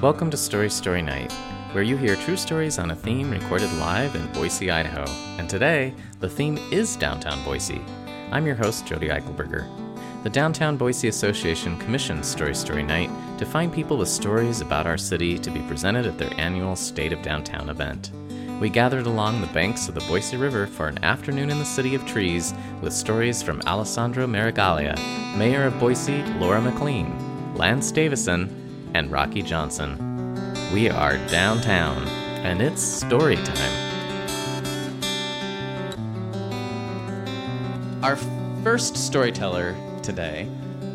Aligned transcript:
Welcome 0.00 0.30
to 0.30 0.36
Story 0.36 0.70
Story 0.70 1.02
Night, 1.02 1.32
where 1.72 1.82
you 1.82 1.96
hear 1.96 2.14
true 2.14 2.36
stories 2.36 2.78
on 2.78 2.92
a 2.92 2.94
theme 2.94 3.32
recorded 3.32 3.72
live 3.78 4.14
in 4.14 4.32
Boise, 4.32 4.70
Idaho. 4.70 5.02
And 5.38 5.50
today, 5.50 5.92
the 6.20 6.28
theme 6.28 6.56
is 6.70 6.94
downtown 6.94 7.42
Boise. 7.42 7.80
I'm 8.30 8.46
your 8.46 8.54
host, 8.54 8.86
Jody 8.86 9.08
Eichelberger. 9.08 9.68
The 10.22 10.30
Downtown 10.30 10.76
Boise 10.76 11.08
Association 11.08 11.76
commissions 11.78 12.28
Story 12.28 12.54
Story 12.54 12.84
Night 12.84 13.10
to 13.38 13.44
find 13.44 13.72
people 13.72 13.96
with 13.96 14.08
stories 14.08 14.60
about 14.60 14.86
our 14.86 14.96
city 14.96 15.36
to 15.36 15.50
be 15.50 15.62
presented 15.62 16.06
at 16.06 16.16
their 16.16 16.32
annual 16.38 16.76
State 16.76 17.12
of 17.12 17.22
Downtown 17.22 17.68
event. 17.68 18.12
We 18.60 18.70
gathered 18.70 19.06
along 19.06 19.40
the 19.40 19.48
banks 19.48 19.88
of 19.88 19.96
the 19.96 20.00
Boise 20.02 20.36
River 20.36 20.68
for 20.68 20.86
an 20.86 21.02
afternoon 21.02 21.50
in 21.50 21.58
the 21.58 21.64
City 21.64 21.96
of 21.96 22.06
Trees 22.06 22.54
with 22.82 22.92
stories 22.92 23.42
from 23.42 23.62
Alessandro 23.66 24.28
Meregaglia, 24.28 24.96
Mayor 25.36 25.64
of 25.64 25.76
Boise, 25.80 26.22
Lauren 26.38 26.62
McLean, 26.62 27.56
Lance 27.56 27.90
Davison, 27.90 28.67
and 28.94 29.10
Rocky 29.10 29.42
Johnson. 29.42 29.96
We 30.72 30.90
are 30.90 31.16
downtown, 31.28 32.06
and 32.44 32.60
it's 32.60 32.82
story 32.82 33.36
time. 33.36 33.84
Our 38.02 38.16
first 38.62 38.96
storyteller 38.96 39.76
today, 40.02 40.48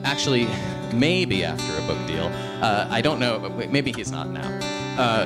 actually, 0.03 0.47
maybe 0.93 1.43
after 1.43 1.83
a 1.83 1.88
book 1.88 2.07
deal, 2.07 2.31
uh, 2.61 2.88
I 2.89 3.02
don't 3.02 3.19
know, 3.19 3.49
maybe 3.69 3.91
he's 3.91 4.11
not 4.11 4.30
now. 4.30 4.59
Uh, 4.97 5.25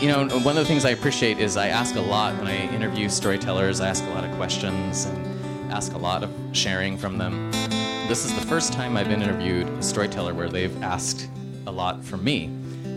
you 0.00 0.08
know, 0.08 0.26
one 0.40 0.56
of 0.58 0.62
the 0.62 0.66
things 0.66 0.84
I 0.84 0.90
appreciate 0.90 1.38
is 1.38 1.56
I 1.56 1.68
ask 1.68 1.94
a 1.94 2.00
lot 2.00 2.36
when 2.38 2.48
I 2.48 2.68
interview 2.74 3.08
storytellers, 3.08 3.80
I 3.80 3.88
ask 3.88 4.04
a 4.04 4.10
lot 4.10 4.24
of 4.24 4.34
questions 4.36 5.06
and 5.06 5.72
ask 5.72 5.92
a 5.94 5.98
lot 5.98 6.22
of 6.22 6.30
sharing 6.52 6.98
from 6.98 7.16
them. 7.16 7.50
This 8.08 8.24
is 8.24 8.34
the 8.34 8.46
first 8.46 8.72
time 8.72 8.96
I've 8.96 9.08
been 9.08 9.22
interviewed 9.22 9.66
a 9.66 9.82
storyteller 9.82 10.34
where 10.34 10.50
they've 10.50 10.82
asked 10.82 11.30
a 11.66 11.72
lot 11.72 12.04
from 12.04 12.22
me, 12.22 12.50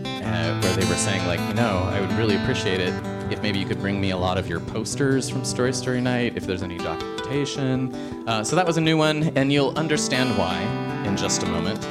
uh, 0.04 0.60
where 0.60 0.76
they 0.76 0.86
were 0.86 0.96
saying, 0.96 1.26
like, 1.26 1.40
you 1.40 1.54
know, 1.54 1.88
I 1.92 2.00
would 2.00 2.12
really 2.12 2.36
appreciate 2.36 2.80
it 2.80 2.92
if 3.30 3.42
maybe 3.42 3.58
you 3.58 3.66
could 3.66 3.80
bring 3.80 4.00
me 4.00 4.10
a 4.10 4.16
lot 4.16 4.38
of 4.38 4.48
your 4.48 4.60
posters 4.60 5.28
from 5.28 5.44
Story 5.44 5.72
Story 5.72 6.00
Night, 6.00 6.36
if 6.36 6.46
there's 6.46 6.62
any 6.62 6.78
documentation. 6.78 7.94
Uh, 8.26 8.44
so 8.44 8.56
that 8.56 8.66
was 8.66 8.76
a 8.76 8.80
new 8.80 8.96
one, 8.96 9.24
and 9.36 9.52
you'll 9.52 9.76
understand 9.78 10.36
why 10.38 10.60
in 11.06 11.16
just 11.16 11.42
a 11.42 11.46
moment. 11.46 11.84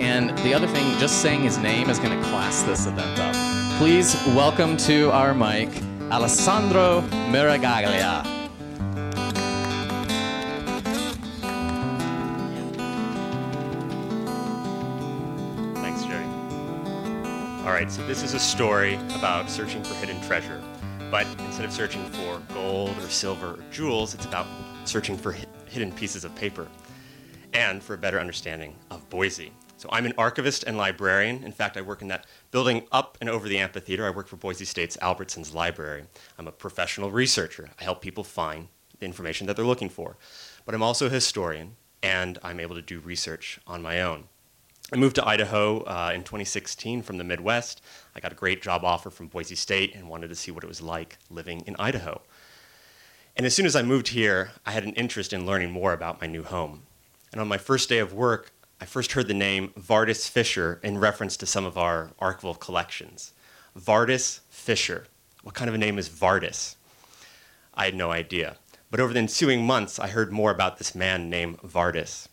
And 0.00 0.36
the 0.38 0.54
other 0.54 0.66
thing, 0.66 0.98
just 0.98 1.22
saying 1.22 1.42
his 1.42 1.58
name 1.58 1.88
is 1.88 1.98
going 1.98 2.20
to 2.20 2.28
class 2.28 2.62
this 2.62 2.86
event 2.86 3.18
up. 3.20 3.34
Please 3.78 4.14
welcome 4.28 4.76
to 4.78 5.10
our 5.10 5.34
mic 5.34 5.68
Alessandro 6.10 7.00
Meregaglia. 7.30 8.33
Right, 17.84 17.92
so 17.92 18.06
this 18.06 18.22
is 18.22 18.32
a 18.32 18.38
story 18.38 18.94
about 19.14 19.50
searching 19.50 19.84
for 19.84 19.92
hidden 19.96 20.18
treasure. 20.22 20.62
But 21.10 21.26
instead 21.40 21.66
of 21.66 21.72
searching 21.72 22.02
for 22.06 22.40
gold 22.54 22.96
or 22.96 23.10
silver 23.10 23.56
or 23.56 23.64
jewels, 23.70 24.14
it's 24.14 24.24
about 24.24 24.46
searching 24.86 25.18
for 25.18 25.32
hi- 25.32 25.44
hidden 25.66 25.92
pieces 25.92 26.24
of 26.24 26.34
paper 26.34 26.66
and 27.52 27.82
for 27.82 27.92
a 27.92 27.98
better 27.98 28.18
understanding 28.18 28.74
of 28.90 29.06
Boise. 29.10 29.52
So 29.76 29.90
I'm 29.92 30.06
an 30.06 30.14
archivist 30.16 30.64
and 30.64 30.78
librarian. 30.78 31.44
In 31.44 31.52
fact, 31.52 31.76
I 31.76 31.82
work 31.82 32.00
in 32.00 32.08
that 32.08 32.26
building 32.52 32.86
up 32.90 33.18
and 33.20 33.28
over 33.28 33.50
the 33.50 33.58
amphitheater. 33.58 34.06
I 34.06 34.10
work 34.10 34.28
for 34.28 34.36
Boise 34.36 34.64
State's 34.64 34.96
Albertsons 35.02 35.52
Library. 35.52 36.04
I'm 36.38 36.48
a 36.48 36.52
professional 36.52 37.10
researcher. 37.10 37.68
I 37.78 37.84
help 37.84 38.00
people 38.00 38.24
find 38.24 38.68
the 38.98 39.04
information 39.04 39.46
that 39.46 39.56
they're 39.56 39.64
looking 39.66 39.90
for. 39.90 40.16
But 40.64 40.74
I'm 40.74 40.82
also 40.82 41.06
a 41.06 41.10
historian, 41.10 41.76
and 42.02 42.38
I'm 42.42 42.60
able 42.60 42.76
to 42.76 42.82
do 42.82 43.00
research 43.00 43.60
on 43.66 43.82
my 43.82 44.00
own. 44.00 44.28
I 44.92 44.96
moved 44.96 45.16
to 45.16 45.26
Idaho 45.26 45.80
uh, 45.80 46.12
in 46.14 46.24
2016 46.24 47.02
from 47.02 47.16
the 47.16 47.24
Midwest. 47.24 47.80
I 48.14 48.20
got 48.20 48.32
a 48.32 48.36
great 48.36 48.62
job 48.62 48.84
offer 48.84 49.08
from 49.08 49.28
Boise 49.28 49.54
State 49.54 49.94
and 49.94 50.08
wanted 50.08 50.28
to 50.28 50.34
see 50.34 50.50
what 50.50 50.62
it 50.62 50.66
was 50.66 50.82
like 50.82 51.16
living 51.30 51.62
in 51.66 51.74
Idaho. 51.78 52.20
And 53.34 53.46
as 53.46 53.54
soon 53.54 53.64
as 53.64 53.74
I 53.74 53.82
moved 53.82 54.08
here, 54.08 54.52
I 54.66 54.72
had 54.72 54.84
an 54.84 54.92
interest 54.92 55.32
in 55.32 55.46
learning 55.46 55.70
more 55.70 55.94
about 55.94 56.20
my 56.20 56.26
new 56.26 56.42
home. 56.42 56.82
And 57.32 57.40
on 57.40 57.48
my 57.48 57.56
first 57.56 57.88
day 57.88 57.98
of 57.98 58.12
work, 58.12 58.52
I 58.78 58.84
first 58.84 59.12
heard 59.12 59.26
the 59.26 59.34
name 59.34 59.72
Vardis 59.80 60.28
Fisher 60.28 60.80
in 60.82 60.98
reference 60.98 61.38
to 61.38 61.46
some 61.46 61.64
of 61.64 61.78
our 61.78 62.10
archival 62.20 62.58
collections. 62.60 63.32
Vardis 63.76 64.40
Fisher. 64.50 65.06
What 65.42 65.54
kind 65.54 65.70
of 65.70 65.74
a 65.74 65.78
name 65.78 65.98
is 65.98 66.10
Vardis? 66.10 66.76
I 67.72 67.86
had 67.86 67.94
no 67.94 68.12
idea. 68.12 68.58
But 68.90 69.00
over 69.00 69.14
the 69.14 69.18
ensuing 69.18 69.64
months, 69.64 69.98
I 69.98 70.08
heard 70.08 70.30
more 70.30 70.50
about 70.50 70.76
this 70.76 70.94
man 70.94 71.30
named 71.30 71.58
Vardis. 71.62 72.28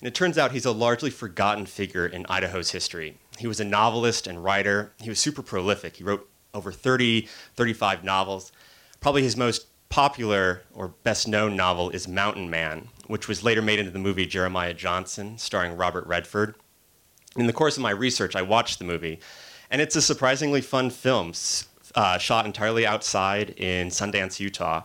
And 0.00 0.06
it 0.06 0.14
turns 0.14 0.38
out 0.38 0.52
he's 0.52 0.64
a 0.64 0.72
largely 0.72 1.10
forgotten 1.10 1.66
figure 1.66 2.06
in 2.06 2.24
Idaho's 2.28 2.70
history. 2.70 3.18
He 3.38 3.46
was 3.46 3.60
a 3.60 3.64
novelist 3.64 4.26
and 4.26 4.42
writer. 4.42 4.92
He 5.00 5.08
was 5.08 5.18
super 5.18 5.42
prolific. 5.42 5.96
He 5.96 6.04
wrote 6.04 6.28
over 6.54 6.72
30, 6.72 7.28
35 7.56 8.04
novels. 8.04 8.52
Probably 9.00 9.22
his 9.22 9.36
most 9.36 9.66
popular 9.88 10.62
or 10.74 10.88
best 10.88 11.26
known 11.26 11.56
novel 11.56 11.90
is 11.90 12.06
Mountain 12.06 12.50
Man, 12.50 12.88
which 13.06 13.28
was 13.28 13.42
later 13.42 13.62
made 13.62 13.78
into 13.78 13.90
the 13.90 13.98
movie 13.98 14.26
Jeremiah 14.26 14.74
Johnson, 14.74 15.38
starring 15.38 15.76
Robert 15.76 16.06
Redford. 16.06 16.54
In 17.36 17.46
the 17.46 17.52
course 17.52 17.76
of 17.76 17.82
my 17.82 17.90
research, 17.90 18.36
I 18.36 18.42
watched 18.42 18.78
the 18.78 18.84
movie, 18.84 19.20
and 19.70 19.80
it's 19.80 19.96
a 19.96 20.02
surprisingly 20.02 20.60
fun 20.60 20.90
film, 20.90 21.32
uh, 21.94 22.18
shot 22.18 22.46
entirely 22.46 22.86
outside 22.86 23.50
in 23.50 23.88
Sundance, 23.88 24.40
Utah. 24.40 24.84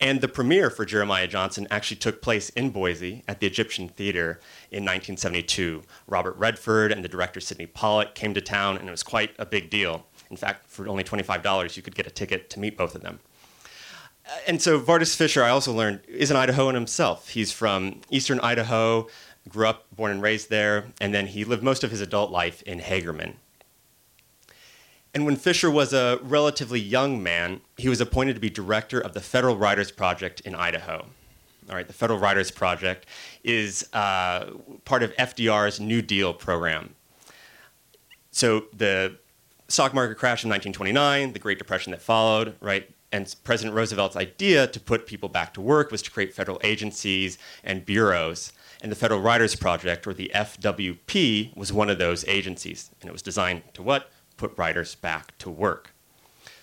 And 0.00 0.22
the 0.22 0.28
premiere 0.28 0.70
for 0.70 0.86
Jeremiah 0.86 1.26
Johnson 1.26 1.68
actually 1.70 1.98
took 1.98 2.22
place 2.22 2.48
in 2.50 2.70
Boise 2.70 3.22
at 3.28 3.40
the 3.40 3.46
Egyptian 3.46 3.88
Theater 3.88 4.40
in 4.70 4.82
1972. 4.82 5.82
Robert 6.06 6.36
Redford 6.38 6.90
and 6.90 7.04
the 7.04 7.08
director 7.08 7.38
Sydney 7.38 7.66
Pollack 7.66 8.14
came 8.14 8.32
to 8.32 8.40
town, 8.40 8.78
and 8.78 8.88
it 8.88 8.90
was 8.90 9.02
quite 9.02 9.32
a 9.38 9.44
big 9.44 9.68
deal. 9.68 10.06
In 10.30 10.38
fact, 10.38 10.70
for 10.70 10.88
only 10.88 11.04
$25, 11.04 11.76
you 11.76 11.82
could 11.82 11.94
get 11.94 12.06
a 12.06 12.10
ticket 12.10 12.48
to 12.50 12.60
meet 12.60 12.78
both 12.78 12.94
of 12.94 13.02
them. 13.02 13.20
Uh, 14.24 14.38
and 14.46 14.62
so 14.62 14.80
Vardis 14.80 15.14
Fisher, 15.14 15.42
I 15.42 15.50
also 15.50 15.72
learned, 15.72 16.00
is 16.08 16.30
an 16.30 16.36
Idahoan 16.36 16.72
himself. 16.72 17.28
He's 17.28 17.52
from 17.52 18.00
eastern 18.08 18.40
Idaho, 18.40 19.06
grew 19.50 19.66
up, 19.66 19.86
born 19.94 20.12
and 20.12 20.22
raised 20.22 20.48
there, 20.48 20.86
and 20.98 21.12
then 21.12 21.26
he 21.26 21.44
lived 21.44 21.62
most 21.62 21.84
of 21.84 21.90
his 21.90 22.00
adult 22.00 22.30
life 22.30 22.62
in 22.62 22.80
Hagerman. 22.80 23.34
And 25.14 25.26
when 25.26 25.36
Fisher 25.36 25.70
was 25.70 25.92
a 25.92 26.18
relatively 26.22 26.78
young 26.78 27.22
man, 27.22 27.60
he 27.76 27.88
was 27.88 28.00
appointed 28.00 28.34
to 28.34 28.40
be 28.40 28.48
director 28.48 29.00
of 29.00 29.12
the 29.12 29.20
Federal 29.20 29.56
Writers 29.56 29.90
Project 29.90 30.40
in 30.40 30.54
Idaho. 30.54 31.06
All 31.68 31.76
right, 31.76 31.86
the 31.86 31.92
Federal 31.92 32.18
Writers 32.18 32.50
Project 32.50 33.06
is 33.44 33.88
uh, 33.92 34.50
part 34.84 35.02
of 35.02 35.14
FDR's 35.16 35.80
New 35.80 36.02
Deal 36.02 36.32
program. 36.32 36.94
So 38.30 38.64
the 38.76 39.16
stock 39.68 39.94
market 39.94 40.16
crash 40.16 40.44
in 40.44 40.50
1929, 40.50 41.32
the 41.32 41.38
Great 41.38 41.58
Depression 41.58 41.90
that 41.90 42.02
followed, 42.02 42.54
right? 42.60 42.88
And 43.12 43.34
President 43.42 43.74
Roosevelt's 43.74 44.16
idea 44.16 44.68
to 44.68 44.78
put 44.80 45.06
people 45.06 45.28
back 45.28 45.52
to 45.54 45.60
work 45.60 45.90
was 45.90 46.02
to 46.02 46.10
create 46.10 46.32
federal 46.32 46.60
agencies 46.62 47.38
and 47.64 47.84
bureaus. 47.84 48.52
And 48.82 48.90
the 48.90 48.96
Federal 48.96 49.20
Writers 49.20 49.56
Project, 49.56 50.06
or 50.06 50.14
the 50.14 50.30
FWP, 50.34 51.56
was 51.56 51.72
one 51.72 51.90
of 51.90 51.98
those 51.98 52.24
agencies. 52.26 52.90
And 53.00 53.08
it 53.08 53.12
was 53.12 53.22
designed 53.22 53.62
to 53.74 53.82
what? 53.82 54.10
Put 54.40 54.56
writers 54.56 54.94
back 54.94 55.36
to 55.38 55.50
work. 55.50 55.90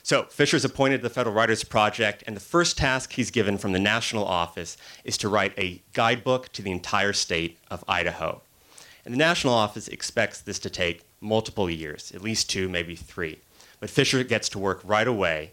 So 0.01 0.23
Fisher's 0.23 0.65
appointed 0.65 0.97
to 0.97 1.03
the 1.03 1.13
Federal 1.13 1.35
Writers 1.35 1.63
Project, 1.63 2.23
and 2.25 2.35
the 2.35 2.41
first 2.41 2.77
task 2.77 3.13
he's 3.13 3.29
given 3.29 3.57
from 3.59 3.71
the 3.71 3.79
national 3.79 4.25
office 4.25 4.77
is 5.03 5.17
to 5.19 5.29
write 5.29 5.53
a 5.59 5.81
guidebook 5.93 6.51
to 6.53 6.63
the 6.63 6.71
entire 6.71 7.13
state 7.13 7.59
of 7.69 7.83
Idaho. 7.87 8.41
And 9.05 9.13
the 9.13 9.17
national 9.19 9.53
office 9.53 9.87
expects 9.87 10.41
this 10.41 10.57
to 10.59 10.71
take 10.71 11.03
multiple 11.21 11.69
years, 11.69 12.11
at 12.15 12.21
least 12.21 12.49
two, 12.49 12.67
maybe 12.67 12.95
three. 12.95 13.37
But 13.79 13.91
Fisher 13.91 14.23
gets 14.23 14.49
to 14.49 14.59
work 14.59 14.81
right 14.83 15.07
away 15.07 15.51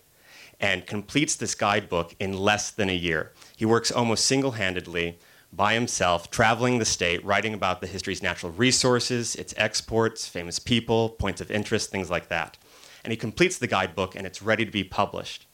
and 0.59 0.87
completes 0.87 1.37
this 1.37 1.55
guidebook 1.55 2.15
in 2.19 2.33
less 2.33 2.71
than 2.71 2.89
a 2.89 2.95
year. 2.95 3.33
He 3.55 3.67
works 3.67 3.91
almost 3.91 4.25
single 4.25 4.53
handedly 4.53 5.19
by 5.57 5.75
himself, 5.75 6.31
traveling 6.31 6.79
the 6.79 6.85
state, 6.85 7.25
writing 7.25 7.55
about 7.55 7.81
the 7.81 7.87
history's 7.87 8.23
natural 8.23 8.53
resources, 8.53 9.35
its 9.37 9.55
exports, 9.57 10.27
famous 10.27 10.59
people, 10.59 11.11
points 11.11 11.41
of 11.41 11.51
interest, 11.51 11.91
things 11.91 12.11
like 12.11 12.29
that. 12.29 12.59
And 13.05 13.11
he 13.11 13.17
completes 13.17 13.59
the 13.59 13.67
guidebook 13.67 14.15
and 14.15 14.27
it's 14.27 14.43
ready 14.43 14.65
to 14.65 14.71
be 14.71 14.85
published. 14.85 15.47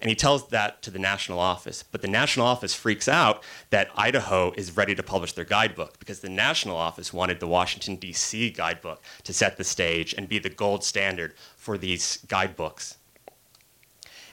And 0.00 0.08
he 0.08 0.14
tells 0.14 0.48
that 0.48 0.80
to 0.82 0.90
the 0.90 0.98
national 0.98 1.40
office. 1.40 1.82
But 1.82 2.02
the 2.02 2.08
national 2.08 2.46
office 2.46 2.72
freaks 2.72 3.08
out 3.08 3.42
that 3.70 3.90
Idaho 3.96 4.52
is 4.56 4.76
ready 4.76 4.94
to 4.94 5.02
publish 5.02 5.32
their 5.32 5.44
guidebook 5.44 5.98
because 5.98 6.20
the 6.20 6.28
national 6.28 6.76
office 6.76 7.12
wanted 7.12 7.40
the 7.40 7.48
Washington, 7.48 7.96
D.C. 7.96 8.50
guidebook 8.50 9.02
to 9.24 9.32
set 9.32 9.56
the 9.56 9.64
stage 9.64 10.14
and 10.14 10.28
be 10.28 10.38
the 10.38 10.50
gold 10.50 10.84
standard 10.84 11.34
for 11.56 11.76
these 11.76 12.18
guidebooks. 12.28 12.97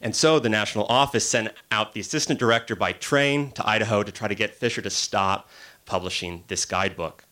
And 0.05 0.15
so 0.15 0.37
the 0.37 0.49
national 0.49 0.85
office 0.85 1.27
sent 1.27 1.49
out 1.71 1.93
the 1.93 1.99
assistant 1.99 2.37
director 2.37 2.75
by 2.75 2.91
train 2.91 3.49
to 3.53 3.67
Idaho 3.67 4.03
to 4.03 4.11
try 4.11 4.27
to 4.27 4.35
get 4.35 4.53
Fisher 4.53 4.83
to 4.83 4.89
stop 4.91 5.49
publishing 5.87 6.43
this 6.47 6.63
guidebook. 6.63 7.25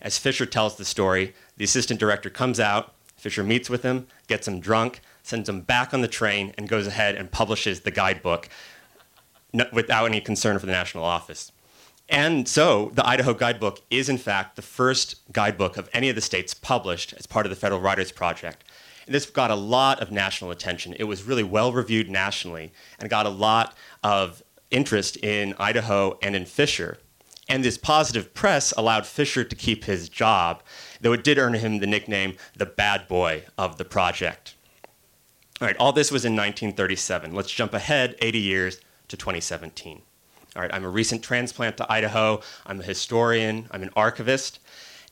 As 0.00 0.18
Fisher 0.18 0.46
tells 0.46 0.76
the 0.76 0.84
story, 0.84 1.34
the 1.56 1.64
assistant 1.64 1.98
director 1.98 2.30
comes 2.30 2.60
out, 2.60 2.94
Fisher 3.16 3.42
meets 3.42 3.68
with 3.68 3.82
him, 3.82 4.06
gets 4.28 4.46
him 4.46 4.60
drunk, 4.60 5.00
sends 5.24 5.48
him 5.48 5.62
back 5.62 5.92
on 5.92 6.00
the 6.00 6.06
train, 6.06 6.54
and 6.56 6.68
goes 6.68 6.86
ahead 6.86 7.16
and 7.16 7.32
publishes 7.32 7.80
the 7.80 7.90
guidebook 7.90 8.48
without 9.72 10.06
any 10.06 10.20
concern 10.20 10.60
for 10.60 10.66
the 10.66 10.70
national 10.70 11.02
office. 11.02 11.50
And 12.08 12.46
so 12.46 12.92
the 12.94 13.04
Idaho 13.04 13.34
Guidebook 13.34 13.80
is, 13.90 14.08
in 14.08 14.18
fact, 14.18 14.54
the 14.54 14.62
first 14.62 15.16
guidebook 15.32 15.76
of 15.76 15.90
any 15.92 16.08
of 16.08 16.14
the 16.14 16.20
states 16.20 16.54
published 16.54 17.14
as 17.14 17.26
part 17.26 17.46
of 17.46 17.50
the 17.50 17.56
Federal 17.56 17.80
Writers 17.80 18.12
Project. 18.12 18.62
And 19.06 19.14
this 19.14 19.26
got 19.26 19.50
a 19.50 19.56
lot 19.56 20.00
of 20.00 20.10
national 20.10 20.50
attention. 20.50 20.94
It 20.98 21.04
was 21.04 21.24
really 21.24 21.42
well 21.42 21.72
reviewed 21.72 22.08
nationally 22.10 22.72
and 22.98 23.10
got 23.10 23.26
a 23.26 23.30
lot 23.30 23.74
of 24.02 24.42
interest 24.70 25.16
in 25.18 25.54
Idaho 25.58 26.18
and 26.22 26.34
in 26.34 26.44
Fisher. 26.44 26.98
And 27.48 27.64
this 27.64 27.76
positive 27.76 28.32
press 28.34 28.72
allowed 28.76 29.06
Fisher 29.06 29.44
to 29.44 29.56
keep 29.56 29.84
his 29.84 30.08
job, 30.08 30.62
though 31.00 31.12
it 31.12 31.24
did 31.24 31.38
earn 31.38 31.54
him 31.54 31.78
the 31.78 31.86
nickname 31.86 32.36
the 32.56 32.66
bad 32.66 33.08
boy 33.08 33.44
of 33.58 33.78
the 33.78 33.84
project. 33.84 34.54
All 35.60 35.66
right, 35.66 35.76
all 35.76 35.92
this 35.92 36.10
was 36.10 36.24
in 36.24 36.32
1937. 36.32 37.34
Let's 37.34 37.50
jump 37.50 37.74
ahead 37.74 38.16
80 38.20 38.38
years 38.38 38.80
to 39.08 39.16
2017. 39.16 40.02
All 40.54 40.62
right, 40.62 40.72
I'm 40.72 40.84
a 40.84 40.88
recent 40.88 41.22
transplant 41.22 41.76
to 41.78 41.92
Idaho. 41.92 42.40
I'm 42.66 42.80
a 42.80 42.84
historian, 42.84 43.68
I'm 43.70 43.82
an 43.82 43.90
archivist, 43.94 44.60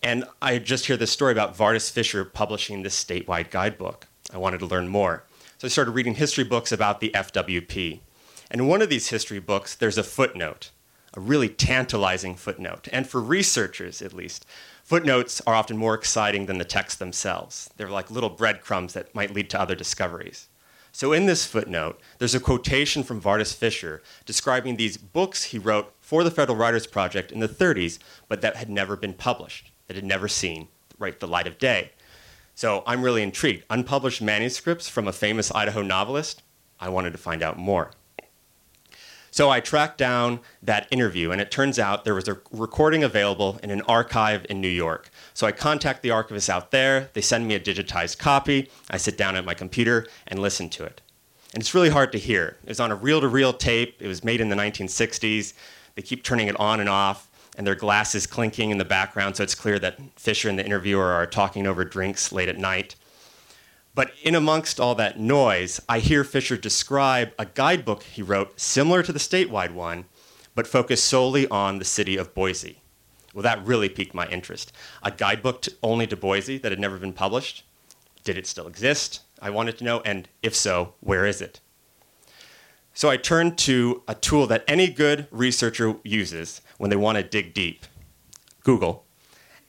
and 0.02 0.24
I 0.40 0.58
just 0.58 0.86
hear 0.86 0.96
this 0.96 1.10
story 1.10 1.32
about 1.32 1.56
Vardis 1.56 1.90
Fisher 1.90 2.24
publishing 2.24 2.82
this 2.82 3.02
statewide 3.02 3.50
guidebook. 3.50 4.06
I 4.32 4.38
wanted 4.38 4.60
to 4.60 4.66
learn 4.66 4.88
more. 4.88 5.24
So 5.58 5.66
I 5.66 5.68
started 5.68 5.92
reading 5.92 6.14
history 6.14 6.44
books 6.44 6.72
about 6.72 7.00
the 7.00 7.10
FWP. 7.10 8.00
And 8.50 8.62
in 8.62 8.66
one 8.66 8.82
of 8.82 8.88
these 8.88 9.10
history 9.10 9.40
books, 9.40 9.74
there's 9.74 9.98
a 9.98 10.02
footnote, 10.02 10.70
a 11.14 11.20
really 11.20 11.48
tantalizing 11.48 12.34
footnote. 12.34 12.88
And 12.92 13.06
for 13.06 13.20
researchers, 13.20 14.00
at 14.00 14.14
least, 14.14 14.46
footnotes 14.82 15.42
are 15.46 15.54
often 15.54 15.76
more 15.76 15.94
exciting 15.94 16.46
than 16.46 16.58
the 16.58 16.64
texts 16.64 16.98
themselves. 16.98 17.70
They're 17.76 17.90
like 17.90 18.10
little 18.10 18.30
breadcrumbs 18.30 18.94
that 18.94 19.14
might 19.14 19.34
lead 19.34 19.50
to 19.50 19.60
other 19.60 19.74
discoveries. 19.74 20.48
So 20.92 21.12
in 21.12 21.26
this 21.26 21.46
footnote, 21.46 22.00
there's 22.18 22.34
a 22.34 22.40
quotation 22.40 23.02
from 23.02 23.20
Vardis 23.20 23.54
Fisher 23.54 24.02
describing 24.26 24.76
these 24.76 24.96
books 24.96 25.44
he 25.44 25.58
wrote 25.58 25.92
for 26.00 26.24
the 26.24 26.30
Federal 26.30 26.58
Writers 26.58 26.86
Project 26.86 27.30
in 27.30 27.40
the 27.40 27.48
30s, 27.48 27.98
but 28.28 28.40
that 28.40 28.56
had 28.56 28.68
never 28.68 28.96
been 28.96 29.14
published, 29.14 29.69
that 29.90 29.96
had 29.96 30.04
never 30.04 30.28
seen 30.28 30.68
right, 31.00 31.18
the 31.18 31.26
light 31.26 31.48
of 31.48 31.58
day. 31.58 31.90
So 32.54 32.84
I'm 32.86 33.02
really 33.02 33.24
intrigued. 33.24 33.64
Unpublished 33.68 34.22
manuscripts 34.22 34.88
from 34.88 35.08
a 35.08 35.12
famous 35.12 35.52
Idaho 35.52 35.82
novelist? 35.82 36.44
I 36.78 36.88
wanted 36.90 37.10
to 37.10 37.18
find 37.18 37.42
out 37.42 37.58
more. 37.58 37.90
So 39.32 39.50
I 39.50 39.58
tracked 39.58 39.98
down 39.98 40.38
that 40.62 40.86
interview, 40.92 41.32
and 41.32 41.40
it 41.40 41.50
turns 41.50 41.76
out 41.80 42.04
there 42.04 42.14
was 42.14 42.28
a 42.28 42.38
recording 42.52 43.02
available 43.02 43.58
in 43.64 43.72
an 43.72 43.82
archive 43.82 44.46
in 44.48 44.60
New 44.60 44.68
York. 44.68 45.10
So 45.34 45.44
I 45.44 45.50
contact 45.50 46.02
the 46.02 46.12
archivist 46.12 46.48
out 46.48 46.70
there, 46.70 47.10
they 47.14 47.20
send 47.20 47.48
me 47.48 47.56
a 47.56 47.60
digitized 47.60 48.18
copy, 48.18 48.70
I 48.88 48.96
sit 48.96 49.18
down 49.18 49.34
at 49.34 49.44
my 49.44 49.54
computer 49.54 50.06
and 50.28 50.38
listen 50.38 50.68
to 50.70 50.84
it. 50.84 51.00
And 51.52 51.60
it's 51.60 51.74
really 51.74 51.90
hard 51.90 52.12
to 52.12 52.18
hear. 52.18 52.58
It 52.62 52.68
was 52.68 52.78
on 52.78 52.92
a 52.92 52.96
reel 52.96 53.20
to 53.20 53.26
reel 53.28 53.52
tape, 53.52 53.96
it 53.98 54.06
was 54.06 54.22
made 54.22 54.40
in 54.40 54.50
the 54.50 54.56
1960s. 54.56 55.52
They 55.96 56.02
keep 56.02 56.22
turning 56.22 56.46
it 56.46 56.58
on 56.60 56.78
and 56.78 56.88
off, 56.88 57.29
and 57.60 57.66
their 57.66 57.74
glasses 57.74 58.26
clinking 58.26 58.70
in 58.70 58.78
the 58.78 58.86
background, 58.86 59.36
so 59.36 59.42
it's 59.42 59.54
clear 59.54 59.78
that 59.78 59.98
Fisher 60.16 60.48
and 60.48 60.58
the 60.58 60.64
interviewer 60.64 61.12
are 61.12 61.26
talking 61.26 61.66
over 61.66 61.84
drinks 61.84 62.32
late 62.32 62.48
at 62.48 62.56
night. 62.56 62.94
But 63.94 64.12
in 64.22 64.34
amongst 64.34 64.80
all 64.80 64.94
that 64.94 65.20
noise, 65.20 65.78
I 65.86 65.98
hear 65.98 66.24
Fisher 66.24 66.56
describe 66.56 67.34
a 67.38 67.44
guidebook 67.44 68.02
he 68.02 68.22
wrote 68.22 68.58
similar 68.58 69.02
to 69.02 69.12
the 69.12 69.18
statewide 69.18 69.74
one, 69.74 70.06
but 70.54 70.66
focused 70.66 71.04
solely 71.04 71.46
on 71.48 71.78
the 71.78 71.84
city 71.84 72.16
of 72.16 72.34
Boise. 72.34 72.80
Well, 73.34 73.42
that 73.42 73.62
really 73.66 73.90
piqued 73.90 74.14
my 74.14 74.26
interest. 74.28 74.72
A 75.02 75.10
guidebook 75.10 75.60
to, 75.60 75.74
only 75.82 76.06
to 76.06 76.16
Boise 76.16 76.56
that 76.56 76.72
had 76.72 76.80
never 76.80 76.96
been 76.96 77.12
published? 77.12 77.66
Did 78.24 78.38
it 78.38 78.46
still 78.46 78.68
exist? 78.68 79.20
I 79.38 79.50
wanted 79.50 79.76
to 79.76 79.84
know, 79.84 80.00
and 80.00 80.30
if 80.42 80.56
so, 80.56 80.94
where 81.00 81.26
is 81.26 81.42
it? 81.42 81.60
So 83.00 83.08
I 83.08 83.16
turned 83.16 83.56
to 83.60 84.02
a 84.06 84.14
tool 84.14 84.46
that 84.48 84.62
any 84.68 84.86
good 84.90 85.26
researcher 85.30 85.94
uses 86.04 86.60
when 86.76 86.90
they 86.90 86.96
want 86.96 87.16
to 87.16 87.24
dig 87.24 87.54
deep 87.54 87.86
Google. 88.62 89.06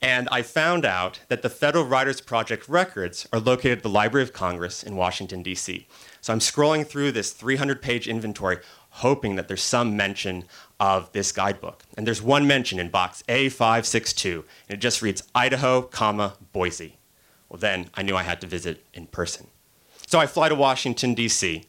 And 0.01 0.27
I 0.33 0.41
found 0.41 0.83
out 0.83 1.21
that 1.29 1.41
the 1.41 1.49
Federal 1.49 1.85
Writers 1.85 2.19
Project 2.19 2.67
records 2.67 3.29
are 3.31 3.39
located 3.39 3.77
at 3.77 3.83
the 3.83 3.89
Library 3.89 4.23
of 4.23 4.33
Congress 4.33 4.83
in 4.83 4.97
Washington, 4.97 5.43
D.C. 5.43 5.87
So 6.19 6.33
I'm 6.33 6.39
scrolling 6.39 6.85
through 6.85 7.13
this 7.13 7.31
300 7.31 7.81
page 7.81 8.05
inventory, 8.05 8.57
hoping 8.89 9.37
that 9.37 9.47
there's 9.47 9.63
some 9.63 9.95
mention 9.95 10.43
of 10.77 11.09
this 11.13 11.31
guidebook. 11.31 11.83
And 11.95 12.05
there's 12.05 12.21
one 12.21 12.45
mention 12.45 12.79
in 12.79 12.89
box 12.89 13.23
A562, 13.29 14.43
and 14.67 14.77
it 14.77 14.81
just 14.81 15.01
reads 15.01 15.23
Idaho, 15.33 15.83
comma, 15.83 16.33
Boise. 16.51 16.97
Well, 17.47 17.59
then 17.59 17.91
I 17.93 18.01
knew 18.01 18.17
I 18.17 18.23
had 18.23 18.41
to 18.41 18.47
visit 18.47 18.83
in 18.93 19.07
person. 19.07 19.47
So 20.05 20.19
I 20.19 20.27
fly 20.27 20.49
to 20.49 20.55
Washington, 20.55 21.13
D.C. 21.13 21.63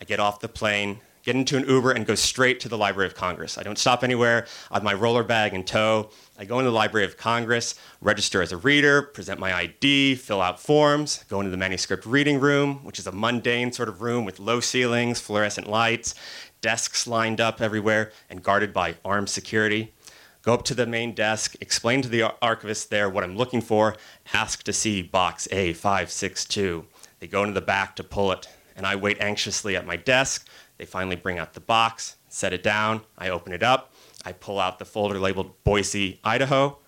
I 0.00 0.04
get 0.04 0.18
off 0.18 0.40
the 0.40 0.48
plane, 0.48 1.00
get 1.24 1.36
into 1.36 1.58
an 1.58 1.68
Uber, 1.68 1.92
and 1.92 2.06
go 2.06 2.14
straight 2.14 2.58
to 2.60 2.70
the 2.70 2.78
Library 2.78 3.06
of 3.06 3.14
Congress. 3.14 3.58
I 3.58 3.62
don't 3.62 3.76
stop 3.76 4.02
anywhere. 4.02 4.46
I 4.70 4.76
have 4.76 4.82
my 4.82 4.94
roller 4.94 5.22
bag 5.22 5.52
in 5.52 5.62
tow. 5.62 6.08
I 6.38 6.46
go 6.46 6.58
into 6.58 6.70
the 6.70 6.76
Library 6.76 7.04
of 7.04 7.18
Congress, 7.18 7.74
register 8.00 8.40
as 8.40 8.50
a 8.50 8.56
reader, 8.56 9.02
present 9.02 9.38
my 9.38 9.52
ID, 9.52 10.14
fill 10.14 10.40
out 10.40 10.58
forms, 10.58 11.22
go 11.28 11.40
into 11.40 11.50
the 11.50 11.58
manuscript 11.58 12.06
reading 12.06 12.40
room, 12.40 12.82
which 12.82 12.98
is 12.98 13.06
a 13.06 13.12
mundane 13.12 13.72
sort 13.72 13.90
of 13.90 14.00
room 14.00 14.24
with 14.24 14.40
low 14.40 14.58
ceilings, 14.58 15.20
fluorescent 15.20 15.68
lights, 15.68 16.14
desks 16.62 17.06
lined 17.06 17.42
up 17.42 17.60
everywhere, 17.60 18.10
and 18.30 18.42
guarded 18.42 18.72
by 18.72 18.94
armed 19.04 19.28
security. 19.28 19.92
Go 20.40 20.54
up 20.54 20.64
to 20.64 20.74
the 20.74 20.86
main 20.86 21.14
desk, 21.14 21.56
explain 21.60 22.00
to 22.00 22.08
the 22.08 22.32
archivist 22.40 22.88
there 22.88 23.10
what 23.10 23.22
I'm 23.22 23.36
looking 23.36 23.60
for, 23.60 23.96
ask 24.32 24.62
to 24.62 24.72
see 24.72 25.02
box 25.02 25.46
A562. 25.52 26.86
They 27.18 27.26
go 27.26 27.42
into 27.42 27.52
the 27.52 27.60
back 27.60 27.96
to 27.96 28.02
pull 28.02 28.32
it, 28.32 28.48
and 28.80 28.86
I 28.86 28.96
wait 28.96 29.20
anxiously 29.20 29.76
at 29.76 29.84
my 29.84 29.96
desk. 29.96 30.48
They 30.78 30.86
finally 30.86 31.14
bring 31.14 31.38
out 31.38 31.52
the 31.52 31.60
box, 31.60 32.16
set 32.30 32.54
it 32.54 32.62
down, 32.62 33.02
I 33.18 33.28
open 33.28 33.52
it 33.52 33.62
up, 33.62 33.92
I 34.24 34.32
pull 34.32 34.58
out 34.58 34.78
the 34.78 34.86
folder 34.86 35.18
labeled 35.18 35.52
Boise, 35.64 36.18
Idaho, 36.24 36.78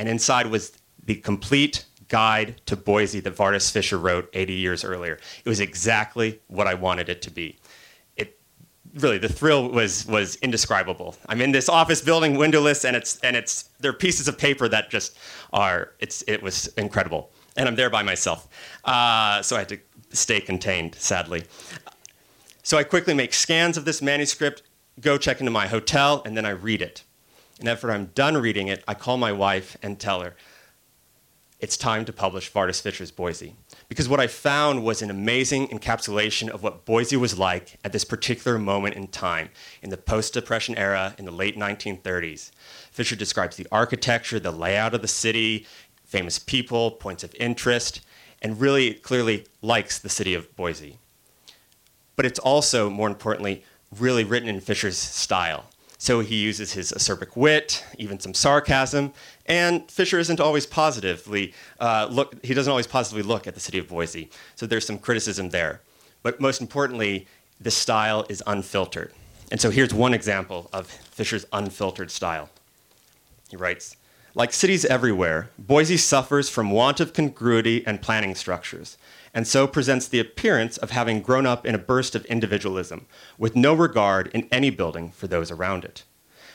and 0.00 0.08
inside 0.08 0.48
was 0.48 0.72
the 1.04 1.14
complete 1.14 1.84
guide 2.08 2.60
to 2.66 2.74
Boise 2.74 3.20
that 3.20 3.36
Vardis 3.36 3.70
Fisher 3.70 3.96
wrote 3.98 4.28
80 4.32 4.52
years 4.54 4.82
earlier. 4.82 5.20
It 5.44 5.48
was 5.48 5.60
exactly 5.60 6.40
what 6.48 6.66
I 6.66 6.74
wanted 6.74 7.08
it 7.08 7.22
to 7.22 7.30
be. 7.30 7.56
It 8.16 8.36
really 8.94 9.18
the 9.18 9.28
thrill 9.28 9.68
was 9.68 10.04
was 10.06 10.34
indescribable. 10.42 11.14
I'm 11.28 11.40
in 11.40 11.52
this 11.52 11.68
office 11.68 12.00
building, 12.00 12.36
windowless, 12.36 12.84
and 12.84 12.96
it's 12.96 13.20
and 13.20 13.36
it's 13.36 13.70
there 13.78 13.92
are 13.92 13.94
pieces 13.94 14.26
of 14.26 14.38
paper 14.38 14.66
that 14.66 14.90
just 14.90 15.16
are 15.52 15.92
it's 16.00 16.22
it 16.26 16.42
was 16.42 16.66
incredible, 16.76 17.30
and 17.56 17.68
I'm 17.68 17.76
there 17.76 17.90
by 17.90 18.02
myself, 18.02 18.48
uh, 18.84 19.40
so 19.40 19.54
I 19.54 19.60
had 19.60 19.68
to 19.68 19.78
stay 20.14 20.40
contained, 20.40 20.94
sadly. 20.96 21.44
So 22.62 22.78
I 22.78 22.84
quickly 22.84 23.14
make 23.14 23.34
scans 23.34 23.76
of 23.76 23.84
this 23.84 24.00
manuscript, 24.00 24.62
go 25.00 25.18
check 25.18 25.40
into 25.40 25.50
my 25.50 25.66
hotel, 25.66 26.22
and 26.24 26.36
then 26.36 26.46
I 26.46 26.50
read 26.50 26.80
it. 26.80 27.04
And 27.60 27.68
after 27.68 27.90
I'm 27.90 28.06
done 28.14 28.36
reading 28.36 28.68
it, 28.68 28.82
I 28.88 28.94
call 28.94 29.16
my 29.16 29.32
wife 29.32 29.76
and 29.82 29.98
tell 29.98 30.22
her, 30.22 30.34
it's 31.60 31.76
time 31.76 32.04
to 32.04 32.12
publish 32.12 32.52
Vardis 32.52 32.82
Fisher's 32.82 33.10
Boise. 33.10 33.54
Because 33.88 34.08
what 34.08 34.20
I 34.20 34.26
found 34.26 34.82
was 34.82 35.00
an 35.00 35.10
amazing 35.10 35.68
encapsulation 35.68 36.48
of 36.48 36.62
what 36.62 36.84
Boise 36.84 37.16
was 37.16 37.38
like 37.38 37.78
at 37.84 37.92
this 37.92 38.04
particular 38.04 38.58
moment 38.58 38.96
in 38.96 39.06
time, 39.06 39.48
in 39.80 39.90
the 39.90 39.96
post 39.96 40.34
Depression 40.34 40.76
era 40.76 41.14
in 41.16 41.24
the 41.24 41.30
late 41.30 41.56
1930s. 41.56 42.50
Fisher 42.90 43.16
describes 43.16 43.56
the 43.56 43.66
architecture, 43.70 44.40
the 44.40 44.50
layout 44.50 44.94
of 44.94 45.00
the 45.00 45.08
city, 45.08 45.66
famous 46.04 46.38
people, 46.38 46.90
points 46.90 47.24
of 47.24 47.34
interest, 47.40 48.00
and 48.44 48.60
really 48.60 48.92
clearly 48.92 49.46
likes 49.62 49.98
the 49.98 50.08
city 50.08 50.34
of 50.34 50.54
Boise. 50.54 50.98
But 52.14 52.26
it's 52.26 52.38
also, 52.38 52.90
more 52.90 53.08
importantly, 53.08 53.64
really 53.98 54.22
written 54.22 54.48
in 54.48 54.60
Fisher's 54.60 54.98
style. 54.98 55.64
So 55.96 56.20
he 56.20 56.36
uses 56.36 56.74
his 56.74 56.92
acerbic 56.92 57.34
wit, 57.34 57.82
even 57.98 58.20
some 58.20 58.34
sarcasm, 58.34 59.14
and 59.46 59.90
Fisher 59.90 60.18
isn't 60.18 60.40
always 60.40 60.66
positively 60.66 61.54
uh, 61.80 62.08
look. 62.10 62.44
He 62.44 62.52
doesn't 62.52 62.70
always 62.70 62.86
positively 62.86 63.22
look 63.22 63.46
at 63.46 63.54
the 63.54 63.60
city 63.60 63.78
of 63.78 63.88
Boise. 63.88 64.28
So 64.54 64.66
there's 64.66 64.86
some 64.86 64.98
criticism 64.98 65.48
there. 65.48 65.80
But 66.22 66.40
most 66.40 66.60
importantly, 66.60 67.26
the 67.58 67.70
style 67.70 68.26
is 68.28 68.42
unfiltered. 68.46 69.12
And 69.50 69.60
so 69.60 69.70
here's 69.70 69.94
one 69.94 70.12
example 70.12 70.68
of 70.72 70.86
Fisher's 70.86 71.46
unfiltered 71.52 72.10
style. 72.10 72.50
He 73.48 73.56
writes, 73.56 73.96
like 74.34 74.52
cities 74.52 74.84
everywhere, 74.84 75.50
Boise 75.58 75.96
suffers 75.96 76.48
from 76.48 76.70
want 76.70 77.00
of 77.00 77.12
congruity 77.12 77.86
and 77.86 78.02
planning 78.02 78.34
structures 78.34 78.96
and 79.34 79.46
so 79.48 79.66
presents 79.66 80.06
the 80.06 80.20
appearance 80.20 80.78
of 80.78 80.92
having 80.92 81.20
grown 81.20 81.44
up 81.44 81.66
in 81.66 81.74
a 81.74 81.78
burst 81.78 82.14
of 82.14 82.24
individualism, 82.26 83.04
with 83.36 83.56
no 83.56 83.74
regard 83.74 84.28
in 84.28 84.48
any 84.52 84.70
building 84.70 85.10
for 85.10 85.26
those 85.26 85.50
around 85.50 85.84
it. 85.84 86.04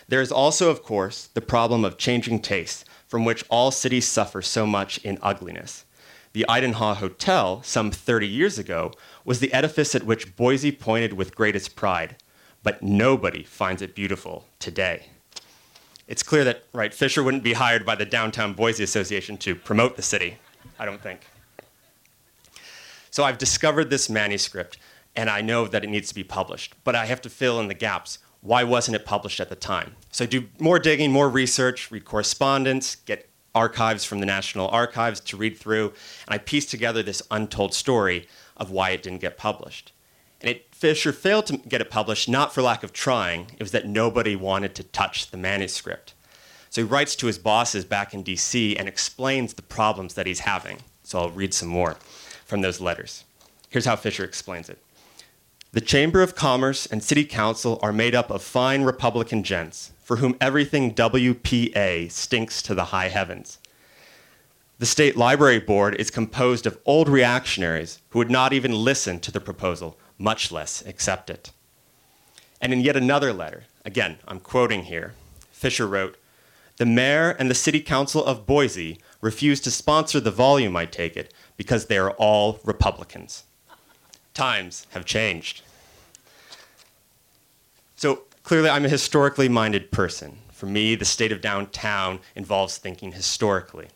There 0.07 0.21
is 0.21 0.31
also, 0.31 0.71
of 0.71 0.81
course, 0.81 1.27
the 1.33 1.41
problem 1.41 1.83
of 1.83 1.97
changing 1.97 2.41
tastes, 2.41 2.85
from 3.05 3.25
which 3.25 3.43
all 3.49 3.69
cities 3.69 4.07
suffer 4.07 4.41
so 4.41 4.65
much 4.65 4.97
in 4.99 5.19
ugliness. 5.21 5.85
The 6.31 6.45
Idanha 6.47 6.95
Hotel, 6.95 7.61
some 7.63 7.91
30 7.91 8.27
years 8.27 8.57
ago, 8.57 8.93
was 9.25 9.39
the 9.39 9.51
edifice 9.51 9.93
at 9.93 10.03
which 10.03 10.35
Boise 10.35 10.71
pointed 10.71 11.13
with 11.13 11.35
greatest 11.35 11.75
pride, 11.75 12.15
but 12.63 12.81
nobody 12.81 13.43
finds 13.43 13.81
it 13.81 13.93
beautiful 13.93 14.45
today. 14.57 15.07
It's 16.09 16.23
clear 16.23 16.43
that, 16.45 16.63
right, 16.73 16.91
Fisher 16.91 17.21
wouldn't 17.21 17.43
be 17.43 17.53
hired 17.53 17.85
by 17.85 17.93
the 17.93 18.03
Downtown 18.03 18.53
Boise 18.55 18.83
Association 18.83 19.37
to 19.37 19.53
promote 19.53 19.95
the 19.95 20.01
city, 20.01 20.37
I 20.79 20.85
don't 20.85 20.99
think. 20.99 21.27
So 23.11 23.23
I've 23.23 23.37
discovered 23.37 23.91
this 23.91 24.09
manuscript, 24.09 24.79
and 25.15 25.29
I 25.29 25.41
know 25.41 25.67
that 25.67 25.83
it 25.83 25.89
needs 25.91 26.09
to 26.09 26.15
be 26.15 26.23
published, 26.23 26.73
but 26.83 26.95
I 26.95 27.05
have 27.05 27.21
to 27.21 27.29
fill 27.29 27.59
in 27.59 27.67
the 27.67 27.75
gaps. 27.75 28.17
Why 28.41 28.63
wasn't 28.63 28.95
it 28.95 29.05
published 29.05 29.39
at 29.39 29.49
the 29.49 29.55
time? 29.55 29.97
So 30.11 30.23
I 30.23 30.27
do 30.27 30.47
more 30.57 30.79
digging, 30.79 31.11
more 31.11 31.29
research, 31.29 31.91
read 31.91 32.05
correspondence, 32.05 32.95
get 32.95 33.29
archives 33.53 34.03
from 34.03 34.19
the 34.19 34.25
National 34.25 34.67
Archives 34.69 35.19
to 35.19 35.37
read 35.37 35.57
through, 35.57 35.93
and 36.25 36.33
I 36.33 36.39
pieced 36.39 36.71
together 36.71 37.03
this 37.03 37.21
untold 37.29 37.75
story 37.75 38.27
of 38.57 38.71
why 38.71 38.89
it 38.89 39.03
didn't 39.03 39.21
get 39.21 39.37
published. 39.37 39.93
And 40.41 40.49
it, 40.49 40.73
Fisher 40.73 41.11
failed 41.11 41.45
to 41.47 41.57
get 41.57 41.81
it 41.81 41.89
published 41.89 42.29
not 42.29 42.53
for 42.53 42.61
lack 42.61 42.83
of 42.83 42.93
trying, 42.93 43.47
it 43.57 43.63
was 43.63 43.71
that 43.71 43.87
nobody 43.87 44.35
wanted 44.35 44.75
to 44.75 44.83
touch 44.83 45.31
the 45.31 45.37
manuscript. 45.37 46.13
So 46.69 46.81
he 46.81 46.87
writes 46.87 47.15
to 47.17 47.27
his 47.27 47.39
bosses 47.39 47.83
back 47.83 48.13
in 48.13 48.23
DC 48.23 48.77
and 48.79 48.87
explains 48.87 49.53
the 49.53 49.61
problems 49.61 50.13
that 50.13 50.27
he's 50.27 50.41
having. 50.41 50.77
So 51.03 51.19
I'll 51.19 51.29
read 51.29 51.53
some 51.53 51.69
more 51.69 51.97
from 52.45 52.61
those 52.61 52.79
letters. 52.79 53.25
Here's 53.69 53.85
how 53.85 53.95
Fisher 53.95 54.23
explains 54.23 54.69
it. 54.69 54.81
The 55.71 55.81
Chamber 55.81 56.21
of 56.21 56.35
Commerce 56.35 56.85
and 56.87 57.03
City 57.03 57.25
Council 57.25 57.77
are 57.83 57.93
made 57.93 58.15
up 58.15 58.31
of 58.31 58.41
fine 58.41 58.83
Republican 58.83 59.43
gents 59.43 59.91
for 60.03 60.15
whom 60.17 60.35
everything 60.41 60.95
WPA 60.95 62.11
stinks 62.11 62.63
to 62.63 62.73
the 62.73 62.85
high 62.85 63.09
heavens. 63.09 63.59
The 64.79 64.87
State 64.87 65.15
Library 65.15 65.59
Board 65.59 65.95
is 65.99 66.09
composed 66.09 66.65
of 66.65 66.79
old 66.85 67.07
reactionaries 67.07 68.01
who 68.09 68.19
would 68.19 68.31
not 68.31 68.53
even 68.53 68.73
listen 68.73 69.19
to 69.19 69.31
the 69.31 69.39
proposal, 69.39 69.99
much 70.19 70.51
less 70.51 70.85
accept 70.85 71.29
it. 71.29 71.51
And 72.61 72.73
in 72.73 72.81
yet 72.81 72.97
another 72.97 73.33
letter, 73.33 73.63
again, 73.85 74.17
I'm 74.27 74.39
quoting 74.39 74.83
here, 74.83 75.13
Fisher 75.51 75.87
wrote, 75.87 76.17
The 76.77 76.85
mayor 76.85 77.31
and 77.31 77.49
the 77.49 77.55
city 77.55 77.79
council 77.79 78.23
of 78.23 78.45
Boise 78.45 78.99
refuse 79.21 79.61
to 79.61 79.71
sponsor 79.71 80.19
the 80.19 80.29
volume, 80.29 80.75
I 80.75 80.85
take 80.85 81.17
it, 81.17 81.33
because 81.57 81.85
they 81.85 81.97
are 81.97 82.11
all 82.11 82.59
Republicans. 82.63 83.45
Times 84.33 84.85
have 84.91 85.05
changed. 85.05 85.61
So 87.95 88.23
clearly, 88.43 88.69
I'm 88.69 88.85
a 88.85 88.89
historically 88.89 89.49
minded 89.49 89.91
person. 89.91 90.37
For 90.51 90.65
me, 90.65 90.95
the 90.95 91.05
state 91.05 91.31
of 91.31 91.41
downtown 91.41 92.19
involves 92.35 92.77
thinking 92.77 93.13
historically. 93.13 93.87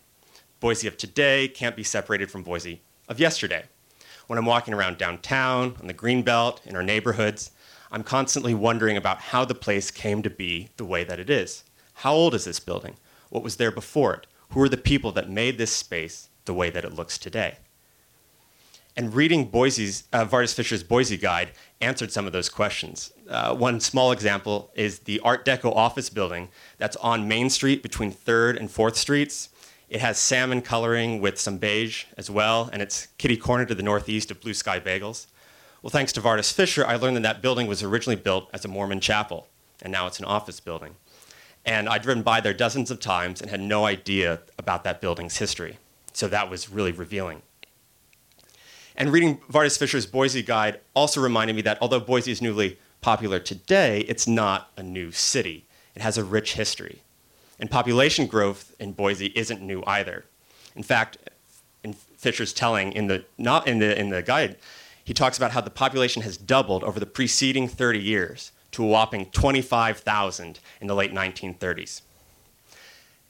Boise 0.61 0.87
of 0.87 0.97
today 0.97 1.49
can't 1.49 1.75
be 1.75 1.83
separated 1.83 2.31
from 2.31 2.43
Boise 2.43 2.81
of 3.09 3.19
yesterday. 3.19 3.65
When 4.27 4.39
I'm 4.39 4.45
walking 4.45 4.73
around 4.73 4.97
downtown, 4.97 5.75
on 5.81 5.87
the 5.87 5.93
Greenbelt, 5.93 6.65
in 6.65 6.75
our 6.75 6.83
neighborhoods, 6.83 7.51
I'm 7.91 8.03
constantly 8.03 8.53
wondering 8.53 8.95
about 8.95 9.19
how 9.19 9.43
the 9.43 9.53
place 9.53 9.91
came 9.91 10.23
to 10.23 10.29
be 10.29 10.69
the 10.77 10.85
way 10.85 11.03
that 11.03 11.19
it 11.19 11.29
is. 11.29 11.63
How 11.95 12.13
old 12.13 12.33
is 12.33 12.45
this 12.45 12.59
building? 12.59 12.95
What 13.29 13.43
was 13.43 13.57
there 13.57 13.71
before 13.71 14.13
it? 14.13 14.27
Who 14.49 14.61
are 14.61 14.69
the 14.69 14.77
people 14.77 15.11
that 15.11 15.29
made 15.29 15.57
this 15.57 15.71
space 15.71 16.29
the 16.45 16.53
way 16.53 16.69
that 16.69 16.85
it 16.85 16.93
looks 16.93 17.17
today? 17.17 17.57
And 18.95 19.13
reading 19.13 19.45
Boise's, 19.45 20.03
uh, 20.13 20.23
Vardis 20.25 20.53
Fisher's 20.53 20.83
Boise 20.83 21.17
Guide 21.17 21.51
answered 21.81 22.11
some 22.11 22.27
of 22.27 22.31
those 22.31 22.47
questions. 22.47 23.11
Uh, 23.27 23.55
one 23.55 23.79
small 23.79 24.11
example 24.11 24.71
is 24.75 24.99
the 24.99 25.19
Art 25.19 25.45
Deco 25.45 25.75
office 25.75 26.09
building 26.09 26.49
that's 26.77 26.95
on 26.97 27.27
Main 27.27 27.49
Street 27.49 27.83
between 27.83 28.13
3rd 28.13 28.57
and 28.59 28.69
4th 28.69 28.95
Streets. 28.95 29.49
It 29.93 30.01
has 30.01 30.17
salmon 30.17 30.63
coloring 30.63 31.21
with 31.21 31.39
some 31.39 31.59
beige 31.59 32.05
as 32.17 32.27
well, 32.27 32.67
and 32.73 32.81
it's 32.81 33.09
kitty 33.19 33.37
corner 33.37 33.63
to 33.63 33.75
the 33.75 33.83
northeast 33.83 34.31
of 34.31 34.41
Blue 34.41 34.55
Sky 34.55 34.79
Bagels. 34.79 35.27
Well, 35.83 35.91
thanks 35.91 36.11
to 36.13 36.19
Vardis 36.19 36.51
Fisher, 36.51 36.83
I 36.83 36.95
learned 36.95 37.17
that 37.17 37.21
that 37.21 37.41
building 37.43 37.67
was 37.67 37.83
originally 37.83 38.19
built 38.19 38.49
as 38.51 38.65
a 38.65 38.67
Mormon 38.67 39.01
chapel, 39.01 39.45
and 39.83 39.91
now 39.91 40.07
it's 40.07 40.17
an 40.17 40.25
office 40.25 40.59
building. 40.59 40.95
And 41.63 41.87
I'd 41.87 42.01
driven 42.01 42.23
by 42.23 42.41
there 42.41 42.55
dozens 42.55 42.89
of 42.89 42.99
times 43.01 43.39
and 43.39 43.51
had 43.51 43.61
no 43.61 43.85
idea 43.85 44.39
about 44.57 44.83
that 44.83 44.99
building's 44.99 45.37
history. 45.37 45.77
So 46.11 46.27
that 46.27 46.49
was 46.49 46.71
really 46.71 46.91
revealing. 46.91 47.43
And 48.95 49.11
reading 49.11 49.41
Vardis 49.41 49.77
Fisher's 49.77 50.07
Boise 50.07 50.41
Guide 50.41 50.79
also 50.95 51.21
reminded 51.21 51.55
me 51.55 51.61
that 51.61 51.77
although 51.81 51.99
Boise 51.99 52.31
is 52.31 52.41
newly 52.41 52.79
popular 53.01 53.37
today, 53.37 53.99
it's 54.07 54.25
not 54.25 54.71
a 54.75 54.81
new 54.81 55.11
city. 55.11 55.67
It 55.93 56.01
has 56.01 56.17
a 56.17 56.23
rich 56.23 56.55
history. 56.55 57.03
And 57.59 57.69
population 57.69 58.27
growth 58.27 58.75
in 58.79 58.93
Boise 58.93 59.31
isn't 59.35 59.61
new 59.61 59.83
either. 59.85 60.25
In 60.75 60.83
fact, 60.83 61.17
in 61.83 61.93
Fisher's 61.93 62.53
telling 62.53 62.93
in 62.93 63.07
the, 63.07 63.25
not 63.37 63.67
in 63.67 63.79
the, 63.79 63.97
in 63.99 64.09
the 64.09 64.21
guide, 64.21 64.57
he 65.03 65.13
talks 65.13 65.37
about 65.37 65.51
how 65.51 65.61
the 65.61 65.69
population 65.69 66.21
has 66.21 66.37
doubled 66.37 66.83
over 66.83 66.99
the 66.99 67.05
preceding 67.05 67.67
30 67.67 67.99
years 67.99 68.51
to 68.71 68.83
a 68.83 68.87
whopping 68.87 69.27
25,000 69.27 70.59
in 70.81 70.87
the 70.87 70.95
late 70.95 71.13
1930s. 71.13 72.01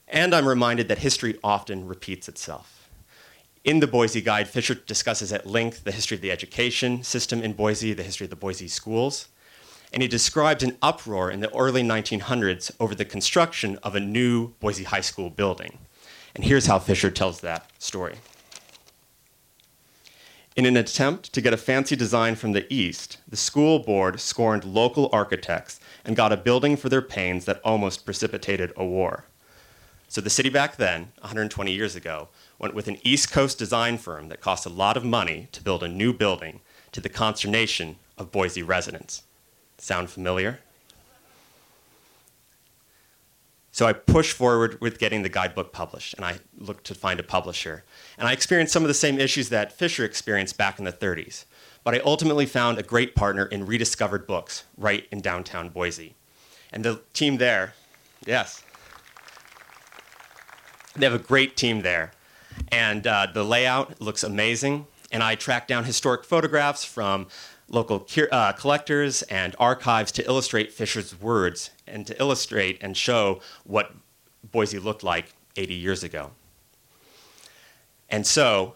And 0.08 0.34
I'm 0.34 0.46
reminded 0.46 0.88
that 0.88 0.98
history 0.98 1.38
often 1.42 1.86
repeats 1.86 2.28
itself. 2.28 2.88
In 3.64 3.80
the 3.80 3.86
Boise 3.86 4.20
Guide, 4.20 4.46
Fisher 4.46 4.74
discusses 4.74 5.32
at 5.32 5.46
length 5.46 5.84
the 5.84 5.92
history 5.92 6.14
of 6.14 6.20
the 6.20 6.30
education 6.30 7.02
system 7.02 7.42
in 7.42 7.54
Boise, 7.54 7.94
the 7.94 8.02
history 8.02 8.24
of 8.24 8.30
the 8.30 8.36
Boise 8.36 8.68
schools, 8.68 9.28
and 9.94 10.02
he 10.02 10.08
describes 10.08 10.64
an 10.64 10.76
uproar 10.82 11.30
in 11.30 11.38
the 11.38 11.56
early 11.56 11.84
1900s 11.84 12.72
over 12.80 12.96
the 12.96 13.04
construction 13.04 13.78
of 13.84 13.94
a 13.94 14.00
new 14.00 14.48
Boise 14.58 14.82
High 14.82 15.00
School 15.00 15.30
building. 15.30 15.78
And 16.34 16.44
here's 16.44 16.66
how 16.66 16.80
Fisher 16.80 17.12
tells 17.12 17.40
that 17.42 17.70
story. 17.80 18.16
In 20.56 20.66
an 20.66 20.76
attempt 20.76 21.32
to 21.32 21.40
get 21.40 21.52
a 21.52 21.56
fancy 21.56 21.94
design 21.94 22.34
from 22.34 22.52
the 22.52 22.66
East, 22.74 23.18
the 23.28 23.36
school 23.36 23.78
board 23.78 24.18
scorned 24.18 24.64
local 24.64 25.08
architects 25.12 25.78
and 26.04 26.16
got 26.16 26.32
a 26.32 26.36
building 26.36 26.76
for 26.76 26.88
their 26.88 27.00
pains 27.00 27.44
that 27.44 27.60
almost 27.64 28.04
precipitated 28.04 28.72
a 28.76 28.84
war. 28.84 29.26
So 30.08 30.20
the 30.20 30.28
city 30.28 30.48
back 30.48 30.74
then, 30.74 31.12
120 31.20 31.72
years 31.72 31.94
ago, 31.94 32.28
went 32.58 32.74
with 32.74 32.88
an 32.88 32.98
East 33.04 33.30
Coast 33.30 33.58
design 33.58 33.98
firm 33.98 34.28
that 34.28 34.40
cost 34.40 34.66
a 34.66 34.70
lot 34.70 34.96
of 34.96 35.04
money 35.04 35.46
to 35.52 35.62
build 35.62 35.84
a 35.84 35.88
new 35.88 36.12
building 36.12 36.62
to 36.90 37.00
the 37.00 37.08
consternation 37.08 37.94
of 38.18 38.32
Boise 38.32 38.62
residents. 38.62 39.23
Sound 39.84 40.08
familiar? 40.08 40.60
So 43.70 43.84
I 43.84 43.92
pushed 43.92 44.32
forward 44.32 44.80
with 44.80 44.98
getting 44.98 45.22
the 45.22 45.28
guidebook 45.28 45.74
published, 45.74 46.14
and 46.14 46.24
I 46.24 46.38
looked 46.56 46.84
to 46.84 46.94
find 46.94 47.20
a 47.20 47.22
publisher. 47.22 47.84
And 48.16 48.26
I 48.26 48.32
experienced 48.32 48.72
some 48.72 48.82
of 48.82 48.88
the 48.88 48.94
same 48.94 49.18
issues 49.18 49.50
that 49.50 49.74
Fisher 49.74 50.02
experienced 50.02 50.56
back 50.56 50.78
in 50.78 50.86
the 50.86 50.92
30s. 50.92 51.44
But 51.82 51.94
I 51.94 51.98
ultimately 51.98 52.46
found 52.46 52.78
a 52.78 52.82
great 52.82 53.14
partner 53.14 53.44
in 53.44 53.66
Rediscovered 53.66 54.26
Books 54.26 54.64
right 54.78 55.06
in 55.10 55.20
downtown 55.20 55.68
Boise. 55.68 56.14
And 56.72 56.82
the 56.82 57.02
team 57.12 57.36
there, 57.36 57.74
yes, 58.24 58.64
they 60.96 61.04
have 61.04 61.12
a 61.12 61.18
great 61.18 61.58
team 61.58 61.82
there. 61.82 62.12
And 62.72 63.06
uh, 63.06 63.26
the 63.34 63.44
layout 63.44 64.00
looks 64.00 64.24
amazing. 64.24 64.86
And 65.12 65.22
I 65.22 65.34
tracked 65.34 65.68
down 65.68 65.84
historic 65.84 66.24
photographs 66.24 66.86
from 66.86 67.26
local 67.68 68.06
uh, 68.30 68.52
collectors 68.52 69.22
and 69.22 69.54
archives 69.58 70.12
to 70.12 70.26
illustrate 70.26 70.72
Fisher's 70.72 71.18
words 71.20 71.70
and 71.86 72.06
to 72.06 72.20
illustrate 72.20 72.78
and 72.80 72.96
show 72.96 73.40
what 73.64 73.94
Boise 74.50 74.78
looked 74.78 75.02
like 75.02 75.32
80 75.56 75.74
years 75.74 76.02
ago. 76.02 76.30
And 78.08 78.26
so, 78.26 78.74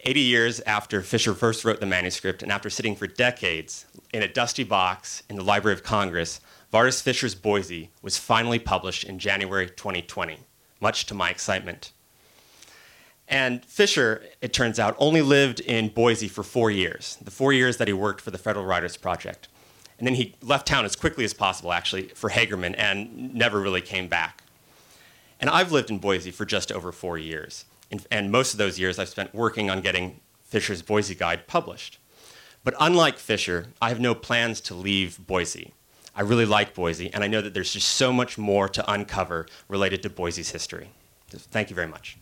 80 0.00 0.20
years 0.20 0.60
after 0.60 1.00
Fisher 1.00 1.32
first 1.32 1.64
wrote 1.64 1.80
the 1.80 1.86
manuscript 1.86 2.42
and 2.42 2.50
after 2.50 2.68
sitting 2.68 2.96
for 2.96 3.06
decades 3.06 3.86
in 4.12 4.22
a 4.22 4.28
dusty 4.28 4.64
box 4.64 5.22
in 5.28 5.36
the 5.36 5.44
Library 5.44 5.76
of 5.76 5.84
Congress, 5.84 6.40
Vardis 6.72 7.00
Fisher's 7.02 7.34
Boise 7.34 7.90
was 8.02 8.16
finally 8.16 8.58
published 8.58 9.04
in 9.04 9.18
January 9.18 9.68
2020, 9.68 10.38
much 10.80 11.06
to 11.06 11.14
my 11.14 11.30
excitement. 11.30 11.92
And 13.32 13.64
Fisher, 13.64 14.22
it 14.42 14.52
turns 14.52 14.78
out, 14.78 14.94
only 14.98 15.22
lived 15.22 15.60
in 15.60 15.88
Boise 15.88 16.28
for 16.28 16.42
four 16.42 16.70
years, 16.70 17.16
the 17.22 17.30
four 17.30 17.54
years 17.54 17.78
that 17.78 17.88
he 17.88 17.94
worked 17.94 18.20
for 18.20 18.30
the 18.30 18.36
Federal 18.36 18.66
Writers 18.66 18.98
Project. 18.98 19.48
And 19.98 20.06
then 20.06 20.16
he 20.16 20.34
left 20.42 20.66
town 20.66 20.84
as 20.84 20.94
quickly 20.94 21.24
as 21.24 21.32
possible, 21.32 21.72
actually, 21.72 22.08
for 22.08 22.28
Hagerman 22.28 22.74
and 22.76 23.34
never 23.34 23.58
really 23.58 23.80
came 23.80 24.06
back. 24.06 24.42
And 25.40 25.48
I've 25.48 25.72
lived 25.72 25.90
in 25.90 25.96
Boise 25.96 26.30
for 26.30 26.44
just 26.44 26.70
over 26.70 26.92
four 26.92 27.16
years. 27.16 27.64
And 28.10 28.30
most 28.30 28.52
of 28.52 28.58
those 28.58 28.78
years 28.78 28.98
I've 28.98 29.08
spent 29.08 29.34
working 29.34 29.70
on 29.70 29.80
getting 29.80 30.20
Fisher's 30.42 30.82
Boise 30.82 31.14
Guide 31.14 31.46
published. 31.46 31.98
But 32.64 32.74
unlike 32.78 33.16
Fisher, 33.16 33.68
I 33.80 33.88
have 33.88 33.98
no 33.98 34.14
plans 34.14 34.60
to 34.62 34.74
leave 34.74 35.26
Boise. 35.26 35.72
I 36.14 36.20
really 36.20 36.44
like 36.44 36.74
Boise, 36.74 37.10
and 37.14 37.24
I 37.24 37.28
know 37.28 37.40
that 37.40 37.54
there's 37.54 37.72
just 37.72 37.88
so 37.88 38.12
much 38.12 38.36
more 38.36 38.68
to 38.68 38.92
uncover 38.92 39.46
related 39.68 40.02
to 40.02 40.10
Boise's 40.10 40.50
history. 40.50 40.90
thank 41.30 41.70
you 41.70 41.74
very 41.74 41.88
much. 41.88 42.18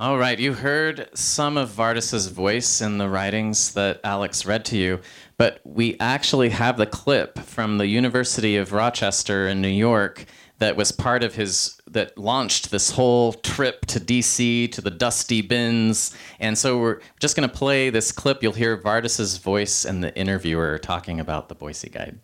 All 0.00 0.16
right, 0.16 0.38
you 0.38 0.54
heard 0.54 1.10
some 1.12 1.58
of 1.58 1.68
Vardis's 1.68 2.28
voice 2.28 2.80
in 2.80 2.96
the 2.96 3.06
writings 3.06 3.74
that 3.74 4.00
Alex 4.02 4.46
read 4.46 4.64
to 4.64 4.78
you, 4.78 5.00
but 5.36 5.60
we 5.62 5.98
actually 6.00 6.48
have 6.48 6.78
the 6.78 6.86
clip 6.86 7.38
from 7.40 7.76
the 7.76 7.86
University 7.86 8.56
of 8.56 8.72
Rochester 8.72 9.46
in 9.46 9.60
New 9.60 9.68
York 9.68 10.24
that 10.56 10.74
was 10.74 10.90
part 10.90 11.22
of 11.22 11.34
his 11.34 11.78
that 11.86 12.16
launched 12.16 12.70
this 12.70 12.92
whole 12.92 13.34
trip 13.34 13.84
to 13.88 14.00
DC 14.00 14.72
to 14.72 14.80
the 14.80 14.90
dusty 14.90 15.42
bins. 15.42 16.16
And 16.38 16.56
so 16.56 16.78
we're 16.78 17.00
just 17.18 17.36
going 17.36 17.46
to 17.46 17.54
play 17.54 17.90
this 17.90 18.10
clip. 18.10 18.42
You'll 18.42 18.54
hear 18.54 18.78
Vardis's 18.78 19.36
voice 19.36 19.84
and 19.84 20.02
the 20.02 20.16
interviewer 20.16 20.78
talking 20.78 21.20
about 21.20 21.50
the 21.50 21.54
Boise 21.54 21.90
Guide. 21.90 22.18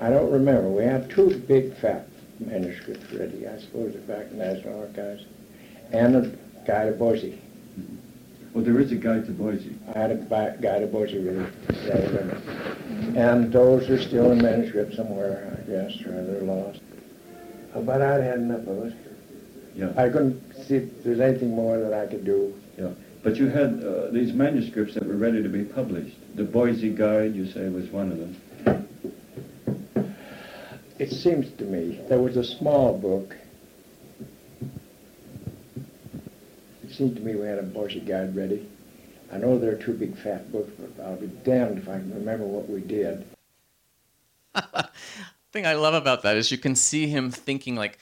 I 0.00 0.08
don't 0.08 0.32
remember. 0.32 0.70
We 0.70 0.84
had 0.84 1.10
two 1.10 1.38
big 1.40 1.76
fat 1.76 2.08
manuscripts 2.40 3.12
ready. 3.12 3.46
I 3.46 3.60
suppose 3.60 3.92
they're 3.92 4.00
back 4.00 4.32
in 4.32 4.38
the 4.38 4.54
National 4.54 4.80
Archives 4.80 5.26
and 5.94 6.16
a 6.16 6.36
guy 6.66 6.86
to 6.86 6.92
Boise. 6.92 7.40
Well, 8.52 8.64
there 8.64 8.78
is 8.80 8.92
a 8.92 8.96
guide 8.96 9.26
to 9.26 9.32
Boise. 9.32 9.76
I 9.94 9.98
had 9.98 10.10
a 10.10 10.14
bi- 10.16 10.56
guide 10.60 10.80
to 10.80 10.86
Boise 10.86 11.18
river. 11.18 11.50
And 13.16 13.52
those 13.52 13.88
are 13.90 14.00
still 14.00 14.32
in 14.32 14.42
manuscript 14.42 14.94
somewhere, 14.94 15.56
I 15.58 15.70
guess, 15.70 16.00
or 16.06 16.22
they're 16.24 16.42
lost. 16.42 16.80
Uh, 17.74 17.80
But 17.80 18.02
I'd 18.02 18.22
had 18.22 18.38
enough 18.38 18.66
of 18.66 18.86
it. 18.86 18.94
Yeah. 19.74 19.92
I 19.96 20.08
couldn't 20.08 20.40
see 20.66 20.76
if 20.76 21.02
there's 21.04 21.20
anything 21.20 21.50
more 21.50 21.78
that 21.78 21.92
I 21.92 22.06
could 22.06 22.24
do. 22.24 22.54
Yeah, 22.78 22.90
but 23.24 23.36
you 23.36 23.48
had 23.48 23.82
uh, 23.84 24.10
these 24.10 24.32
manuscripts 24.32 24.94
that 24.94 25.04
were 25.06 25.16
ready 25.16 25.42
to 25.42 25.48
be 25.48 25.64
published. 25.64 26.16
The 26.36 26.44
Boise 26.44 26.90
Guide, 26.90 27.34
you 27.34 27.46
say, 27.50 27.68
was 27.68 27.88
one 27.90 28.12
of 28.12 28.18
them. 28.18 28.36
It 31.00 31.10
seems 31.10 31.50
to 31.58 31.64
me 31.64 32.00
there 32.08 32.20
was 32.20 32.36
a 32.36 32.44
small 32.44 32.96
book. 32.96 33.34
Seems 36.96 37.16
to 37.16 37.22
me 37.22 37.34
we 37.34 37.46
had 37.46 37.58
a 37.58 37.62
Boise 37.62 38.00
guide 38.00 38.36
ready. 38.36 38.68
I 39.32 39.38
know 39.38 39.58
there 39.58 39.72
are 39.72 39.82
two 39.82 39.94
big 39.94 40.16
fat 40.16 40.52
books, 40.52 40.70
but 40.78 41.04
I'll 41.04 41.16
be 41.16 41.26
damned 41.26 41.78
if 41.78 41.88
I 41.88 41.94
can 41.94 42.14
remember 42.14 42.46
what 42.46 42.68
we 42.68 42.80
did. 42.80 43.26
thing 45.52 45.66
I 45.66 45.74
love 45.74 45.94
about 45.94 46.22
that 46.22 46.36
is 46.36 46.52
you 46.52 46.58
can 46.58 46.76
see 46.76 47.08
him 47.08 47.32
thinking 47.32 47.74
like 47.74 47.98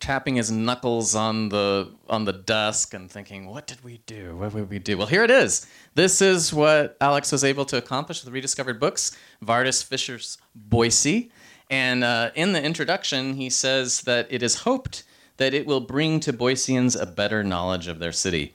tapping 0.00 0.36
his 0.36 0.50
knuckles 0.50 1.14
on 1.14 1.48
the 1.48 1.90
on 2.08 2.24
the 2.24 2.32
desk 2.32 2.92
and 2.94 3.08
thinking, 3.10 3.46
"What 3.46 3.68
did 3.68 3.84
we 3.84 3.98
do? 4.06 4.36
What 4.36 4.52
did 4.52 4.68
we 4.68 4.78
do?" 4.80 4.98
Well, 4.98 5.06
here 5.06 5.22
it 5.22 5.30
is. 5.30 5.66
This 5.94 6.20
is 6.20 6.52
what 6.52 6.96
Alex 7.00 7.30
was 7.30 7.44
able 7.44 7.64
to 7.66 7.76
accomplish 7.76 8.24
with 8.24 8.32
rediscovered 8.32 8.80
books, 8.80 9.16
Vardis 9.44 9.84
Fisher's 9.84 10.38
Boise, 10.56 11.30
and 11.70 12.02
uh, 12.02 12.30
in 12.34 12.52
the 12.52 12.62
introduction, 12.62 13.34
he 13.34 13.48
says 13.48 14.00
that 14.02 14.26
it 14.30 14.42
is 14.42 14.56
hoped 14.56 15.04
that 15.36 15.54
it 15.54 15.66
will 15.66 15.80
bring 15.80 16.20
to 16.20 16.32
Boiseans 16.32 17.00
a 17.00 17.06
better 17.06 17.42
knowledge 17.42 17.88
of 17.88 17.98
their 17.98 18.12
city. 18.12 18.54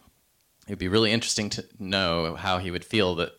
It'd 0.67 0.79
be 0.79 0.87
really 0.87 1.11
interesting 1.11 1.49
to 1.51 1.65
know 1.79 2.35
how 2.35 2.59
he 2.59 2.71
would 2.71 2.85
feel 2.85 3.15
that 3.15 3.33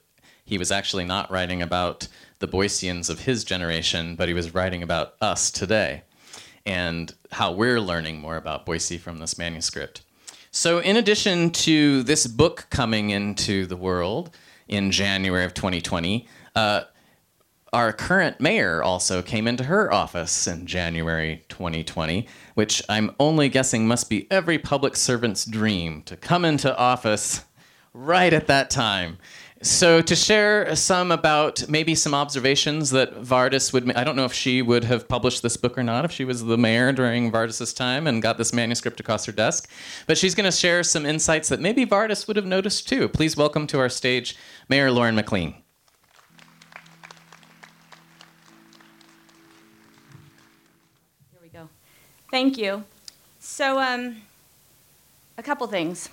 he 0.45 0.59
was 0.59 0.73
actually 0.73 1.05
not 1.05 1.31
writing 1.31 1.63
about 1.63 2.09
the 2.41 2.49
Boiseans 2.49 3.09
of 3.09 3.21
his 3.21 3.45
generation, 3.45 4.17
but 4.17 4.29
he 4.29 4.35
was 4.35 4.53
writing 4.53 4.83
about 4.83 5.15
us 5.21 5.51
today 5.51 6.03
and 6.67 7.15
how 7.33 7.53
we're 7.53 7.81
learning 7.81 8.21
more 8.21 8.37
about 8.37 8.67
Boise 8.67 8.99
from 8.99 9.19
this 9.19 9.39
manuscript. 9.39 10.03
So, 10.51 10.81
in 10.81 10.97
addition 10.97 11.51
to 11.51 12.03
this 12.03 12.27
book 12.27 12.67
coming 12.71 13.11
into 13.11 13.67
the 13.67 13.77
world 13.77 14.31
in 14.67 14.91
January 14.91 15.45
of 15.45 15.55
2020, 15.55 16.27
uh, 16.57 16.83
our 17.73 17.93
current 17.93 18.41
mayor 18.41 18.83
also 18.83 19.23
came 19.23 19.47
into 19.47 19.65
her 19.65 19.93
office 19.93 20.47
in 20.47 20.67
January 20.67 21.45
2020, 21.49 22.27
which 22.55 22.83
I'm 22.89 23.15
only 23.21 23.49
guessing 23.49 23.87
must 23.87 24.11
be 24.11 24.27
every 24.31 24.59
public 24.59 24.97
servant's 24.97 25.45
dream 25.45 26.03
to 26.03 26.17
come 26.17 26.45
into 26.45 26.77
office 26.77 27.45
right 27.95 28.33
at 28.33 28.49
that 28.49 28.71
time. 28.71 29.19
So, 29.63 30.01
to 30.01 30.17
share 30.17 30.75
some 30.75 31.13
about 31.13 31.69
maybe 31.69 31.95
some 31.95 32.15
observations 32.15 32.91
that 32.91 33.21
Vardis 33.23 33.75
would, 33.75 33.93
I 33.95 34.05
don't 34.05 34.17
know 34.17 34.25
if 34.25 34.33
she 34.33 34.63
would 34.63 34.85
have 34.85 35.07
published 35.07 35.43
this 35.43 35.59
book 35.59 35.77
or 35.77 35.83
not 35.83 36.07
if 36.07 36.13
she 36.13 36.25
was 36.25 36.43
the 36.43 36.57
mayor 36.57 36.93
during 36.93 37.31
Vardis's 37.31 37.75
time 37.75 38.07
and 38.07 38.23
got 38.23 38.39
this 38.39 38.55
manuscript 38.55 39.01
across 39.01 39.27
her 39.27 39.33
desk, 39.33 39.69
but 40.07 40.17
she's 40.17 40.35
going 40.35 40.51
to 40.51 40.57
share 40.57 40.83
some 40.83 41.05
insights 41.05 41.51
that 41.51 41.61
maybe 41.61 41.85
Vardis 41.85 42.27
would 42.27 42.37
have 42.37 42.47
noticed 42.47 42.89
too. 42.89 43.07
Please 43.07 43.37
welcome 43.37 43.67
to 43.67 43.79
our 43.79 43.91
stage 43.91 44.35
Mayor 44.71 44.91
Lauren 44.91 45.15
McLean. 45.15 45.55
Thank 52.31 52.59
you. 52.59 52.85
So, 53.41 53.81
um, 53.81 54.19
a 55.37 55.43
couple 55.43 55.67
things. 55.67 56.11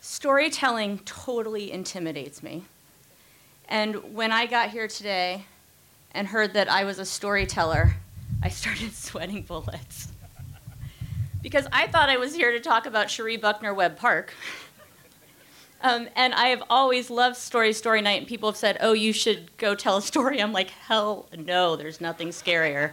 Storytelling 0.00 0.98
totally 1.04 1.70
intimidates 1.70 2.42
me. 2.42 2.64
And 3.68 4.14
when 4.14 4.32
I 4.32 4.46
got 4.46 4.70
here 4.70 4.88
today 4.88 5.44
and 6.12 6.26
heard 6.26 6.54
that 6.54 6.68
I 6.68 6.82
was 6.82 6.98
a 6.98 7.04
storyteller, 7.04 7.94
I 8.42 8.48
started 8.48 8.92
sweating 8.94 9.42
bullets. 9.42 10.08
because 11.40 11.68
I 11.70 11.86
thought 11.86 12.08
I 12.08 12.16
was 12.16 12.34
here 12.34 12.50
to 12.50 12.60
talk 12.60 12.86
about 12.86 13.10
Cherie 13.10 13.36
Buckner 13.36 13.72
Webb 13.72 13.96
Park. 13.96 14.34
Um, 15.82 16.08
and 16.14 16.34
I 16.34 16.48
have 16.48 16.62
always 16.68 17.08
loved 17.08 17.38
Story 17.38 17.72
Story 17.72 18.02
Night, 18.02 18.18
and 18.18 18.26
people 18.26 18.50
have 18.50 18.56
said, 18.58 18.76
oh, 18.82 18.92
you 18.92 19.14
should 19.14 19.56
go 19.56 19.74
tell 19.74 19.96
a 19.96 20.02
story. 20.02 20.42
I'm 20.42 20.52
like, 20.52 20.68
hell 20.68 21.26
no, 21.34 21.74
there's 21.74 22.02
nothing 22.02 22.28
scarier 22.28 22.92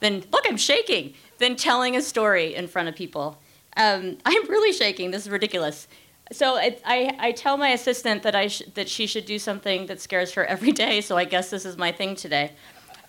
than, 0.00 0.24
look, 0.32 0.44
I'm 0.48 0.56
shaking, 0.56 1.14
than 1.38 1.56
telling 1.56 1.96
a 1.96 2.02
story 2.02 2.54
in 2.54 2.68
front 2.68 2.88
of 2.88 2.94
people. 2.94 3.38
Um, 3.76 4.18
I'm 4.24 4.48
really 4.48 4.72
shaking. 4.72 5.10
This 5.10 5.22
is 5.22 5.30
ridiculous. 5.30 5.88
So 6.32 6.56
it, 6.56 6.82
I, 6.84 7.14
I 7.18 7.32
tell 7.32 7.56
my 7.56 7.68
assistant 7.68 8.24
that, 8.24 8.34
I 8.34 8.48
sh- 8.48 8.62
that 8.74 8.88
she 8.88 9.06
should 9.06 9.26
do 9.26 9.38
something 9.38 9.86
that 9.86 10.00
scares 10.00 10.32
her 10.32 10.44
every 10.44 10.72
day, 10.72 11.00
so 11.00 11.16
I 11.16 11.24
guess 11.24 11.50
this 11.50 11.64
is 11.64 11.76
my 11.76 11.92
thing 11.92 12.16
today. 12.16 12.52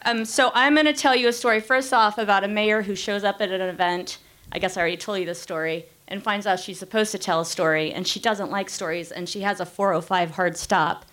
Um, 0.06 0.24
so 0.24 0.52
I'm 0.54 0.76
going 0.76 0.86
to 0.86 0.94
tell 0.94 1.16
you 1.16 1.28
a 1.28 1.34
story, 1.34 1.60
first 1.60 1.94
off, 1.94 2.20
about 2.20 2.44
a 2.44 2.48
mayor 2.48 2.84
who 2.84 2.96
shows 2.96 3.24
up 3.24 3.42
at 3.42 3.52
an 3.52 3.62
event. 3.62 4.20
I 4.52 4.60
guess 4.60 4.78
I 4.78 4.82
already 4.82 4.98
told 4.98 5.20
you 5.20 5.26
this 5.26 5.42
story 5.42 5.86
and 6.08 6.24
finds 6.24 6.46
out 6.48 6.60
she's 6.60 6.80
supposed 6.80 7.12
to 7.12 7.18
tell 7.18 7.42
a 7.42 7.46
story, 7.46 7.92
and 7.92 8.08
she 8.08 8.20
doesn't 8.20 8.50
like 8.50 8.70
stories, 8.70 9.12
and 9.12 9.28
she 9.28 9.42
has 9.42 9.60
a 9.60 9.66
405 9.66 10.32
hard 10.32 10.56
stop 10.56 11.06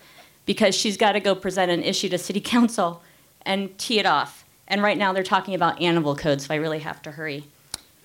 because 0.45 0.75
she's 0.75 0.95
got 0.95 1.13
to 1.13 1.19
go 1.19 1.35
present 1.35 1.71
an 1.71 1.83
issue 1.83 2.07
to 2.09 2.17
city 2.17 2.39
council 2.39 3.01
and 3.45 3.77
tee 3.77 3.99
it 3.99 4.05
off. 4.05 4.44
And 4.67 4.81
right 4.81 4.97
now 4.97 5.13
they're 5.13 5.23
talking 5.23 5.53
about 5.53 5.81
animal 5.81 6.15
code, 6.15 6.41
so 6.41 6.53
I 6.53 6.57
really 6.57 6.79
have 6.79 7.01
to 7.03 7.11
hurry. 7.11 7.45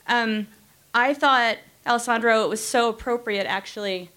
Um, 0.07 0.46
I 0.94 1.14
thought, 1.14 1.59
Alessandro, 1.87 2.44
it 2.44 2.49
was 2.49 2.64
so 2.64 2.88
appropriate 2.88 3.46
actually 3.46 4.11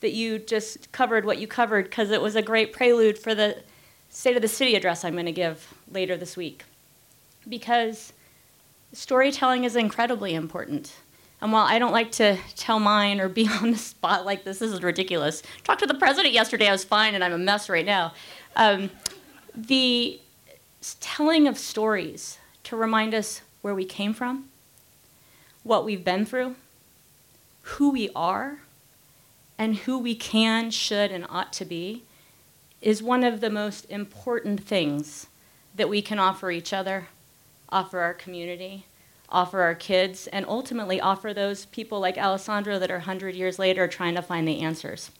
that 0.00 0.12
you 0.12 0.38
just 0.38 0.90
covered 0.92 1.24
what 1.24 1.38
you 1.38 1.46
covered 1.46 1.84
because 1.84 2.10
it 2.10 2.20
was 2.20 2.36
a 2.36 2.42
great 2.42 2.72
prelude 2.72 3.18
for 3.18 3.34
the 3.34 3.62
State 4.10 4.36
of 4.36 4.42
the 4.42 4.48
City 4.48 4.74
address 4.74 5.04
I'm 5.04 5.14
going 5.14 5.26
to 5.26 5.32
give 5.32 5.72
later 5.90 6.16
this 6.16 6.36
week. 6.36 6.64
Because 7.48 8.12
storytelling 8.92 9.64
is 9.64 9.76
incredibly 9.76 10.34
important. 10.34 10.94
And 11.40 11.52
while 11.52 11.66
I 11.66 11.78
don't 11.78 11.92
like 11.92 12.12
to 12.12 12.38
tell 12.56 12.80
mine 12.80 13.20
or 13.20 13.28
be 13.28 13.48
on 13.62 13.72
the 13.72 13.78
spot 13.78 14.24
like 14.24 14.44
this, 14.44 14.58
this 14.58 14.72
is 14.72 14.82
ridiculous. 14.82 15.42
Talked 15.62 15.80
to 15.80 15.86
the 15.86 15.94
president 15.94 16.32
yesterday, 16.32 16.68
I 16.68 16.72
was 16.72 16.84
fine, 16.84 17.14
and 17.14 17.22
I'm 17.22 17.32
a 17.32 17.38
mess 17.38 17.68
right 17.68 17.84
now. 17.84 18.14
Um, 18.56 18.90
the 19.54 20.20
telling 21.00 21.48
of 21.48 21.56
stories 21.56 22.38
to 22.64 22.76
remind 22.76 23.14
us 23.14 23.40
where 23.62 23.74
we 23.74 23.84
came 23.84 24.12
from, 24.12 24.50
what 25.62 25.84
we've 25.84 26.04
been 26.04 26.26
through, 26.26 26.56
who 27.62 27.90
we 27.90 28.10
are, 28.14 28.58
and 29.58 29.76
who 29.76 29.98
we 29.98 30.14
can, 30.14 30.70
should, 30.70 31.10
and 31.10 31.26
ought 31.30 31.52
to 31.54 31.64
be 31.64 32.02
is 32.82 33.02
one 33.02 33.24
of 33.24 33.40
the 33.40 33.48
most 33.48 33.86
important 33.86 34.62
things 34.62 35.26
that 35.74 35.88
we 35.88 36.02
can 36.02 36.18
offer 36.18 36.50
each 36.50 36.72
other, 36.72 37.06
offer 37.70 38.00
our 38.00 38.12
community, 38.12 38.84
offer 39.30 39.62
our 39.62 39.74
kids, 39.74 40.26
and 40.26 40.44
ultimately 40.46 41.00
offer 41.00 41.32
those 41.32 41.64
people 41.66 41.98
like 41.98 42.18
Alessandro 42.18 42.78
that 42.78 42.90
are 42.90 42.98
100 42.98 43.34
years 43.34 43.58
later 43.58 43.88
trying 43.88 44.14
to 44.14 44.22
find 44.22 44.46
the 44.46 44.60
answers. 44.60 45.10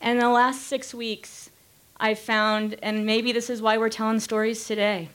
And 0.00 0.18
in 0.18 0.24
the 0.24 0.30
last 0.30 0.62
six 0.62 0.94
weeks, 0.94 1.50
I 2.00 2.14
found, 2.14 2.76
and 2.82 3.04
maybe 3.04 3.32
this 3.32 3.50
is 3.50 3.60
why 3.60 3.76
we're 3.76 3.88
telling 3.88 4.20
stories 4.20 4.66
today, 4.66 5.08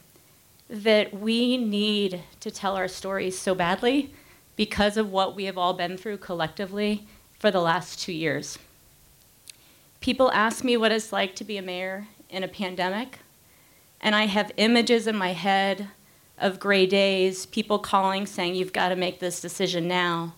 that 0.70 1.14
we 1.14 1.58
need 1.58 2.22
to 2.42 2.52
tell 2.52 2.76
our 2.76 2.88
stories 2.88 3.38
so 3.38 3.56
badly 3.56 4.14
because 4.56 4.98
of 4.98 5.12
what 5.12 5.36
we 5.36 5.46
have 5.46 5.58
all 5.58 5.74
been 5.74 5.98
through 5.98 6.18
collectively 6.18 7.08
for 7.40 7.52
the 7.52 7.62
last 7.62 8.00
two 8.00 8.12
years. 8.12 8.60
People 10.02 10.32
ask 10.32 10.64
me 10.64 10.76
what 10.76 10.92
it's 10.92 11.14
like 11.14 11.36
to 11.36 11.46
be 11.46 11.58
a 11.58 11.62
mayor 11.62 12.08
in 12.30 12.44
a 12.44 12.48
pandemic, 12.50 13.20
and 14.02 14.14
I 14.14 14.26
have 14.26 14.52
images 14.58 15.08
in 15.08 15.16
my 15.16 15.32
head 15.32 15.88
of 16.38 16.60
gray 16.60 16.86
days, 16.86 17.46
people 17.46 17.80
calling 17.80 18.26
saying, 18.26 18.56
You've 18.56 18.74
got 18.74 18.90
to 18.90 18.98
make 18.98 19.20
this 19.20 19.40
decision 19.40 19.88
now. 19.88 20.36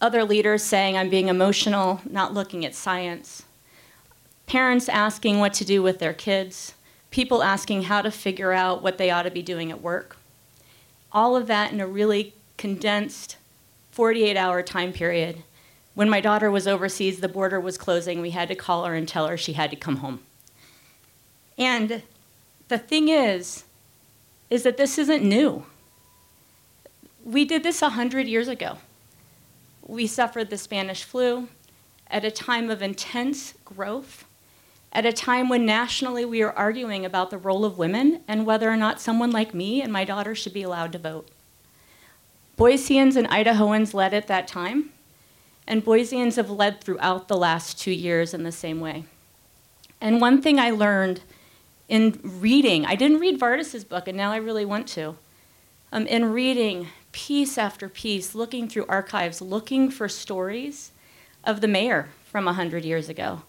Other 0.00 0.24
leaders 0.24 0.64
saying, 0.64 0.96
I'm 0.96 1.10
being 1.10 1.28
emotional, 1.28 2.00
not 2.04 2.34
looking 2.34 2.64
at 2.64 2.74
science. 2.74 3.44
Parents 4.50 4.88
asking 4.88 5.38
what 5.38 5.54
to 5.54 5.64
do 5.64 5.80
with 5.80 6.00
their 6.00 6.12
kids. 6.12 6.74
People 7.12 7.40
asking 7.40 7.84
how 7.84 8.02
to 8.02 8.10
figure 8.10 8.50
out 8.50 8.82
what 8.82 8.98
they 8.98 9.08
ought 9.08 9.22
to 9.22 9.30
be 9.30 9.42
doing 9.42 9.70
at 9.70 9.80
work. 9.80 10.16
All 11.12 11.36
of 11.36 11.46
that 11.46 11.70
in 11.70 11.80
a 11.80 11.86
really 11.86 12.34
condensed 12.56 13.36
48 13.92 14.36
hour 14.36 14.60
time 14.64 14.92
period. 14.92 15.44
When 15.94 16.10
my 16.10 16.20
daughter 16.20 16.50
was 16.50 16.66
overseas, 16.66 17.20
the 17.20 17.28
border 17.28 17.60
was 17.60 17.78
closing. 17.78 18.20
We 18.20 18.30
had 18.30 18.48
to 18.48 18.56
call 18.56 18.86
her 18.86 18.94
and 18.96 19.06
tell 19.06 19.28
her 19.28 19.36
she 19.36 19.52
had 19.52 19.70
to 19.70 19.76
come 19.76 19.98
home. 19.98 20.18
And 21.56 22.02
the 22.66 22.78
thing 22.78 23.08
is, 23.08 23.62
is 24.50 24.64
that 24.64 24.76
this 24.76 24.98
isn't 24.98 25.22
new. 25.22 25.64
We 27.24 27.44
did 27.44 27.62
this 27.62 27.82
100 27.82 28.26
years 28.26 28.48
ago. 28.48 28.78
We 29.86 30.08
suffered 30.08 30.50
the 30.50 30.58
Spanish 30.58 31.04
flu 31.04 31.46
at 32.08 32.24
a 32.24 32.32
time 32.32 32.68
of 32.68 32.82
intense 32.82 33.54
growth, 33.64 34.24
at 34.92 35.06
a 35.06 35.12
time 35.12 35.48
when 35.48 35.64
nationally 35.64 36.24
we 36.24 36.42
are 36.42 36.52
arguing 36.52 37.04
about 37.04 37.30
the 37.30 37.38
role 37.38 37.64
of 37.64 37.78
women 37.78 38.22
and 38.26 38.44
whether 38.44 38.70
or 38.70 38.76
not 38.76 39.00
someone 39.00 39.30
like 39.30 39.54
me 39.54 39.80
and 39.80 39.92
my 39.92 40.04
daughter 40.04 40.34
should 40.34 40.52
be 40.52 40.62
allowed 40.62 40.92
to 40.92 40.98
vote. 40.98 41.28
Boiseans 42.58 43.16
and 43.16 43.28
Idahoans 43.28 43.94
led 43.94 44.12
at 44.12 44.26
that 44.26 44.46
time, 44.46 44.90
And 45.66 45.84
Boiseans 45.84 46.36
have 46.36 46.50
led 46.50 46.80
throughout 46.80 47.28
the 47.28 47.36
last 47.36 47.78
two 47.78 47.92
years 47.92 48.34
in 48.34 48.42
the 48.42 48.52
same 48.52 48.80
way. 48.80 49.04
And 50.00 50.20
one 50.20 50.42
thing 50.42 50.58
I 50.58 50.70
learned 50.70 51.20
in 51.88 52.20
reading, 52.22 52.84
I 52.84 52.96
didn't 52.96 53.20
read 53.20 53.38
Vardis's 53.38 53.84
book, 53.84 54.08
and 54.08 54.16
now 54.16 54.32
I 54.32 54.36
really 54.36 54.64
want 54.64 54.88
to. 54.88 55.16
Um, 55.92 56.06
in 56.06 56.32
reading 56.32 56.88
piece 57.12 57.56
after 57.56 57.88
piece, 57.88 58.34
looking 58.34 58.68
through 58.68 58.86
archives, 58.88 59.40
looking 59.40 59.90
for 59.90 60.08
stories 60.08 60.92
of 61.44 61.60
the 61.60 61.68
mayor 61.68 62.08
from 62.26 62.44
100 62.44 62.84
years 62.84 63.08
ago, 63.08 63.42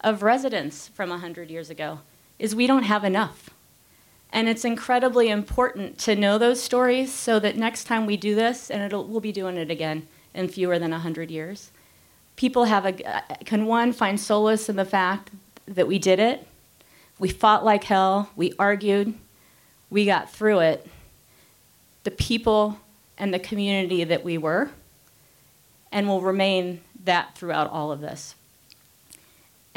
of 0.00 0.22
residents 0.22 0.88
from 0.88 1.10
100 1.10 1.50
years 1.50 1.70
ago, 1.70 2.00
is 2.38 2.54
we 2.54 2.66
don't 2.66 2.84
have 2.84 3.04
enough. 3.04 3.50
And 4.30 4.48
it's 4.48 4.64
incredibly 4.64 5.28
important 5.28 5.98
to 6.00 6.14
know 6.14 6.38
those 6.38 6.62
stories 6.62 7.12
so 7.12 7.38
that 7.40 7.56
next 7.56 7.84
time 7.84 8.06
we 8.06 8.16
do 8.16 8.34
this, 8.34 8.70
and 8.70 8.92
we'll 8.92 9.20
be 9.20 9.32
doing 9.32 9.56
it 9.56 9.70
again 9.70 10.06
in 10.34 10.48
fewer 10.48 10.78
than 10.78 10.90
100 10.90 11.30
years, 11.30 11.70
people 12.36 12.64
have 12.64 12.86
a, 12.86 12.92
can 13.44 13.66
one 13.66 13.92
find 13.92 14.20
solace 14.20 14.68
in 14.68 14.76
the 14.76 14.84
fact 14.84 15.30
that 15.66 15.88
we 15.88 15.98
did 15.98 16.18
it, 16.18 16.46
we 17.18 17.28
fought 17.28 17.64
like 17.64 17.84
hell, 17.84 18.30
we 18.36 18.52
argued, 18.58 19.14
we 19.90 20.04
got 20.04 20.30
through 20.30 20.60
it. 20.60 20.86
The 22.04 22.10
people 22.10 22.78
and 23.16 23.34
the 23.34 23.38
community 23.38 24.04
that 24.04 24.22
we 24.22 24.38
were, 24.38 24.70
and 25.90 26.06
will 26.06 26.20
remain 26.20 26.80
that 27.04 27.34
throughout 27.34 27.70
all 27.70 27.90
of 27.90 28.00
this. 28.00 28.34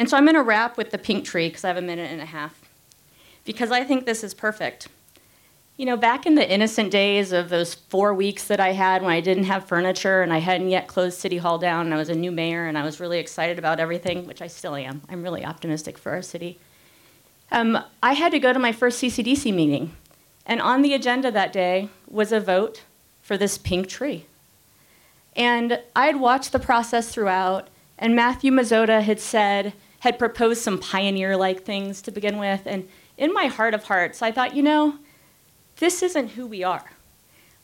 And 0.01 0.09
so 0.09 0.17
I'm 0.17 0.25
going 0.25 0.33
to 0.33 0.41
wrap 0.41 0.77
with 0.77 0.89
the 0.89 0.97
pink 0.97 1.25
tree 1.25 1.47
because 1.47 1.63
I 1.63 1.67
have 1.67 1.77
a 1.77 1.81
minute 1.81 2.09
and 2.11 2.19
a 2.19 2.25
half, 2.25 2.59
because 3.45 3.69
I 3.69 3.83
think 3.83 4.07
this 4.07 4.23
is 4.23 4.33
perfect. 4.33 4.87
You 5.77 5.85
know, 5.85 5.95
back 5.95 6.25
in 6.25 6.33
the 6.33 6.51
innocent 6.51 6.89
days 6.89 7.31
of 7.31 7.49
those 7.49 7.75
four 7.75 8.11
weeks 8.11 8.45
that 8.45 8.59
I 8.59 8.71
had 8.71 9.03
when 9.03 9.11
I 9.11 9.21
didn't 9.21 9.43
have 9.43 9.67
furniture 9.67 10.23
and 10.23 10.33
I 10.33 10.39
hadn't 10.39 10.69
yet 10.71 10.87
closed 10.87 11.19
City 11.19 11.37
Hall 11.37 11.59
down 11.59 11.85
and 11.85 11.93
I 11.93 11.97
was 11.97 12.09
a 12.09 12.15
new 12.15 12.31
mayor 12.31 12.65
and 12.65 12.79
I 12.79 12.83
was 12.83 12.99
really 12.99 13.19
excited 13.19 13.59
about 13.59 13.79
everything, 13.79 14.25
which 14.25 14.41
I 14.41 14.47
still 14.47 14.75
am. 14.75 15.03
I'm 15.07 15.21
really 15.21 15.45
optimistic 15.45 15.99
for 15.99 16.13
our 16.13 16.23
city. 16.23 16.57
Um, 17.51 17.77
I 18.01 18.13
had 18.13 18.31
to 18.31 18.39
go 18.39 18.53
to 18.53 18.57
my 18.57 18.71
first 18.71 19.03
CCDC 19.03 19.53
meeting. 19.53 19.95
And 20.47 20.63
on 20.63 20.81
the 20.81 20.95
agenda 20.95 21.29
that 21.29 21.53
day 21.53 21.89
was 22.07 22.31
a 22.31 22.39
vote 22.39 22.85
for 23.21 23.37
this 23.37 23.59
pink 23.59 23.87
tree. 23.87 24.25
And 25.35 25.79
I'd 25.95 26.19
watched 26.19 26.53
the 26.53 26.59
process 26.59 27.13
throughout, 27.13 27.67
and 27.99 28.15
Matthew 28.15 28.51
Mazzotta 28.51 29.03
had 29.03 29.19
said, 29.19 29.73
had 30.01 30.17
proposed 30.17 30.61
some 30.61 30.79
pioneer 30.79 31.37
like 31.37 31.63
things 31.63 32.01
to 32.01 32.11
begin 32.11 32.37
with. 32.37 32.61
And 32.65 32.87
in 33.17 33.31
my 33.33 33.45
heart 33.45 33.75
of 33.75 33.83
hearts, 33.83 34.21
I 34.21 34.31
thought, 34.31 34.55
you 34.55 34.63
know, 34.63 34.95
this 35.77 36.01
isn't 36.01 36.29
who 36.29 36.47
we 36.47 36.63
are. 36.63 36.91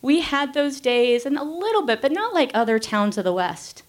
We 0.04 0.22
had 0.22 0.54
those 0.54 0.80
days, 0.80 1.26
and 1.26 1.38
a 1.38 1.44
little 1.44 1.84
bit, 1.84 2.02
but 2.02 2.12
not 2.12 2.36
like 2.36 2.52
other 2.54 2.78
towns 2.78 3.18
of 3.18 3.24
the 3.24 3.34
West. 3.34 3.82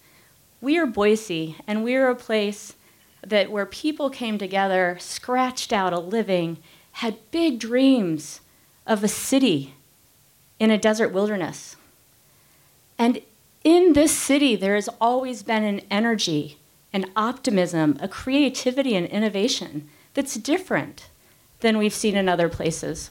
We 0.61 0.77
are 0.79 0.87
Boise, 0.87 1.57
and 1.67 1.83
we 1.83 1.95
are 1.95 2.09
a 2.09 2.15
place 2.15 2.73
that 3.25 3.51
where 3.51 3.65
people 3.67 4.09
came 4.09 4.37
together, 4.37 4.97
scratched 4.99 5.71
out 5.71 5.93
a 5.93 5.99
living, 5.99 6.57
had 6.93 7.31
big 7.31 7.59
dreams 7.59 8.41
of 8.87 9.03
a 9.03 9.07
city 9.07 9.75
in 10.59 10.71
a 10.71 10.77
desert 10.77 11.09
wilderness. 11.09 11.75
And 12.97 13.21
in 13.63 13.93
this 13.93 14.15
city, 14.15 14.55
there 14.55 14.75
has 14.75 14.89
always 14.99 15.43
been 15.43 15.63
an 15.63 15.81
energy, 15.91 16.57
an 16.91 17.05
optimism, 17.15 17.97
a 17.99 18.07
creativity, 18.07 18.95
and 18.95 19.05
innovation 19.07 19.89
that's 20.13 20.35
different 20.35 21.09
than 21.59 21.77
we've 21.77 21.93
seen 21.93 22.15
in 22.15 22.27
other 22.27 22.49
places. 22.49 23.09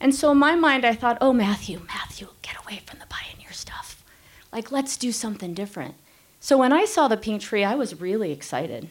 And 0.00 0.14
so 0.14 0.32
in 0.32 0.38
my 0.38 0.54
mind, 0.54 0.84
I 0.84 0.94
thought, 0.94 1.18
oh, 1.20 1.32
Matthew, 1.32 1.82
Matthew, 1.86 2.28
get 2.42 2.56
away 2.62 2.82
from 2.86 2.98
the 2.98 3.06
pioneer 3.06 3.52
stuff. 3.52 4.04
Like, 4.52 4.70
let's 4.70 4.96
do 4.96 5.12
something 5.12 5.54
different. 5.54 5.94
So 6.40 6.58
when 6.58 6.72
I 6.72 6.84
saw 6.84 7.08
the 7.08 7.16
pink 7.16 7.42
tree, 7.42 7.64
I 7.64 7.74
was 7.74 8.00
really 8.00 8.30
excited. 8.30 8.88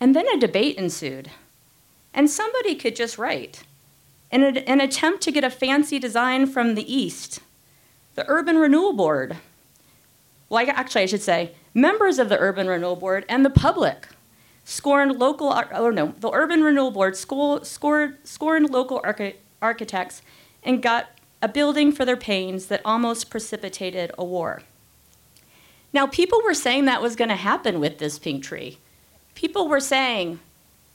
And 0.00 0.14
then 0.14 0.26
a 0.28 0.38
debate 0.38 0.76
ensued. 0.76 1.30
And 2.12 2.30
somebody 2.30 2.74
could 2.74 2.96
just 2.96 3.18
write 3.18 3.62
in 4.30 4.42
an 4.42 4.80
attempt 4.80 5.22
to 5.22 5.32
get 5.32 5.44
a 5.44 5.50
fancy 5.50 5.98
design 5.98 6.46
from 6.46 6.74
the 6.74 6.92
East, 6.92 7.40
the 8.14 8.24
Urban 8.28 8.56
Renewal 8.56 8.92
Board, 8.92 9.36
well, 10.48 10.64
actually, 10.68 11.02
I 11.02 11.06
should 11.06 11.22
say, 11.22 11.52
members 11.74 12.18
of 12.18 12.28
the 12.28 12.38
Urban 12.38 12.68
Renewal 12.68 12.96
Board 12.96 13.24
and 13.28 13.44
the 13.44 13.50
public 13.50 14.08
scorned 14.64 15.18
local, 15.18 15.48
or 15.48 15.68
oh, 15.72 15.90
no, 15.90 16.14
the 16.18 16.30
Urban 16.32 16.62
Renewal 16.62 16.90
Board 16.90 17.16
scored, 17.16 17.66
scorned 17.66 18.70
local 18.70 19.00
archi- 19.02 19.36
architects 19.60 20.22
and 20.62 20.82
got 20.82 21.08
a 21.42 21.48
building 21.48 21.92
for 21.92 22.04
their 22.04 22.16
pains 22.16 22.66
that 22.66 22.80
almost 22.84 23.30
precipitated 23.30 24.10
a 24.18 24.24
war. 24.24 24.62
Now, 25.92 26.06
people 26.06 26.40
were 26.44 26.54
saying 26.54 26.84
that 26.84 27.02
was 27.02 27.16
going 27.16 27.28
to 27.28 27.36
happen 27.36 27.80
with 27.80 27.98
this 27.98 28.18
pink 28.18 28.42
tree. 28.42 28.78
People 29.34 29.68
were 29.68 29.80
saying, 29.80 30.40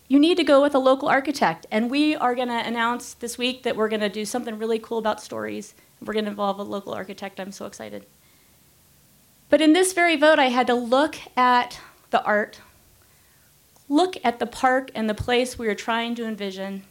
you 0.07 0.19
need 0.19 0.35
to 0.37 0.43
go 0.43 0.61
with 0.61 0.75
a 0.75 0.79
local 0.79 1.07
architect. 1.07 1.65
And 1.71 1.89
we 1.89 2.15
are 2.15 2.35
going 2.35 2.49
to 2.49 2.67
announce 2.67 3.13
this 3.13 3.37
week 3.37 3.63
that 3.63 3.77
we're 3.77 3.87
going 3.87 4.01
to 4.01 4.09
do 4.09 4.25
something 4.25 4.57
really 4.57 4.79
cool 4.79 4.97
about 4.97 5.21
stories. 5.21 5.73
We're 6.03 6.13
going 6.13 6.25
to 6.25 6.31
involve 6.31 6.59
a 6.59 6.63
local 6.63 6.93
architect. 6.93 7.39
I'm 7.39 7.53
so 7.53 7.65
excited. 7.65 8.05
But 9.51 9.59
in 9.59 9.73
this 9.73 9.91
very 9.91 10.15
vote, 10.15 10.39
I 10.39 10.45
had 10.45 10.65
to 10.67 10.73
look 10.73 11.17
at 11.35 11.81
the 12.09 12.23
art, 12.23 12.61
look 13.89 14.15
at 14.23 14.39
the 14.39 14.45
park 14.45 14.89
and 14.95 15.09
the 15.09 15.13
place 15.13 15.59
we 15.59 15.67
were 15.67 15.75
trying 15.75 16.15
to 16.15 16.25
envision, 16.25 16.83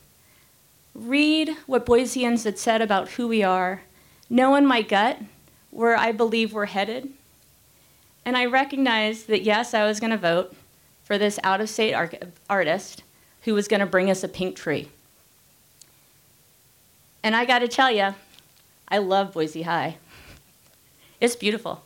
read 0.94 1.56
what 1.66 1.86
Boiseans 1.86 2.44
had 2.44 2.58
said 2.58 2.82
about 2.82 3.12
who 3.12 3.26
we 3.26 3.42
are, 3.42 3.80
know 4.28 4.56
in 4.56 4.66
my 4.66 4.82
gut 4.82 5.18
where 5.70 5.96
I 5.96 6.12
believe 6.12 6.52
we're 6.52 6.66
headed. 6.66 7.10
And 8.26 8.36
I 8.36 8.44
recognized 8.44 9.26
that 9.28 9.42
yes, 9.42 9.72
I 9.72 9.86
was 9.86 9.98
going 9.98 10.10
to 10.10 10.18
vote 10.18 10.54
for 11.02 11.16
this 11.16 11.40
out 11.42 11.62
of 11.62 11.70
state 11.70 11.94
artist 12.50 13.02
who 13.42 13.54
was 13.54 13.68
going 13.68 13.80
to 13.80 13.86
bring 13.86 14.10
us 14.10 14.22
a 14.22 14.28
pink 14.28 14.54
tree. 14.54 14.90
And 17.22 17.34
I 17.34 17.46
got 17.46 17.60
to 17.60 17.68
tell 17.68 17.90
you, 17.90 18.14
I 18.86 18.98
love 18.98 19.32
Boise 19.32 19.62
High. 19.62 19.96
It's 21.22 21.36
beautiful. 21.36 21.84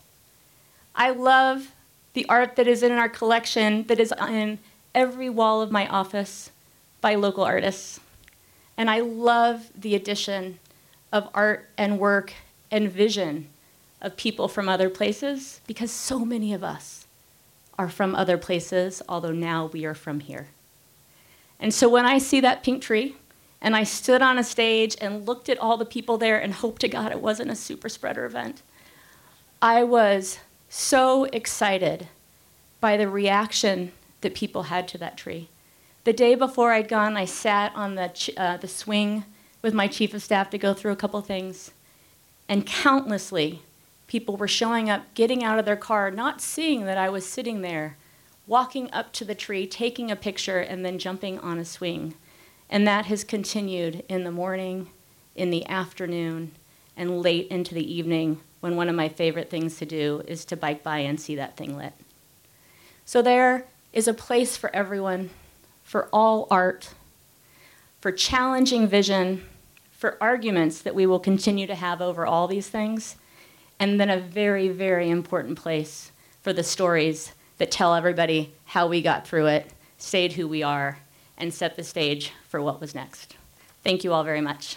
I 0.95 1.11
love 1.11 1.73
the 2.13 2.27
art 2.29 2.57
that 2.57 2.69
is 2.69 2.83
in 2.83 2.93
our 2.93 3.09
collection, 3.09 3.85
that 3.89 3.99
is 3.99 4.13
in 4.29 4.59
every 4.95 5.29
wall 5.29 5.61
of 5.61 5.71
my 5.71 5.89
office 5.89 6.51
by 7.01 7.15
local 7.15 7.45
artists. 7.45 8.01
And 8.77 8.89
I 8.89 9.01
love 9.01 9.71
the 9.75 9.95
addition 9.95 10.59
of 11.13 11.29
art 11.35 11.69
and 11.77 11.99
work 11.99 12.33
and 12.71 12.91
vision 12.91 13.49
of 14.01 14.17
people 14.17 14.49
from 14.49 14.69
other 14.69 14.89
places 14.89 15.61
because 15.67 15.91
so 15.91 16.25
many 16.25 16.53
of 16.53 16.63
us 16.63 17.07
are 17.79 17.89
from 17.89 18.15
other 18.15 18.39
places, 18.39 19.03
although 19.09 19.33
now 19.33 19.67
we 19.67 19.85
are 19.85 19.95
from 19.95 20.21
here. 20.21 20.49
And 21.59 21.73
so 21.73 21.89
when 21.89 22.05
I 22.05 22.19
see 22.19 22.41
that 22.41 22.63
pink 22.63 22.83
tree, 22.83 23.17
and 23.61 23.75
I 23.75 23.85
stood 23.85 24.21
on 24.21 24.39
a 24.39 24.45
stage 24.45 24.95
and 25.01 25.27
looked 25.27 25.49
at 25.49 25.59
all 25.59 25.79
the 25.79 25.87
people 25.87 26.19
there 26.19 26.39
and 26.39 26.53
hoped 26.53 26.83
to 26.83 26.89
God 26.89 27.11
it 27.11 27.21
wasn't 27.21 27.51
a 27.51 27.57
super 27.57 27.89
spreader 27.89 28.27
event, 28.27 28.63
I 29.63 29.85
was 29.85 30.39
so 30.77 31.23
excited 31.27 32.09
by 32.81 32.97
the 32.97 33.09
reaction 33.09 33.93
that 34.23 34.35
people 34.35 34.65
had 34.65 34.89
to 34.89 34.99
that 34.99 35.17
tree. 35.17 35.49
The 36.03 36.13
day 36.13 36.35
before 36.35 36.73
I'd 36.73 36.89
gone, 36.89 37.17
I 37.17 37.27
sat 37.27 37.73
on 37.77 37.95
the, 37.95 38.13
uh, 38.37 38.57
the 38.57 38.67
swing 38.67 39.25
with 39.63 39.73
my 39.73 39.87
chief 39.87 40.13
of 40.15 40.23
staff 40.23 40.51
to 40.51 40.59
go 40.59 40.75
through 40.75 40.91
a 40.91 40.97
couple 40.97 41.21
things, 41.21 41.71
and 42.49 42.67
countlessly 42.67 43.63
people 44.09 44.37
were 44.37 44.49
showing 44.49 44.91
up, 44.91 45.15
getting 45.15 45.45
out 45.45 45.61
of 45.61 45.65
their 45.65 45.77
car, 45.77 46.11
not 46.11 46.41
seeing 46.41 46.87
that 46.87 46.99
I 46.99 47.09
was 47.09 47.25
sitting 47.25 47.63
there 47.63 47.97
walking 48.49 48.91
up 48.93 49.13
to 49.13 49.25
the 49.25 49.35
tree, 49.37 49.69
taking 49.69 50.11
a 50.11 50.17
picture, 50.17 50.59
and 50.59 50.85
then 50.85 50.99
jumping 50.99 51.39
on 51.39 51.59
a 51.59 51.65
swing. 51.65 52.15
And 52.69 52.87
that 52.89 53.07
has 53.07 53.23
continued 53.23 54.03
in 54.09 54.25
the 54.25 54.33
morning, 54.33 54.91
in 55.37 55.51
the 55.51 55.67
afternoon, 55.69 56.51
and 56.97 57.23
late 57.23 57.47
into 57.47 57.75
the 57.75 57.95
evening 57.95 58.41
when 58.65 58.77
one 58.77 58.89
of 58.89 58.97
my 58.97 59.11
favorite 59.11 59.51
things 59.51 59.77
to 59.77 59.85
do 59.85 60.23
is 60.27 60.43
to 60.47 60.57
bike 60.57 60.83
by 60.83 61.01
and 61.01 61.21
see 61.21 61.37
that 61.37 61.55
thing 61.55 61.77
lit. 61.77 61.93
So 63.05 63.21
there 63.21 63.67
is 63.93 64.09
a 64.09 64.15
place 64.15 64.57
for 64.57 64.75
everyone, 64.75 65.29
for 65.83 66.09
all 66.15 66.49
art, 66.51 66.95
for 68.01 68.11
challenging 68.11 68.89
vision, 68.89 69.45
for 69.91 70.17
arguments 70.19 70.81
that 70.81 70.95
we 70.95 71.05
will 71.05 71.19
continue 71.21 71.67
to 71.67 71.75
have 71.75 72.01
over 72.01 72.25
all 72.25 72.49
these 72.49 72.71
things, 72.71 73.17
and 73.79 74.01
then 74.01 74.09
a 74.09 74.19
very, 74.19 74.71
very 74.71 75.11
important 75.11 75.59
place 75.59 76.11
for 76.41 76.55
the 76.55 76.65
stories 76.65 77.33
that 77.59 77.71
tell 77.71 77.95
everybody 77.95 78.55
how 78.65 78.87
we 78.87 79.03
got 79.03 79.27
through 79.27 79.45
it, 79.45 79.71
stayed 79.99 80.33
who 80.33 80.49
we 80.49 80.63
are, 80.63 81.01
and 81.37 81.53
set 81.53 81.77
the 81.77 81.85
stage 81.85 82.33
for 82.49 82.63
what 82.63 82.81
was 82.81 82.95
next. 82.95 83.37
Thank 83.83 84.05
you 84.05 84.15
all 84.15 84.25
very 84.25 84.41
much. 84.41 84.77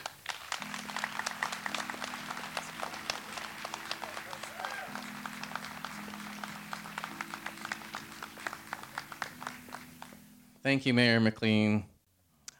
Thank 10.68 10.86
you, 10.86 10.94
Mayor 10.94 11.22
McLean. 11.22 11.86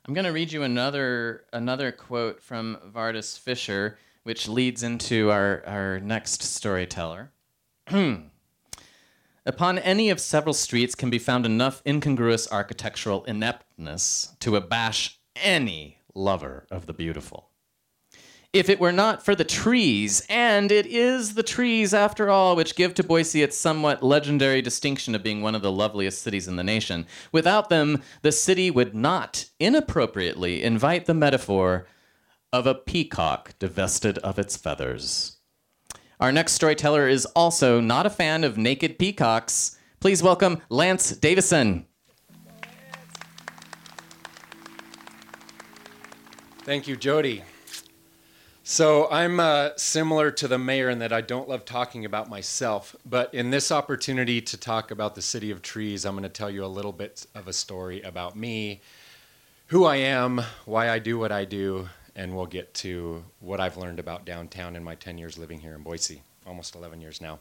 I'm 0.06 0.14
going 0.14 0.24
to 0.24 0.32
read 0.32 0.54
you 0.54 0.64
another 0.64 1.44
another 1.52 1.92
quote 1.92 2.42
from 2.42 2.78
Vardis 2.96 3.38
Fisher, 3.38 3.98
which 4.24 4.48
leads 4.48 4.82
into 4.82 5.30
our, 5.30 5.62
our 5.68 6.00
next 6.00 6.42
storyteller. 6.42 7.34
Upon 9.46 9.78
any 9.80 10.10
of 10.10 10.22
several 10.22 10.54
streets 10.54 10.96
can 10.96 11.10
be 11.10 11.20
found 11.20 11.46
enough 11.46 11.82
incongruous 11.86 12.50
architectural 12.50 13.26
ineptness 13.26 14.38
to 14.40 14.56
abash 14.56 15.18
any 15.36 15.98
lover 16.16 16.66
of 16.72 16.86
the 16.86 16.94
beautiful. 16.94 17.50
If 18.54 18.70
it 18.70 18.80
were 18.80 18.94
not 18.94 19.26
for 19.26 19.36
the 19.36 19.44
trees, 19.44 20.26
and 20.30 20.72
it 20.72 20.86
is 20.86 21.34
the 21.34 21.44
trees 21.44 21.94
after 21.94 22.30
all 22.30 22.56
which 22.56 22.76
give 22.76 22.94
to 22.94 23.04
Boise 23.04 23.44
its 23.44 23.58
somewhat 23.58 24.02
legendary 24.02 24.62
distinction 24.62 25.14
of 25.14 25.22
being 25.22 25.42
one 25.42 25.54
of 25.54 25.62
the 25.62 25.72
loveliest 25.72 26.22
cities 26.22 26.48
in 26.48 26.56
the 26.56 26.64
nation, 26.64 27.06
without 27.34 27.68
them, 27.70 28.02
the 28.22 28.32
city 28.32 28.72
would 28.72 28.96
not 28.96 29.46
inappropriately 29.60 30.64
invite 30.64 31.06
the 31.06 31.14
metaphor 31.14 31.88
of 32.54 32.66
a 32.66 32.74
peacock 32.74 33.54
divested 33.60 34.18
of 34.20 34.40
its 34.40 34.56
feathers. 34.56 35.38
Our 36.22 36.32
next 36.32 36.54
storyteller 36.54 37.08
is 37.08 37.26
also 37.28 37.82
not 37.82 38.06
a 38.06 38.10
fan 38.10 38.46
of 38.46 38.58
naked 38.58 38.98
peacocks. 38.98 39.78
Please 40.00 40.24
welcome 40.24 40.62
Lance 40.70 41.12
Davison. 41.12 41.86
Thank 46.64 46.88
you, 46.88 46.96
Jody. 46.96 47.44
So 48.70 49.10
I'm 49.10 49.40
uh, 49.40 49.70
similar 49.78 50.30
to 50.30 50.46
the 50.50 50.58
mayor 50.58 50.90
in 50.90 51.00
that 51.00 51.14
I 51.14 51.22
don't 51.22 51.48
love 51.48 51.64
talking 51.64 52.04
about 52.04 52.30
myself, 52.30 52.98
but 53.06 53.34
in 53.34 53.50
this 53.50 53.72
opportunity 53.72 54.42
to 54.42 54.58
talk 54.58 54.92
about 54.92 55.16
the 55.16 55.22
city 55.22 55.52
of 55.52 55.62
trees, 55.62 56.04
I'm 56.04 56.16
going 56.16 56.24
to 56.24 56.30
tell 56.30 56.50
you 56.50 56.66
a 56.66 56.68
little 56.68 56.92
bit 56.92 57.26
of 57.34 57.48
a 57.48 57.54
story 57.54 58.02
about 58.02 58.36
me, 58.36 58.82
who 59.68 59.86
I 59.86 59.96
am, 59.96 60.42
why 60.66 60.90
I 60.90 61.00
do 61.00 61.18
what 61.18 61.32
I 61.32 61.46
do, 61.46 61.88
and 62.14 62.36
we'll 62.36 62.46
get 62.46 62.74
to 62.74 63.24
what 63.40 63.62
I've 63.62 63.78
learned 63.78 64.00
about 64.00 64.26
downtown 64.26 64.76
in 64.76 64.84
my 64.84 64.96
10 64.96 65.18
years 65.18 65.38
living 65.38 65.62
here 65.62 65.74
in 65.74 65.82
Boise, 65.82 66.22
almost 66.46 66.76
11 66.76 67.00
years 67.00 67.22
now. 67.22 67.40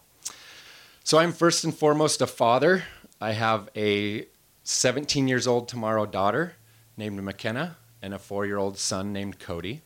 So 1.02 1.18
I'm 1.18 1.32
first 1.32 1.64
and 1.64 1.76
foremost 1.76 2.22
a 2.22 2.28
father. 2.28 2.84
I 3.20 3.32
have 3.32 3.68
a 3.74 4.28
17 4.62 5.26
years 5.26 5.48
old 5.48 5.66
tomorrow 5.66 6.06
daughter 6.06 6.54
named 6.96 7.20
McKenna 7.20 7.78
and 8.00 8.14
a 8.14 8.18
four 8.20 8.46
year 8.46 8.58
old 8.58 8.78
son 8.78 9.12
named 9.12 9.40
Cody, 9.40 9.82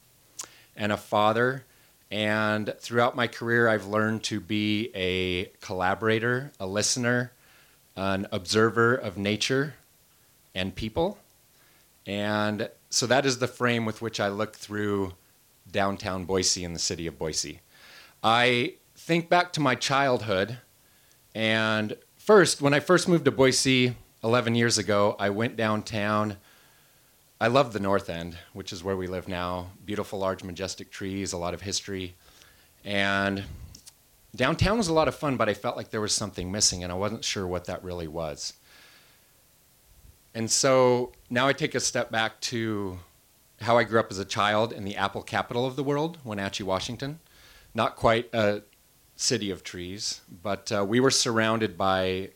and 0.80 0.90
a 0.90 0.96
father. 0.96 1.64
And 2.10 2.74
throughout 2.80 3.14
my 3.14 3.28
career, 3.28 3.68
I've 3.68 3.86
learned 3.86 4.24
to 4.24 4.40
be 4.40 4.90
a 4.96 5.44
collaborator, 5.60 6.50
a 6.58 6.66
listener, 6.66 7.30
an 7.94 8.26
observer 8.32 8.94
of 8.94 9.16
nature 9.16 9.74
and 10.52 10.74
people. 10.74 11.18
And 12.06 12.68
so 12.88 13.06
that 13.06 13.24
is 13.24 13.38
the 13.38 13.46
frame 13.46 13.84
with 13.84 14.02
which 14.02 14.18
I 14.18 14.28
look 14.28 14.56
through 14.56 15.12
downtown 15.70 16.24
Boise 16.24 16.64
and 16.64 16.74
the 16.74 16.80
city 16.80 17.06
of 17.06 17.16
Boise. 17.16 17.60
I 18.24 18.74
think 18.96 19.28
back 19.28 19.52
to 19.52 19.60
my 19.60 19.76
childhood, 19.76 20.58
and 21.34 21.96
first, 22.16 22.60
when 22.60 22.74
I 22.74 22.80
first 22.80 23.06
moved 23.06 23.26
to 23.26 23.30
Boise 23.30 23.94
11 24.24 24.56
years 24.56 24.78
ago, 24.78 25.14
I 25.18 25.30
went 25.30 25.56
downtown. 25.56 26.38
I 27.42 27.46
love 27.46 27.72
the 27.72 27.80
North 27.80 28.10
End, 28.10 28.36
which 28.52 28.70
is 28.70 28.84
where 28.84 28.96
we 28.96 29.06
live 29.06 29.26
now. 29.26 29.68
Beautiful, 29.86 30.18
large, 30.18 30.44
majestic 30.44 30.90
trees, 30.90 31.32
a 31.32 31.38
lot 31.38 31.54
of 31.54 31.62
history. 31.62 32.14
And 32.84 33.44
downtown 34.36 34.76
was 34.76 34.88
a 34.88 34.92
lot 34.92 35.08
of 35.08 35.14
fun, 35.14 35.38
but 35.38 35.48
I 35.48 35.54
felt 35.54 35.74
like 35.74 35.88
there 35.88 36.02
was 36.02 36.12
something 36.12 36.52
missing, 36.52 36.84
and 36.84 36.92
I 36.92 36.96
wasn't 36.96 37.24
sure 37.24 37.46
what 37.46 37.64
that 37.64 37.82
really 37.82 38.08
was. 38.08 38.52
And 40.34 40.50
so 40.50 41.12
now 41.30 41.48
I 41.48 41.54
take 41.54 41.74
a 41.74 41.80
step 41.80 42.10
back 42.10 42.38
to 42.42 42.98
how 43.62 43.78
I 43.78 43.84
grew 43.84 44.00
up 44.00 44.10
as 44.10 44.18
a 44.18 44.24
child 44.26 44.70
in 44.74 44.84
the 44.84 44.96
apple 44.96 45.22
capital 45.22 45.64
of 45.64 45.76
the 45.76 45.82
world, 45.82 46.18
Wenatchee, 46.22 46.62
Washington. 46.62 47.20
Not 47.74 47.96
quite 47.96 48.28
a 48.34 48.60
city 49.16 49.50
of 49.50 49.64
trees, 49.64 50.20
but 50.42 50.70
uh, 50.70 50.84
we 50.84 51.00
were 51.00 51.10
surrounded 51.10 51.78
by 51.78 52.32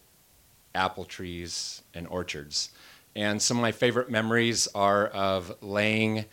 apple 0.75 1.05
trees 1.05 1.83
and 1.93 2.09
orchards. 2.09 2.71
And 3.17 3.41
some 3.41 3.57
of 3.57 3.63
my 3.63 3.73
favorite 3.73 4.11
memories 4.11 4.67
are 4.75 5.07
of 5.07 5.55
laying 5.63 6.25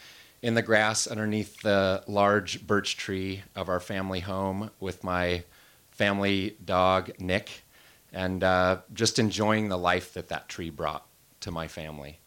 in 0.41 0.56
the 0.56 0.62
grass 0.62 1.06
underneath 1.06 1.62
the 1.62 2.04
large 2.08 2.65
birch 2.65 2.98
tree 2.98 3.44
of 3.56 3.70
our 3.70 3.80
family 3.80 4.22
home 4.22 4.72
with 4.80 5.04
my 5.04 5.44
family 5.91 6.58
dog, 6.65 7.12
Nick, 7.20 7.63
and 8.12 8.44
uh, 8.44 8.78
just 8.94 9.20
enjoying 9.20 9.70
the 9.70 9.78
life 9.78 10.13
that 10.13 10.30
that 10.30 10.50
tree 10.50 10.72
brought 10.72 11.06
to 11.41 11.52
my 11.52 11.67
family 11.67 12.20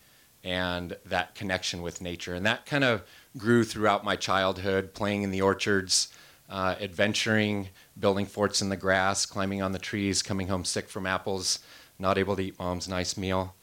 and 0.45 0.97
that 1.07 1.35
connection 1.35 1.83
with 1.83 2.01
nature. 2.01 2.35
And 2.35 2.47
that 2.47 2.67
kind 2.67 2.85
of 2.85 3.03
grew 3.37 3.65
throughout 3.65 4.05
my 4.05 4.15
childhood, 4.15 4.95
playing 4.95 5.23
in 5.23 5.31
the 5.31 5.41
orchards, 5.41 6.09
uh, 6.49 6.77
adventuring, 6.81 7.71
building 7.99 8.27
forts 8.27 8.63
in 8.63 8.69
the 8.69 8.77
grass, 8.77 9.27
climbing 9.27 9.63
on 9.63 9.73
the 9.73 9.79
trees, 9.79 10.23
coming 10.23 10.49
home 10.49 10.65
sick 10.65 10.89
from 10.89 11.07
apples, 11.07 11.59
not 11.99 12.19
able 12.19 12.37
to 12.37 12.43
eat 12.43 12.59
mom's 12.59 12.89
nice 12.89 13.17
meal. 13.17 13.55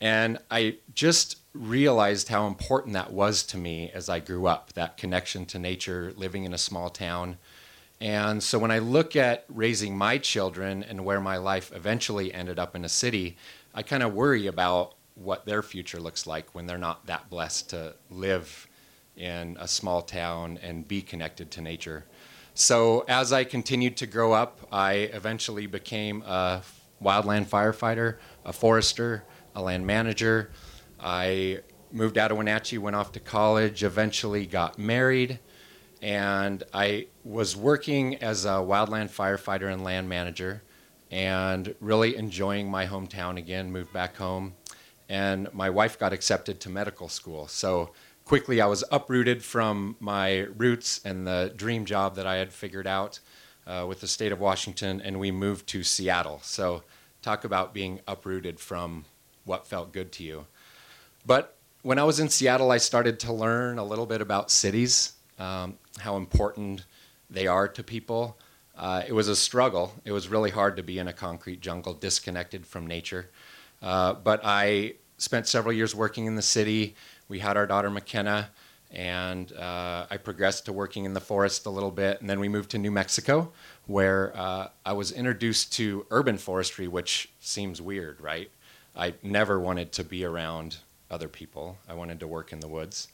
And 0.00 0.38
I 0.50 0.76
just 0.94 1.38
realized 1.52 2.28
how 2.28 2.46
important 2.46 2.94
that 2.94 3.12
was 3.12 3.42
to 3.44 3.56
me 3.56 3.90
as 3.92 4.08
I 4.08 4.20
grew 4.20 4.46
up 4.46 4.72
that 4.74 4.96
connection 4.96 5.44
to 5.46 5.58
nature, 5.58 6.12
living 6.16 6.44
in 6.44 6.52
a 6.52 6.58
small 6.58 6.88
town. 6.88 7.38
And 8.00 8.42
so 8.42 8.58
when 8.58 8.70
I 8.70 8.78
look 8.78 9.16
at 9.16 9.44
raising 9.48 9.98
my 9.98 10.18
children 10.18 10.84
and 10.84 11.04
where 11.04 11.20
my 11.20 11.36
life 11.36 11.72
eventually 11.74 12.32
ended 12.32 12.58
up 12.58 12.76
in 12.76 12.84
a 12.84 12.88
city, 12.88 13.36
I 13.74 13.82
kind 13.82 14.04
of 14.04 14.14
worry 14.14 14.46
about 14.46 14.94
what 15.16 15.46
their 15.46 15.62
future 15.62 15.98
looks 15.98 16.26
like 16.26 16.54
when 16.54 16.66
they're 16.66 16.78
not 16.78 17.06
that 17.06 17.28
blessed 17.28 17.70
to 17.70 17.96
live 18.08 18.68
in 19.16 19.56
a 19.58 19.66
small 19.66 20.00
town 20.00 20.60
and 20.62 20.86
be 20.86 21.02
connected 21.02 21.50
to 21.50 21.60
nature. 21.60 22.04
So 22.54 23.04
as 23.08 23.32
I 23.32 23.42
continued 23.42 23.96
to 23.96 24.06
grow 24.06 24.32
up, 24.32 24.60
I 24.70 24.92
eventually 24.92 25.66
became 25.66 26.22
a 26.22 26.62
wildland 27.02 27.46
firefighter, 27.46 28.16
a 28.44 28.52
forester, 28.52 29.24
a 29.54 29.62
land 29.62 29.86
manager. 29.86 30.50
I 31.00 31.60
moved 31.92 32.18
out 32.18 32.30
of 32.30 32.36
Wenatchee, 32.36 32.78
went 32.78 32.96
off 32.96 33.12
to 33.12 33.20
college, 33.20 33.82
eventually 33.82 34.46
got 34.46 34.78
married, 34.78 35.38
and 36.02 36.62
I 36.72 37.08
was 37.24 37.56
working 37.56 38.16
as 38.16 38.44
a 38.44 38.58
wildland 38.60 39.10
firefighter 39.10 39.72
and 39.72 39.82
land 39.82 40.08
manager 40.08 40.62
and 41.10 41.74
really 41.80 42.16
enjoying 42.16 42.70
my 42.70 42.86
hometown 42.86 43.38
again, 43.38 43.72
moved 43.72 43.92
back 43.92 44.16
home. 44.16 44.54
And 45.08 45.52
my 45.54 45.70
wife 45.70 45.98
got 45.98 46.12
accepted 46.12 46.60
to 46.60 46.68
medical 46.70 47.08
school. 47.08 47.48
So 47.48 47.92
quickly 48.24 48.60
I 48.60 48.66
was 48.66 48.84
uprooted 48.92 49.42
from 49.42 49.96
my 50.00 50.40
roots 50.56 51.00
and 51.04 51.26
the 51.26 51.52
dream 51.56 51.86
job 51.86 52.14
that 52.16 52.26
I 52.26 52.36
had 52.36 52.52
figured 52.52 52.86
out 52.86 53.20
uh, 53.66 53.86
with 53.88 54.00
the 54.00 54.06
state 54.06 54.32
of 54.32 54.40
Washington, 54.40 55.00
and 55.00 55.18
we 55.18 55.30
moved 55.30 55.66
to 55.68 55.82
Seattle. 55.82 56.40
So 56.42 56.82
talk 57.22 57.44
about 57.44 57.72
being 57.72 58.00
uprooted 58.06 58.60
from 58.60 59.06
what 59.48 59.66
felt 59.66 59.92
good 59.92 60.12
to 60.12 60.22
you. 60.22 60.46
But 61.26 61.56
when 61.82 61.98
I 61.98 62.04
was 62.04 62.20
in 62.20 62.28
Seattle, 62.28 62.70
I 62.70 62.78
started 62.78 63.18
to 63.20 63.32
learn 63.32 63.78
a 63.78 63.84
little 63.84 64.06
bit 64.06 64.20
about 64.20 64.50
cities, 64.50 65.14
um, 65.38 65.78
how 65.98 66.16
important 66.16 66.84
they 67.30 67.46
are 67.46 67.66
to 67.68 67.82
people. 67.82 68.36
Uh, 68.76 69.02
it 69.08 69.12
was 69.12 69.26
a 69.26 69.34
struggle. 69.34 69.94
It 70.04 70.12
was 70.12 70.28
really 70.28 70.50
hard 70.50 70.76
to 70.76 70.82
be 70.82 70.98
in 70.98 71.08
a 71.08 71.12
concrete 71.12 71.60
jungle, 71.60 71.94
disconnected 71.94 72.66
from 72.66 72.86
nature. 72.86 73.30
Uh, 73.82 74.12
but 74.12 74.40
I 74.44 74.94
spent 75.16 75.46
several 75.46 75.72
years 75.72 75.94
working 75.94 76.26
in 76.26 76.36
the 76.36 76.42
city. 76.42 76.94
We 77.28 77.38
had 77.40 77.56
our 77.56 77.66
daughter 77.66 77.90
McKenna, 77.90 78.50
and 78.90 79.52
uh, 79.52 80.06
I 80.10 80.16
progressed 80.18 80.66
to 80.66 80.72
working 80.72 81.04
in 81.04 81.14
the 81.14 81.20
forest 81.20 81.66
a 81.66 81.70
little 81.70 81.90
bit. 81.90 82.20
And 82.20 82.30
then 82.30 82.38
we 82.38 82.48
moved 82.48 82.70
to 82.70 82.78
New 82.78 82.90
Mexico, 82.90 83.50
where 83.86 84.36
uh, 84.36 84.68
I 84.84 84.92
was 84.92 85.10
introduced 85.10 85.72
to 85.74 86.06
urban 86.10 86.38
forestry, 86.38 86.86
which 86.86 87.30
seems 87.40 87.82
weird, 87.82 88.20
right? 88.20 88.50
I 88.98 89.14
never 89.22 89.60
wanted 89.60 89.92
to 89.92 90.04
be 90.04 90.24
around 90.24 90.78
other 91.10 91.28
people. 91.28 91.78
I 91.88 91.94
wanted 91.94 92.20
to 92.20 92.26
work 92.26 92.52
in 92.52 92.60
the 92.60 92.68
woods. 92.68 93.08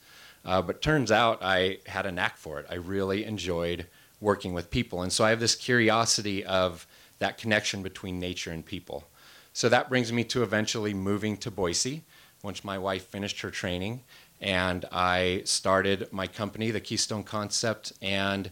Uh, 0.45 0.63
but 0.63 0.83
turns 0.83 1.13
out 1.13 1.39
I 1.43 1.79
had 1.87 2.07
a 2.07 2.13
knack 2.13 2.37
for 2.37 2.59
it. 2.59 2.67
I 2.69 2.75
really 2.75 3.25
enjoyed 3.25 3.87
working 4.21 4.55
with 4.55 4.71
people. 4.71 5.03
And 5.03 5.13
so 5.13 5.25
I 5.25 5.31
have 5.31 5.41
this 5.41 5.55
curiosity 5.55 6.45
of 6.45 6.87
that 7.19 7.39
connection 7.39 7.83
between 7.83 8.19
nature 8.19 8.51
and 8.51 8.65
people. 8.65 9.05
So 9.53 9.69
that 9.69 9.89
brings 9.89 10.13
me 10.13 10.25
to 10.25 10.43
eventually 10.43 10.95
moving 10.95 11.37
to 11.39 11.51
Boise 11.51 12.03
once 12.43 12.65
my 12.65 12.79
wife 12.79 13.07
finished 13.07 13.41
her 13.43 13.51
training. 13.51 14.03
And 14.41 14.85
I 14.91 15.43
started 15.45 16.09
my 16.13 16.27
company, 16.27 16.71
the 16.71 16.81
Keystone 16.81 17.23
Concept. 17.23 17.93
And 18.03 18.51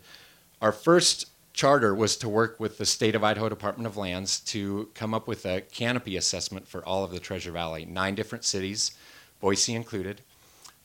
our 0.60 0.72
first 0.72 1.26
charter 1.52 1.94
was 1.94 2.16
to 2.16 2.28
work 2.28 2.58
with 2.58 2.78
the 2.78 2.86
state 2.86 3.14
of 3.14 3.22
Idaho 3.22 3.48
Department 3.48 3.86
of 3.86 3.96
Lands 3.96 4.40
to 4.40 4.90
come 4.94 5.12
up 5.12 5.28
with 5.28 5.44
a 5.44 5.60
canopy 5.60 6.16
assessment 6.16 6.66
for 6.66 6.84
all 6.84 7.04
of 7.04 7.10
the 7.10 7.20
Treasure 7.20 7.52
Valley, 7.52 7.84
nine 7.84 8.14
different 8.14 8.44
cities, 8.44 8.92
Boise 9.40 9.74
included, 9.74 10.22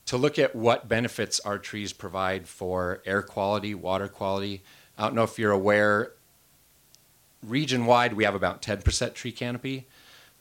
to 0.06 0.16
look 0.16 0.38
at 0.38 0.54
what 0.56 0.88
benefits 0.88 1.40
our 1.40 1.58
trees 1.58 1.92
provide 1.92 2.48
for 2.48 3.02
air 3.06 3.22
quality, 3.22 3.74
water 3.74 4.08
quality, 4.08 4.62
I 4.96 5.04
don't 5.04 5.14
know 5.14 5.22
if 5.22 5.38
you're 5.38 5.52
aware, 5.52 6.12
region 7.42 7.86
wide, 7.86 8.14
we 8.14 8.24
have 8.24 8.34
about 8.34 8.62
10% 8.62 9.14
tree 9.14 9.32
canopy. 9.32 9.86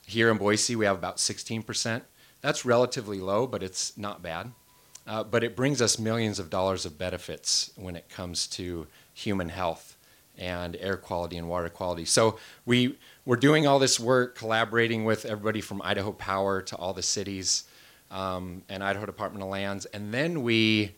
Here 0.06 0.32
in 0.32 0.38
Boise, 0.38 0.76
we 0.76 0.86
have 0.86 0.98
about 0.98 1.18
16%. 1.18 2.02
That's 2.42 2.66
relatively 2.66 3.20
low, 3.20 3.46
but 3.46 3.62
it's 3.62 3.98
not 3.98 4.24
bad. 4.24 4.52
Uh, 5.06 5.24
but 5.24 5.44
it 5.44 5.56
brings 5.56 5.82
us 5.82 6.00
millions 6.00 6.40
of 6.40 6.50
dollars 6.50 6.86
of 6.86 6.98
benefits 6.98 7.72
when 7.76 7.96
it 7.96 8.10
comes 8.10 8.48
to 8.48 8.88
human 9.14 9.50
health 9.50 9.97
and 10.38 10.76
air 10.80 10.98
quality 10.98 11.38
and 11.38 11.50
water 11.50 11.70
quality. 11.70 12.06
So 12.06 12.38
we 12.66 12.98
we're 13.26 13.36
doing 13.36 13.68
all 13.68 13.80
this 13.80 14.00
work, 14.00 14.36
collaborating 14.36 15.04
with 15.04 15.26
everybody 15.26 15.62
from 15.62 15.82
Idaho 15.82 16.12
Power 16.12 16.62
to 16.62 16.76
all 16.78 16.94
the 16.94 17.04
cities 17.04 17.66
um, 18.10 18.64
and 18.70 18.84
Idaho 18.84 19.06
Department 19.06 19.44
of 19.44 19.50
Lands, 19.50 19.86
and 19.88 20.14
then 20.14 20.44
we. 20.44 20.94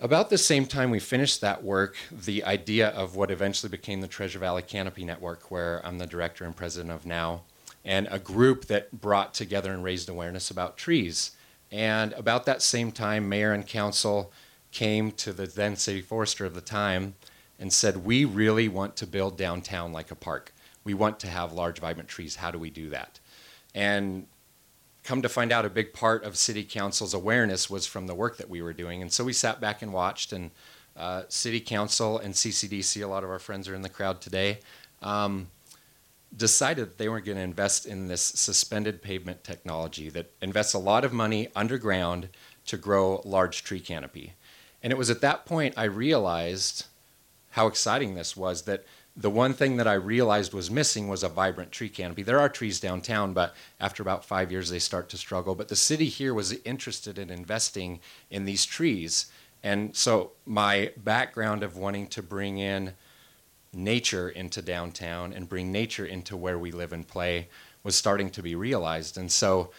About 0.00 0.30
the 0.30 0.38
same 0.38 0.64
time 0.64 0.92
we 0.92 1.00
finished 1.00 1.40
that 1.40 1.64
work, 1.64 1.96
the 2.12 2.44
idea 2.44 2.90
of 2.90 3.16
what 3.16 3.32
eventually 3.32 3.68
became 3.68 4.00
the 4.00 4.06
Treasure 4.06 4.38
Valley 4.38 4.62
Canopy 4.62 5.02
Network, 5.02 5.50
where 5.50 5.84
I'm 5.84 5.98
the 5.98 6.06
director 6.06 6.44
and 6.44 6.54
president 6.54 6.92
of 6.92 7.04
now, 7.04 7.42
and 7.84 8.06
a 8.08 8.20
group 8.20 8.66
that 8.66 9.00
brought 9.00 9.34
together 9.34 9.72
and 9.72 9.82
raised 9.82 10.08
awareness 10.08 10.52
about 10.52 10.76
trees. 10.76 11.32
And 11.72 12.12
about 12.12 12.46
that 12.46 12.62
same 12.62 12.92
time, 12.92 13.28
mayor 13.28 13.52
and 13.52 13.66
council 13.66 14.32
came 14.70 15.10
to 15.12 15.32
the 15.32 15.46
then 15.46 15.76
city 15.76 16.00
forester 16.00 16.44
of 16.44 16.54
the 16.54 16.60
time 16.60 17.14
and 17.58 17.72
said, 17.72 17.98
We 17.98 18.24
really 18.24 18.68
want 18.68 18.96
to 18.96 19.06
build 19.06 19.36
downtown 19.36 19.92
like 19.92 20.10
a 20.10 20.16
park. 20.16 20.52
We 20.84 20.94
want 20.94 21.20
to 21.20 21.28
have 21.28 21.52
large, 21.52 21.80
vibrant 21.80 22.08
trees. 22.08 22.36
How 22.36 22.50
do 22.50 22.58
we 22.58 22.70
do 22.70 22.90
that? 22.90 23.20
And 23.74 24.26
come 25.04 25.22
to 25.22 25.28
find 25.28 25.52
out, 25.52 25.64
a 25.64 25.70
big 25.70 25.92
part 25.92 26.24
of 26.24 26.36
city 26.36 26.64
council's 26.64 27.14
awareness 27.14 27.68
was 27.70 27.86
from 27.86 28.06
the 28.06 28.14
work 28.14 28.36
that 28.36 28.48
we 28.48 28.62
were 28.62 28.72
doing. 28.72 29.02
And 29.02 29.12
so 29.12 29.24
we 29.24 29.32
sat 29.32 29.60
back 29.60 29.82
and 29.82 29.92
watched, 29.92 30.32
and 30.32 30.50
uh, 30.96 31.22
city 31.28 31.60
council 31.60 32.18
and 32.18 32.34
CCDC, 32.34 33.02
a 33.02 33.06
lot 33.06 33.24
of 33.24 33.30
our 33.30 33.38
friends 33.38 33.68
are 33.68 33.74
in 33.74 33.82
the 33.82 33.88
crowd 33.88 34.20
today, 34.20 34.58
um, 35.00 35.48
decided 36.36 36.90
that 36.90 36.98
they 36.98 37.08
weren't 37.08 37.24
going 37.24 37.38
to 37.38 37.42
invest 37.42 37.86
in 37.86 38.08
this 38.08 38.20
suspended 38.20 39.00
pavement 39.00 39.44
technology 39.44 40.10
that 40.10 40.30
invests 40.42 40.74
a 40.74 40.78
lot 40.78 41.04
of 41.04 41.12
money 41.12 41.48
underground 41.56 42.28
to 42.66 42.76
grow 42.76 43.22
large 43.24 43.64
tree 43.64 43.80
canopy. 43.80 44.34
And 44.82 44.92
it 44.92 44.98
was 44.98 45.08
at 45.08 45.20
that 45.22 45.46
point 45.46 45.74
I 45.76 45.84
realized 45.84 46.86
how 47.58 47.66
exciting 47.66 48.14
this 48.14 48.36
was 48.36 48.62
that 48.62 48.84
the 49.16 49.28
one 49.28 49.52
thing 49.52 49.78
that 49.78 49.88
I 49.88 49.94
realized 49.94 50.54
was 50.54 50.70
missing 50.70 51.08
was 51.08 51.24
a 51.24 51.28
vibrant 51.28 51.72
tree 51.72 51.88
canopy. 51.88 52.22
There 52.22 52.38
are 52.38 52.48
trees 52.48 52.78
downtown, 52.78 53.32
but 53.32 53.52
after 53.80 54.00
about 54.00 54.24
five 54.24 54.52
years, 54.52 54.70
they 54.70 54.78
start 54.78 55.08
to 55.08 55.16
struggle. 55.16 55.56
But 55.56 55.66
the 55.66 55.74
city 55.74 56.04
here 56.04 56.32
was 56.32 56.52
interested 56.64 57.18
in 57.18 57.30
investing 57.30 57.98
in 58.30 58.44
these 58.44 58.64
trees. 58.64 59.26
And 59.64 59.96
so 59.96 60.34
my 60.46 60.92
background 60.96 61.64
of 61.64 61.76
wanting 61.76 62.06
to 62.10 62.22
bring 62.22 62.58
in 62.58 62.92
nature 63.72 64.28
into 64.28 64.62
downtown 64.62 65.32
and 65.32 65.48
bring 65.48 65.72
nature 65.72 66.06
into 66.06 66.36
where 66.36 66.60
we 66.60 66.70
live 66.70 66.92
and 66.92 67.08
play 67.08 67.48
was 67.82 67.96
starting 67.96 68.30
to 68.30 68.40
be 68.40 68.54
realized. 68.54 69.18
And 69.18 69.32
so 69.32 69.72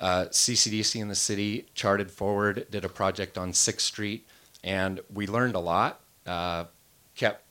uh, 0.00 0.24
CCDC 0.32 1.00
in 1.00 1.06
the 1.06 1.14
city 1.14 1.68
charted 1.74 2.10
forward, 2.10 2.66
did 2.72 2.84
a 2.84 2.88
project 2.88 3.38
on 3.38 3.52
6th 3.52 3.82
Street, 3.82 4.26
and 4.64 4.98
we 5.14 5.28
learned 5.28 5.54
a 5.54 5.60
lot. 5.60 6.00
Uh, 6.26 6.64
kept 7.20 7.44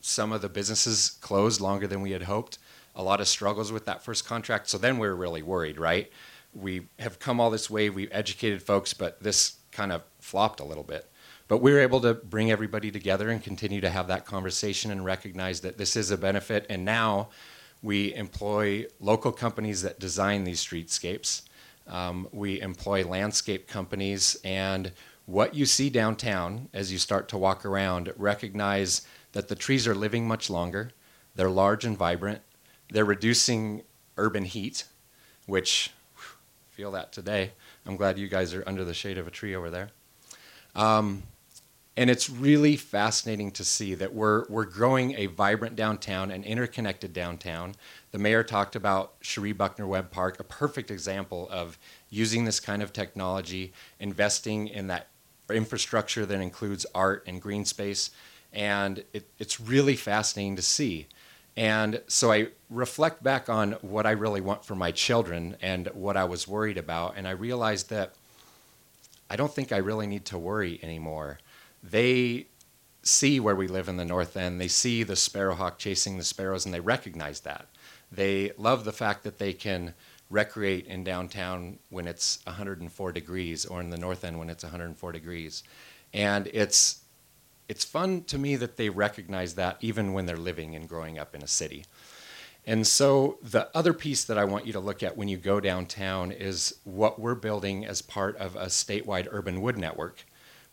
some 0.00 0.32
of 0.32 0.42
the 0.42 0.48
businesses 0.48 1.10
closed 1.20 1.60
longer 1.60 1.86
than 1.86 2.00
we 2.00 2.10
had 2.10 2.24
hoped. 2.24 2.58
A 2.96 3.02
lot 3.02 3.20
of 3.20 3.28
struggles 3.28 3.70
with 3.70 3.84
that 3.84 4.02
first 4.02 4.26
contract. 4.26 4.68
So 4.68 4.76
then 4.76 4.98
we 4.98 5.06
were 5.06 5.14
really 5.14 5.42
worried, 5.42 5.78
right? 5.78 6.10
We 6.52 6.88
have 6.98 7.20
come 7.20 7.40
all 7.40 7.48
this 7.48 7.70
way, 7.70 7.90
we've 7.90 8.08
educated 8.10 8.60
folks, 8.60 8.92
but 8.92 9.22
this 9.22 9.56
kind 9.70 9.92
of 9.92 10.02
flopped 10.18 10.58
a 10.58 10.64
little 10.64 10.82
bit. 10.82 11.08
But 11.46 11.58
we 11.58 11.72
were 11.72 11.78
able 11.78 12.00
to 12.00 12.14
bring 12.14 12.50
everybody 12.50 12.90
together 12.90 13.30
and 13.30 13.40
continue 13.40 13.80
to 13.80 13.88
have 13.88 14.08
that 14.08 14.26
conversation 14.26 14.90
and 14.90 15.04
recognize 15.04 15.60
that 15.60 15.78
this 15.78 15.94
is 15.94 16.10
a 16.10 16.18
benefit. 16.18 16.66
And 16.68 16.84
now 16.84 17.28
we 17.82 18.12
employ 18.14 18.86
local 18.98 19.30
companies 19.30 19.82
that 19.82 20.00
design 20.00 20.42
these 20.42 20.64
streetscapes. 20.64 21.42
Um, 21.86 22.28
we 22.32 22.60
employ 22.60 23.06
landscape 23.06 23.68
companies. 23.68 24.36
And 24.44 24.90
what 25.32 25.54
you 25.54 25.64
see 25.64 25.88
downtown 25.88 26.68
as 26.74 26.92
you 26.92 26.98
start 26.98 27.26
to 27.26 27.38
walk 27.38 27.64
around, 27.64 28.12
recognize 28.18 29.00
that 29.32 29.48
the 29.48 29.54
trees 29.54 29.88
are 29.88 29.94
living 29.94 30.28
much 30.28 30.50
longer, 30.50 30.90
they're 31.34 31.48
large 31.48 31.86
and 31.86 31.96
vibrant, 31.96 32.42
they're 32.90 33.06
reducing 33.06 33.82
urban 34.18 34.44
heat, 34.44 34.84
which 35.46 35.90
feel 36.70 36.90
that 36.90 37.12
today. 37.12 37.52
I'm 37.86 37.96
glad 37.96 38.18
you 38.18 38.28
guys 38.28 38.52
are 38.52 38.62
under 38.66 38.84
the 38.84 38.92
shade 38.92 39.16
of 39.16 39.26
a 39.26 39.30
tree 39.30 39.54
over 39.54 39.70
there. 39.70 39.88
Um, 40.74 41.22
and 41.96 42.10
it's 42.10 42.28
really 42.28 42.76
fascinating 42.76 43.52
to 43.52 43.64
see 43.64 43.94
that 43.94 44.12
we're, 44.12 44.44
we're 44.50 44.66
growing 44.66 45.14
a 45.14 45.26
vibrant 45.26 45.76
downtown, 45.76 46.30
an 46.30 46.44
interconnected 46.44 47.14
downtown. 47.14 47.74
The 48.10 48.18
mayor 48.18 48.42
talked 48.42 48.76
about 48.76 49.14
Cherie 49.22 49.52
Buckner 49.52 49.86
Webb 49.86 50.10
Park, 50.10 50.38
a 50.40 50.44
perfect 50.44 50.90
example 50.90 51.48
of 51.50 51.78
using 52.10 52.44
this 52.44 52.60
kind 52.60 52.82
of 52.82 52.92
technology, 52.92 53.72
investing 53.98 54.68
in 54.68 54.88
that 54.88 55.08
infrastructure 55.52 56.26
that 56.26 56.40
includes 56.40 56.86
art 56.94 57.24
and 57.26 57.40
green 57.40 57.64
space. 57.64 58.10
And 58.52 59.04
it, 59.12 59.28
it's 59.38 59.60
really 59.60 59.96
fascinating 59.96 60.56
to 60.56 60.62
see. 60.62 61.06
And 61.56 62.00
so 62.06 62.32
I 62.32 62.48
reflect 62.70 63.22
back 63.22 63.48
on 63.48 63.72
what 63.82 64.06
I 64.06 64.12
really 64.12 64.40
want 64.40 64.64
for 64.64 64.74
my 64.74 64.90
children 64.90 65.56
and 65.60 65.88
what 65.88 66.16
I 66.16 66.24
was 66.24 66.48
worried 66.48 66.78
about. 66.78 67.14
And 67.16 67.28
I 67.28 67.32
realized 67.32 67.90
that 67.90 68.14
I 69.28 69.36
don't 69.36 69.52
think 69.52 69.72
I 69.72 69.78
really 69.78 70.06
need 70.06 70.24
to 70.26 70.38
worry 70.38 70.80
anymore 70.82 71.38
they 71.82 72.46
see 73.02 73.40
where 73.40 73.56
we 73.56 73.66
live 73.66 73.88
in 73.88 73.96
the 73.96 74.04
North 74.04 74.36
End. 74.36 74.60
They 74.60 74.68
see 74.68 75.02
the 75.02 75.16
sparrowhawk 75.16 75.78
chasing 75.78 76.16
the 76.16 76.24
sparrows, 76.24 76.64
and 76.64 76.72
they 76.72 76.80
recognize 76.80 77.40
that. 77.40 77.66
They 78.10 78.52
love 78.56 78.84
the 78.84 78.92
fact 78.92 79.24
that 79.24 79.38
they 79.38 79.52
can 79.52 79.94
recreate 80.32 80.86
in 80.86 81.04
downtown 81.04 81.78
when 81.90 82.06
it's 82.06 82.38
104 82.44 83.12
degrees, 83.12 83.64
or 83.64 83.80
in 83.80 83.90
the 83.90 83.98
North 83.98 84.24
End 84.24 84.38
when 84.38 84.50
it's 84.50 84.64
104 84.64 85.12
degrees. 85.12 85.62
And 86.12 86.48
it's 86.52 87.00
it's 87.68 87.84
fun 87.84 88.24
to 88.24 88.36
me 88.36 88.56
that 88.56 88.76
they 88.76 88.90
recognize 88.90 89.54
that 89.54 89.78
even 89.80 90.12
when 90.12 90.26
they're 90.26 90.36
living 90.36 90.74
and 90.74 90.88
growing 90.88 91.18
up 91.18 91.34
in 91.34 91.42
a 91.42 91.46
city. 91.46 91.84
And 92.66 92.86
so 92.86 93.38
the 93.42 93.68
other 93.74 93.92
piece 93.92 94.24
that 94.24 94.36
I 94.36 94.44
want 94.44 94.66
you 94.66 94.72
to 94.74 94.80
look 94.80 95.02
at 95.02 95.16
when 95.16 95.28
you 95.28 95.36
go 95.36 95.58
downtown 95.58 96.32
is 96.32 96.74
what 96.84 97.18
we're 97.20 97.34
building 97.34 97.86
as 97.86 98.02
part 98.02 98.36
of 98.36 98.56
a 98.56 98.66
statewide 98.66 99.28
urban 99.30 99.62
wood 99.62 99.78
network 99.78 100.24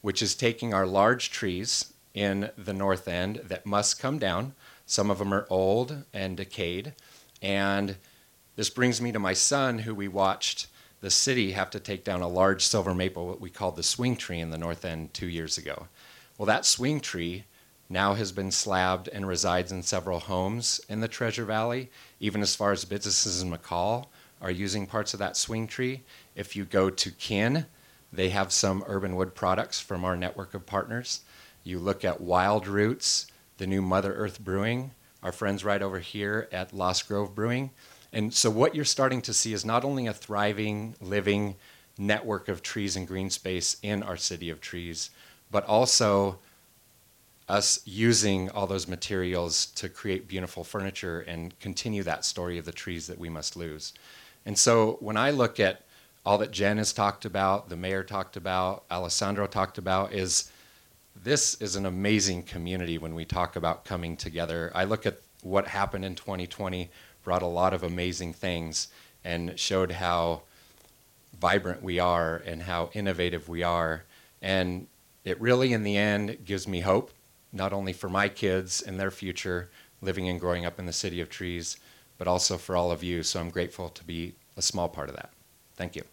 which 0.02 0.22
is 0.22 0.36
taking 0.36 0.74
our 0.74 0.86
large 0.86 1.32
trees 1.32 1.93
in 2.13 2.50
the 2.58 2.74
north 2.74 3.08
end 3.08 3.41
that 3.45 3.65
must 3.65 4.00
come 4.00 4.17
down. 4.17 4.54
Some 4.86 5.12
of 5.12 5.19
them 5.19 5.34
are 5.34 5.45
old 5.50 6.04
and 6.13 6.38
decayed. 6.38 6.93
And 7.41 7.98
this 8.60 8.69
brings 8.69 9.02
me 9.02 9.10
to 9.10 9.19
my 9.19 9.32
son, 9.32 9.80
who 9.80 9.95
we 9.95 10.10
watched 10.10 10.67
the 11.00 11.10
city 11.10 11.54
have 11.54 11.69
to 11.69 11.80
take 11.80 12.04
down 12.04 12.19
a 12.19 12.28
large 12.28 12.62
silver 12.62 12.93
maple, 12.93 13.26
what 13.26 13.39
we 13.39 13.50
called 13.50 13.78
the 13.78 13.84
swing 13.84 14.17
tree 14.17 14.41
in 14.41 14.50
the 14.50 14.58
north 14.58 14.84
end 14.84 15.13
two 15.13 15.30
years 15.30 15.58
ago. 15.58 15.88
Well, 16.38 16.45
that 16.48 16.65
swing 16.65 17.00
tree 17.00 17.45
now 17.88 18.15
has 18.15 18.34
been 18.34 18.52
slabbed 18.52 19.08
and 19.08 19.26
resides 19.26 19.72
in 19.72 19.82
several 19.82 20.19
homes 20.19 20.82
in 20.89 21.00
the 21.00 21.08
Treasure 21.08 21.45
Valley, 21.45 21.89
even 22.19 22.41
as 22.41 22.54
far 22.54 22.74
as 22.74 22.84
businesses 22.84 23.41
in 23.41 23.50
McCall 23.50 24.08
are 24.41 24.52
using 24.52 24.86
parts 24.86 25.13
of 25.13 25.19
that 25.22 25.38
swing 25.38 25.65
tree. 25.65 26.02
If 26.36 26.58
you 26.58 26.65
go 26.65 26.89
to 26.89 27.12
Kin, 27.12 27.65
they 28.12 28.28
have 28.28 28.52
some 28.52 28.84
urban 28.88 29.15
wood 29.15 29.36
products 29.36 29.80
from 29.80 30.04
our 30.04 30.17
network 30.17 30.54
of 30.54 30.65
partners. 30.65 31.22
You 31.63 31.80
look 31.80 32.04
at 32.04 32.19
Wild 32.19 32.67
Roots, 32.67 33.28
the 33.58 33.67
new 33.67 33.82
Mother 33.82 34.13
Earth 34.15 34.38
Brewing, 34.38 34.91
our 35.24 35.32
friends 35.32 35.63
right 35.63 35.82
over 35.82 36.00
here 36.00 36.50
at 36.52 36.74
Lost 36.74 37.08
Grove 37.08 37.34
Brewing. 37.34 37.72
And 38.12 38.34
so 38.34 38.50
what 38.50 38.76
you're 38.76 38.86
starting 38.86 39.22
to 39.24 39.34
see 39.34 39.54
is 39.54 39.63
not 39.63 39.84
only 39.84 40.08
a 40.08 40.13
thriving, 40.13 40.95
living 41.00 41.56
network 41.98 42.48
of 42.48 42.63
trees 42.63 42.95
and 42.95 43.08
green 43.08 43.30
space 43.30 43.78
in 43.84 44.02
our 44.04 44.17
city 44.17 44.50
of 44.50 44.62
trees, 44.62 45.12
but 45.52 45.65
also 45.65 46.39
us 47.48 47.80
using 47.86 48.50
all 48.52 48.67
those 48.67 48.88
materials 48.88 49.67
to 49.67 49.89
create 49.89 50.28
beautiful 50.28 50.63
furniture 50.63 51.22
and 51.22 51.60
continue 51.60 52.04
that 52.04 52.24
story 52.24 52.58
of 52.58 52.65
the 52.65 52.72
trees 52.72 53.08
that 53.08 53.17
we 53.17 53.28
must 53.28 53.56
lose. 53.56 53.93
And 54.45 54.58
so 54.58 54.98
when 55.00 55.17
I 55.17 55.32
look 55.32 55.60
at 55.60 55.84
all 56.26 56.38
that 56.38 56.51
Jen 56.51 56.78
has 56.78 56.93
talked 56.93 57.26
about, 57.26 57.70
the 57.70 57.76
mayor 57.76 58.03
talked 58.03 58.38
about, 58.38 58.84
Alessandro 58.91 59.47
talked 59.47 59.78
about 59.78 60.14
is 60.14 60.51
this 61.24 61.60
is 61.60 61.76
an 61.76 61.86
amazing 61.86 62.43
community 62.43 62.97
when 62.97 63.16
we 63.16 63.26
talk 63.26 63.55
about 63.55 63.84
coming 63.84 64.16
together. 64.16 64.72
I 64.76 64.84
look 64.84 65.05
at 65.05 65.20
what 65.41 65.68
happened 65.68 66.05
in 66.05 66.16
2020, 66.16 66.89
brought 67.24 67.41
a 67.41 67.47
lot 67.47 67.74
of 67.74 67.84
amazing 67.84 68.34
things, 68.34 68.88
and 69.24 69.59
showed 69.59 69.91
how 69.91 70.41
vibrant 71.39 71.82
we 71.82 71.99
are 71.99 72.38
and 72.45 72.63
how 72.63 72.89
innovative 72.93 73.47
we 73.47 73.63
are. 73.63 74.03
And 74.41 74.88
it 75.24 75.39
really, 75.39 75.74
in 75.74 75.84
the 75.84 75.97
end, 75.97 76.45
gives 76.45 76.67
me 76.67 76.82
hope, 76.82 77.11
not 77.51 77.74
only 77.74 77.93
for 77.93 78.09
my 78.09 78.30
kids 78.30 78.82
and 78.82 78.99
their 78.99 79.11
future 79.11 79.70
living 80.01 80.30
and 80.30 80.39
growing 80.39 80.65
up 80.65 80.80
in 80.80 80.86
the 80.86 80.93
city 80.93 81.20
of 81.22 81.30
trees, 81.30 81.78
but 82.17 82.28
also 82.28 82.57
for 82.57 82.76
all 82.76 82.91
of 82.91 83.03
you. 83.03 83.24
So 83.24 83.39
I'm 83.39 83.49
grateful 83.49 83.89
to 83.89 84.03
be 84.03 84.34
a 84.57 84.61
small 84.61 84.88
part 84.89 85.09
of 85.09 85.15
that. 85.15 85.32
Thank 85.76 85.95
you. 85.95 86.03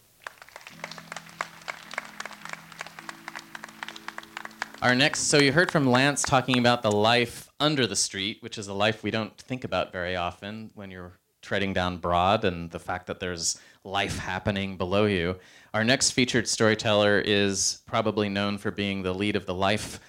Our 4.81 4.93
next, 4.93 5.21
so 5.21 5.37
you 5.37 5.51
heard 5.51 5.71
from 5.71 5.89
Lance 5.89 6.21
talking 6.21 6.59
about 6.59 6.83
the 6.83 6.91
life 6.91 7.46
under 7.59 7.87
the 7.87 7.95
street, 7.95 8.37
which 8.41 8.57
is 8.57 8.67
a 8.67 8.73
life 8.73 9.03
we 9.03 9.11
don't 9.11 9.37
think 9.37 9.63
about 9.63 9.91
very 9.91 10.15
often 10.15 10.71
when 10.75 10.91
you're 10.91 11.19
treading 11.41 11.73
down 11.73 11.97
Broad 11.97 12.43
and 12.43 12.69
the 12.71 12.79
fact 12.79 13.07
that 13.07 13.19
there's 13.19 13.59
life 13.83 14.17
happening 14.19 14.77
below 14.77 15.05
you. 15.05 15.37
Our 15.73 15.83
next 15.83 16.11
featured 16.11 16.47
storyteller 16.47 17.21
is 17.25 17.81
probably 17.85 18.29
known 18.29 18.57
for 18.57 18.71
being 18.71 19.01
the 19.01 19.13
lead 19.13 19.35
of 19.35 19.45
the 19.45 19.53
Life 19.53 19.99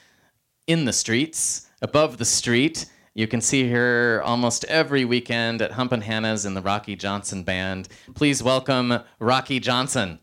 in 0.67 0.85
the 0.85 0.93
streets, 0.93 1.69
above 1.81 2.19
the 2.19 2.25
street. 2.25 2.87
You 3.15 3.27
can 3.27 3.41
see 3.41 3.71
her 3.71 4.23
almost 4.25 4.65
every 4.65 5.05
weekend 5.05 5.63
at 5.63 5.73
Humpin' 5.73 6.03
Hannah's 6.03 6.45
in 6.45 6.55
the 6.55 6.63
Rocky 6.63 6.97
Johnson 6.97 7.43
Band. 7.43 7.89
Please 8.15 8.43
welcome 8.43 9.01
Rocky 9.19 9.61
Johnson. 9.61 10.19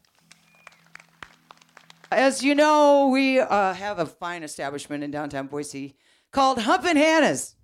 As 2.11 2.43
you 2.43 2.55
know, 2.55 3.09
we 3.11 3.39
uh, 3.39 3.73
have 3.73 3.99
a 3.99 4.05
fine 4.05 4.43
establishment 4.43 5.03
in 5.03 5.11
downtown 5.11 5.47
Boise 5.47 5.95
called 6.36 6.59
Humpin' 6.59 6.97
Hannah's. 6.97 7.55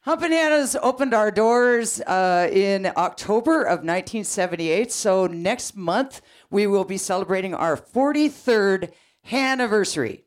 Humpin' 0.00 0.32
Hannah's 0.32 0.74
opened 0.74 1.12
our 1.12 1.30
doors 1.30 2.00
uh, 2.00 2.48
in 2.50 2.90
October 2.96 3.60
of 3.60 3.80
1978. 3.80 4.90
So 4.90 5.26
next 5.26 5.76
month, 5.76 6.22
we 6.50 6.66
will 6.66 6.84
be 6.84 6.96
celebrating 6.96 7.54
our 7.54 7.76
43rd 7.76 8.92
anniversary. 9.30 10.24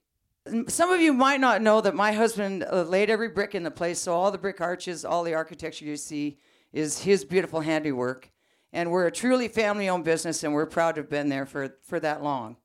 Some 0.67 0.91
of 0.91 1.01
you 1.01 1.13
might 1.13 1.39
not 1.39 1.63
know 1.63 1.81
that 1.81 1.95
my 1.95 2.11
husband 2.11 2.63
uh, 2.63 2.83
laid 2.83 3.09
every 3.09 3.29
brick 3.29 3.55
in 3.55 3.63
the 3.63 3.71
place. 3.71 3.97
So 3.97 4.13
all 4.13 4.29
the 4.29 4.37
brick 4.37 4.61
arches, 4.61 5.03
all 5.03 5.23
the 5.23 5.33
architecture 5.33 5.85
you 5.85 5.97
see 5.97 6.37
is 6.71 7.01
his 7.01 7.25
beautiful 7.25 7.61
handiwork. 7.61 8.29
And 8.71 8.91
we're 8.91 9.07
a 9.07 9.11
truly 9.11 9.47
family 9.47 9.89
owned 9.89 10.03
business, 10.03 10.43
and 10.43 10.53
we're 10.53 10.67
proud 10.67 10.93
to 10.93 11.01
have 11.01 11.09
been 11.09 11.29
there 11.29 11.47
for, 11.47 11.75
for 11.81 11.99
that 12.01 12.21
long. 12.21 12.57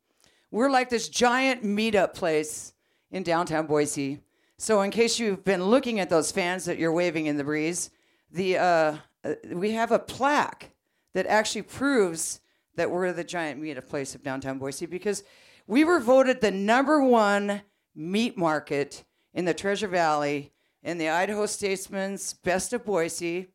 We're 0.52 0.70
like 0.70 0.90
this 0.90 1.08
giant 1.08 1.64
meetup 1.64 2.12
place 2.12 2.74
in 3.10 3.22
downtown 3.22 3.66
Boise. 3.66 4.20
So, 4.58 4.82
in 4.82 4.90
case 4.90 5.18
you've 5.18 5.44
been 5.44 5.64
looking 5.64 5.98
at 5.98 6.10
those 6.10 6.30
fans 6.30 6.66
that 6.66 6.78
you're 6.78 6.92
waving 6.92 7.24
in 7.24 7.38
the 7.38 7.42
breeze, 7.42 7.88
the, 8.30 8.58
uh, 8.58 8.96
uh, 9.24 9.34
we 9.50 9.70
have 9.70 9.92
a 9.92 9.98
plaque 9.98 10.74
that 11.14 11.26
actually 11.26 11.62
proves 11.62 12.40
that 12.74 12.90
we're 12.90 13.14
the 13.14 13.24
giant 13.24 13.62
meetup 13.62 13.88
place 13.88 14.14
of 14.14 14.22
downtown 14.22 14.58
Boise 14.58 14.84
because 14.84 15.24
we 15.66 15.84
were 15.84 16.00
voted 16.00 16.42
the 16.42 16.50
number 16.50 17.02
one 17.02 17.62
meat 17.94 18.36
market 18.36 19.04
in 19.32 19.46
the 19.46 19.54
Treasure 19.54 19.88
Valley 19.88 20.52
in 20.82 20.98
the 20.98 21.08
Idaho 21.08 21.46
Statesman's 21.46 22.34
Best 22.34 22.74
of 22.74 22.84
Boise. 22.84 23.48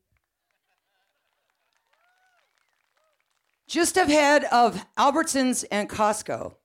Just 3.68 3.98
ahead 3.98 4.46
of 4.46 4.84
Albertsons 4.98 5.64
and 5.70 5.88
Costco. 5.88 6.57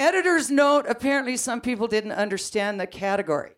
Editor's 0.00 0.50
note 0.50 0.86
apparently 0.88 1.36
some 1.36 1.60
people 1.60 1.86
didn't 1.86 2.12
understand 2.12 2.80
the 2.80 2.86
category. 2.86 3.52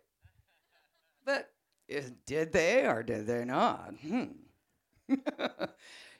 But 1.25 1.49
uh, 1.89 2.01
did 2.25 2.51
they 2.51 2.85
or 2.85 3.01
did 3.01 3.27
they 3.27 3.45
not? 3.45 3.93
Hmm. 4.05 4.25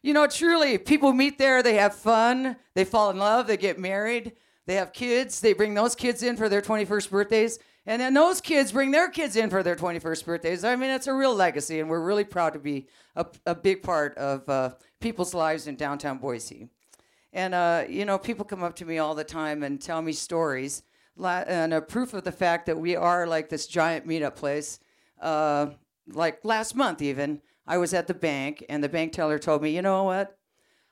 you 0.02 0.14
know, 0.14 0.26
truly, 0.26 0.78
people 0.78 1.12
meet 1.12 1.38
there, 1.38 1.62
they 1.62 1.76
have 1.76 1.94
fun, 1.94 2.56
they 2.74 2.86
fall 2.86 3.10
in 3.10 3.18
love, 3.18 3.48
they 3.48 3.58
get 3.58 3.78
married, 3.78 4.32
they 4.66 4.76
have 4.76 4.94
kids, 4.94 5.42
they 5.42 5.52
bring 5.52 5.74
those 5.74 5.94
kids 5.94 6.24
in 6.24 6.38
for 6.38 6.48
their 6.48 6.62
21st 6.62 7.10
birthdays, 7.10 7.60
and 7.86 8.02
then 8.02 8.14
those 8.14 8.40
kids 8.40 8.72
bring 8.72 8.92
their 8.92 9.10
kids 9.10 9.36
in 9.36 9.50
for 9.50 9.62
their 9.62 9.76
21st 9.76 10.24
birthdays. 10.24 10.64
I 10.64 10.78
mean, 10.78 10.90
it's 10.90 11.08
a 11.08 11.14
real 11.14 11.36
legacy, 11.36 11.82
and 11.82 11.90
we're 11.90 12.00
really 12.00 12.24
proud 12.24 12.54
to 12.54 12.60
be 12.60 12.88
a, 13.18 13.26
a 13.46 13.56
big 13.56 13.84
part 13.84 14.18
of 14.18 14.48
uh, 14.48 14.76
people's 15.02 15.34
lives 15.34 15.68
in 15.68 15.76
downtown 15.76 16.18
Boise. 16.18 16.70
And, 17.34 17.54
uh, 17.54 17.84
you 17.90 18.06
know, 18.06 18.18
people 18.18 18.46
come 18.46 18.64
up 18.64 18.76
to 18.78 18.86
me 18.86 19.00
all 19.00 19.16
the 19.16 19.24
time 19.24 19.64
and 19.64 19.82
tell 19.82 20.02
me 20.02 20.14
stories. 20.14 20.84
And 21.22 21.74
a 21.74 21.82
proof 21.82 22.14
of 22.14 22.24
the 22.24 22.32
fact 22.32 22.68
that 22.68 22.78
we 22.78 22.96
are 22.96 23.28
like 23.28 23.50
this 23.50 23.68
giant 23.68 24.08
meetup 24.08 24.36
place. 24.36 24.80
Uh, 25.20 25.72
like 26.08 26.46
last 26.46 26.76
month, 26.76 27.02
even, 27.02 27.42
I 27.66 27.78
was 27.78 27.94
at 27.94 28.08
the 28.08 28.14
bank, 28.14 28.66
and 28.70 28.84
the 28.84 28.90
bank 28.90 29.14
teller 29.14 29.40
told 29.40 29.62
me, 29.62 29.76
you 29.76 29.82
know 29.82 30.04
what? 30.04 30.38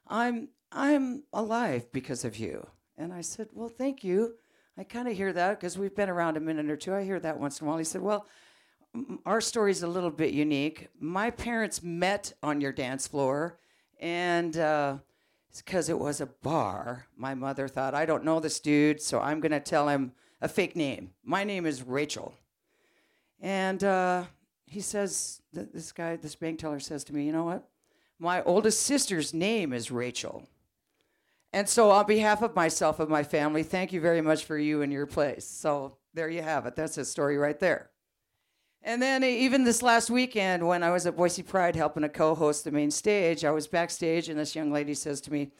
I'm, 0.07 0.49
I'm 0.71 1.23
alive 1.33 1.91
because 1.91 2.25
of 2.25 2.37
you. 2.37 2.65
And 2.97 3.13
I 3.13 3.21
said, 3.21 3.49
well, 3.53 3.69
thank 3.69 4.03
you. 4.03 4.35
I 4.77 4.83
kind 4.83 5.07
of 5.07 5.15
hear 5.15 5.33
that 5.33 5.59
because 5.59 5.77
we've 5.77 5.95
been 5.95 6.09
around 6.09 6.37
a 6.37 6.39
minute 6.39 6.69
or 6.69 6.77
two. 6.77 6.93
I 6.95 7.03
hear 7.03 7.19
that 7.19 7.39
once 7.39 7.59
in 7.59 7.67
a 7.67 7.69
while. 7.69 7.77
He 7.77 7.83
said, 7.83 8.01
well, 8.01 8.25
our 9.25 9.41
story's 9.41 9.83
a 9.83 9.87
little 9.87 10.09
bit 10.09 10.33
unique. 10.33 10.87
My 10.99 11.29
parents 11.29 11.83
met 11.83 12.33
on 12.41 12.61
your 12.61 12.71
dance 12.71 13.07
floor, 13.07 13.59
and 13.99 14.57
uh, 14.57 14.97
because 15.59 15.89
it 15.89 15.99
was 15.99 16.21
a 16.21 16.27
bar. 16.27 17.07
My 17.17 17.33
mother 17.35 17.67
thought, 17.67 17.93
I 17.93 18.05
don't 18.05 18.23
know 18.23 18.39
this 18.39 18.59
dude, 18.59 19.01
so 19.01 19.19
I'm 19.19 19.41
going 19.41 19.51
to 19.51 19.59
tell 19.59 19.89
him 19.89 20.13
a 20.39 20.47
fake 20.47 20.75
name. 20.75 21.11
My 21.23 21.43
name 21.43 21.65
is 21.65 21.83
Rachel. 21.83 22.33
And 23.41 23.83
uh, 23.83 24.23
he 24.65 24.79
says, 24.79 25.41
this 25.51 25.91
guy, 25.91 26.15
this 26.15 26.35
bank 26.35 26.59
teller 26.59 26.79
says 26.79 27.03
to 27.05 27.13
me, 27.13 27.25
you 27.25 27.33
know 27.33 27.43
what? 27.43 27.67
My 28.19 28.41
oldest 28.43 28.83
sister's 28.83 29.33
name 29.33 29.73
is 29.73 29.91
Rachel. 29.91 30.47
And 31.53 31.67
so, 31.67 31.91
on 31.91 32.05
behalf 32.05 32.41
of 32.41 32.55
myself 32.55 32.99
and 33.01 33.09
my 33.09 33.23
family, 33.23 33.63
thank 33.63 33.91
you 33.91 33.99
very 33.99 34.21
much 34.21 34.45
for 34.45 34.57
you 34.57 34.81
and 34.81 34.93
your 34.93 35.05
place. 35.05 35.45
So, 35.45 35.97
there 36.13 36.29
you 36.29 36.41
have 36.41 36.65
it. 36.65 36.75
That's 36.75 36.97
a 36.97 37.03
story 37.03 37.37
right 37.37 37.59
there. 37.59 37.90
And 38.83 39.01
then 39.01 39.23
even 39.23 39.63
this 39.63 39.83
last 39.83 40.09
weekend, 40.09 40.67
when 40.67 40.81
I 40.81 40.89
was 40.89 41.05
at 41.05 41.15
Boise 41.15 41.43
Pride 41.43 41.75
helping 41.75 42.01
to 42.01 42.09
co-host 42.09 42.63
the 42.63 42.71
main 42.71 42.89
stage, 42.89 43.45
I 43.45 43.51
was 43.51 43.67
backstage, 43.67 44.27
and 44.27 44.39
this 44.39 44.55
young 44.55 44.71
lady 44.71 44.95
says 44.95 45.21
to 45.21 45.31
me, 45.31 45.51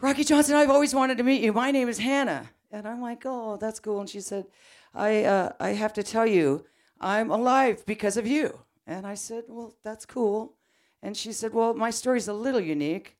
"Rocky 0.00 0.24
Johnson, 0.24 0.56
I've 0.56 0.70
always 0.70 0.94
wanted 0.94 1.18
to 1.18 1.24
meet 1.24 1.42
you. 1.42 1.52
My 1.52 1.70
name 1.70 1.88
is 1.88 1.98
Hannah." 1.98 2.48
And 2.70 2.88
I'm 2.88 3.02
like, 3.02 3.22
"Oh, 3.26 3.58
that's 3.58 3.80
cool." 3.80 4.00
And 4.00 4.08
she 4.08 4.20
said, 4.20 4.46
"I 4.94 5.24
uh, 5.24 5.52
I 5.60 5.70
have 5.70 5.92
to 5.94 6.02
tell 6.02 6.26
you, 6.26 6.64
I'm 7.00 7.30
alive 7.30 7.84
because 7.84 8.16
of 8.16 8.26
you." 8.26 8.60
And 8.86 9.06
I 9.06 9.14
said, 9.14 9.44
"Well, 9.48 9.74
that's 9.82 10.06
cool." 10.06 10.54
And 11.02 11.16
she 11.16 11.32
said, 11.32 11.52
"Well, 11.52 11.74
my 11.74 11.90
story's 11.90 12.28
a 12.28 12.32
little 12.32 12.60
unique. 12.60 13.18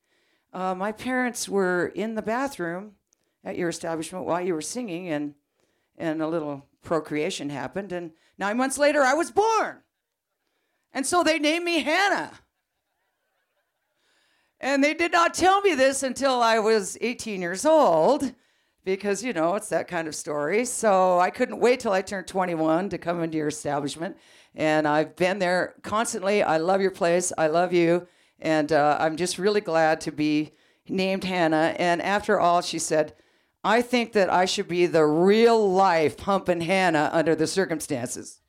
Uh, 0.55 0.74
my 0.74 0.91
parents 0.91 1.51
were 1.51 1.93
in 1.95 2.14
the 2.14 2.22
bathroom 2.22 2.93
at 3.45 3.59
your 3.59 3.68
establishment 3.68 4.24
while 4.24 4.41
you 4.41 4.55
were 4.55 4.62
singing, 4.62 5.09
and 5.11 5.35
and 5.99 6.22
a 6.22 6.29
little 6.29 6.64
procreation 6.83 7.51
happened, 7.51 7.93
and." 7.93 8.12
Nine 8.39 8.57
months 8.57 8.79
later, 8.79 9.03
I 9.03 9.14
was 9.14 9.33
born. 9.33 9.83
And 10.93 11.05
so 11.05 11.22
they 11.22 11.39
named 11.39 11.64
me 11.64 11.81
Hannah. 11.83 12.33
And 14.61 14.83
they 14.83 14.95
did 14.95 15.12
not 15.12 15.35
tell 15.35 15.61
me 15.61 15.74
this 15.74 16.03
until 16.03 16.41
I 16.41 16.59
was 16.59 16.97
18 17.01 17.41
years 17.41 17.64
old 17.64 18.33
because, 18.85 19.22
you 19.22 19.33
know, 19.33 19.55
it's 19.55 19.68
that 19.68 19.87
kind 19.87 20.09
of 20.09 20.14
story. 20.14 20.64
So 20.64 21.18
I 21.18 21.31
couldn't 21.31 21.61
wait 21.61 21.81
till 21.81 21.93
I 21.93 22.03
turned 22.03 22.26
21 22.26 22.89
to 22.91 22.99
come 22.99 23.22
into 23.22 23.39
your 23.39 23.49
establishment. 23.49 24.16
And 24.55 24.89
I've 24.89 25.14
been 25.14 25.39
there 25.39 25.74
constantly. 25.83 26.43
I 26.43 26.57
love 26.57 26.81
your 26.81 26.91
place. 26.91 27.33
I 27.37 27.49
love 27.49 27.72
you. 27.72 28.09
And 28.41 28.72
uh, 28.72 28.97
I'm 29.01 29.16
just 29.16 29.39
really 29.39 29.61
glad 29.61 30.01
to 30.03 30.12
be 30.12 30.53
named 30.89 31.24
Hannah. 31.24 31.74
And 31.79 32.01
after 32.01 32.41
all, 32.41 32.62
she 32.62 32.79
said, 32.79 33.14
I 33.65 33.83
think 33.83 34.13
that 34.13 34.31
I 34.31 34.45
should 34.45 34.69
be 34.69 34.87
the 34.87 35.05
real 35.05 35.71
life 35.71 36.21
Humpin' 36.21 36.61
Hannah 36.61 37.11
under 37.13 37.35
the 37.35 37.47
circumstances. 37.47 38.41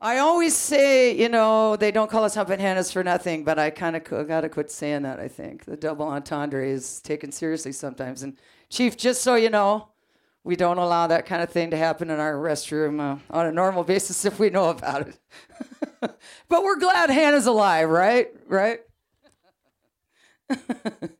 I 0.00 0.18
always 0.18 0.54
say, 0.54 1.16
you 1.16 1.28
know, 1.28 1.76
they 1.76 1.90
don't 1.90 2.10
call 2.10 2.24
us 2.24 2.34
Humpin' 2.34 2.60
Hannahs 2.60 2.92
for 2.92 3.02
nothing, 3.02 3.44
but 3.44 3.58
I 3.58 3.70
kind 3.70 3.96
of 3.96 4.04
got 4.04 4.42
to 4.42 4.48
quit 4.48 4.70
saying 4.70 5.02
that, 5.02 5.18
I 5.18 5.28
think. 5.28 5.64
The 5.64 5.76
double 5.76 6.06
entendre 6.06 6.66
is 6.66 7.00
taken 7.00 7.32
seriously 7.32 7.72
sometimes. 7.72 8.22
And, 8.22 8.36
Chief, 8.68 8.96
just 8.96 9.22
so 9.22 9.36
you 9.36 9.48
know, 9.48 9.88
we 10.44 10.54
don't 10.54 10.78
allow 10.78 11.06
that 11.06 11.26
kind 11.26 11.42
of 11.42 11.50
thing 11.50 11.70
to 11.70 11.76
happen 11.76 12.10
in 12.10 12.20
our 12.20 12.34
restroom 12.34 13.00
uh, 13.00 13.18
on 13.30 13.46
a 13.46 13.52
normal 13.52 13.84
basis 13.84 14.24
if 14.26 14.38
we 14.38 14.50
know 14.50 14.68
about 14.68 15.08
it. 15.08 15.18
but 16.48 16.62
we're 16.62 16.78
glad 16.78 17.08
Hannah's 17.08 17.46
alive, 17.46 17.88
right? 17.88 18.28
Right? 18.46 18.80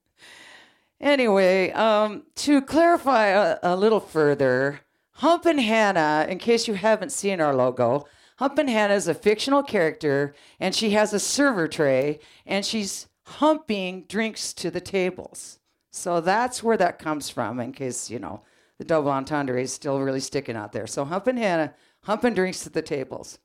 Anyway, 1.01 1.71
um, 1.73 2.23
to 2.35 2.63
clarify 2.63 3.27
a, 3.27 3.59
a, 3.63 3.77
little 3.77 4.01
further, 4.01 4.81
Humpin' 5.13 5.59
Hannah, 5.59 6.27
in 6.29 6.39
case 6.39 6.67
you 6.67 6.75
haven't 6.75 7.13
seen 7.13 7.41
our 7.41 7.55
logo, 7.55 8.07
Humpin' 8.39 8.69
Hannah 8.69 8.95
is 8.95 9.09
a 9.09 9.15
fictional 9.15 9.63
character, 9.63 10.35
and 10.59 10.75
she 10.75 10.91
has 10.91 11.13
a 11.13 11.21
server 11.21 11.69
tray, 11.69 12.21
and 12.47 12.65
she's 12.65 13.09
humping 13.25 14.05
drinks 14.09 14.53
to 14.55 14.71
the 14.71 14.81
tables. 14.81 15.59
So 15.91 16.21
that's 16.21 16.63
where 16.63 16.77
that 16.79 16.99
comes 16.99 17.29
from, 17.29 17.61
in 17.61 17.73
case, 17.73 18.11
you 18.11 18.19
know, 18.19 18.43
the 18.79 18.85
double 18.85 19.11
entendre 19.11 19.61
is 19.61 19.73
still 19.73 20.01
really 20.01 20.21
sticking 20.21 20.57
out 20.57 20.73
there. 20.73 20.87
So 20.87 21.05
Humpin' 21.05 21.37
Hannah, 21.37 21.75
humping 22.05 22.35
drinks 22.35 22.63
to 22.65 22.71
the 22.71 22.83
tables. 22.83 23.39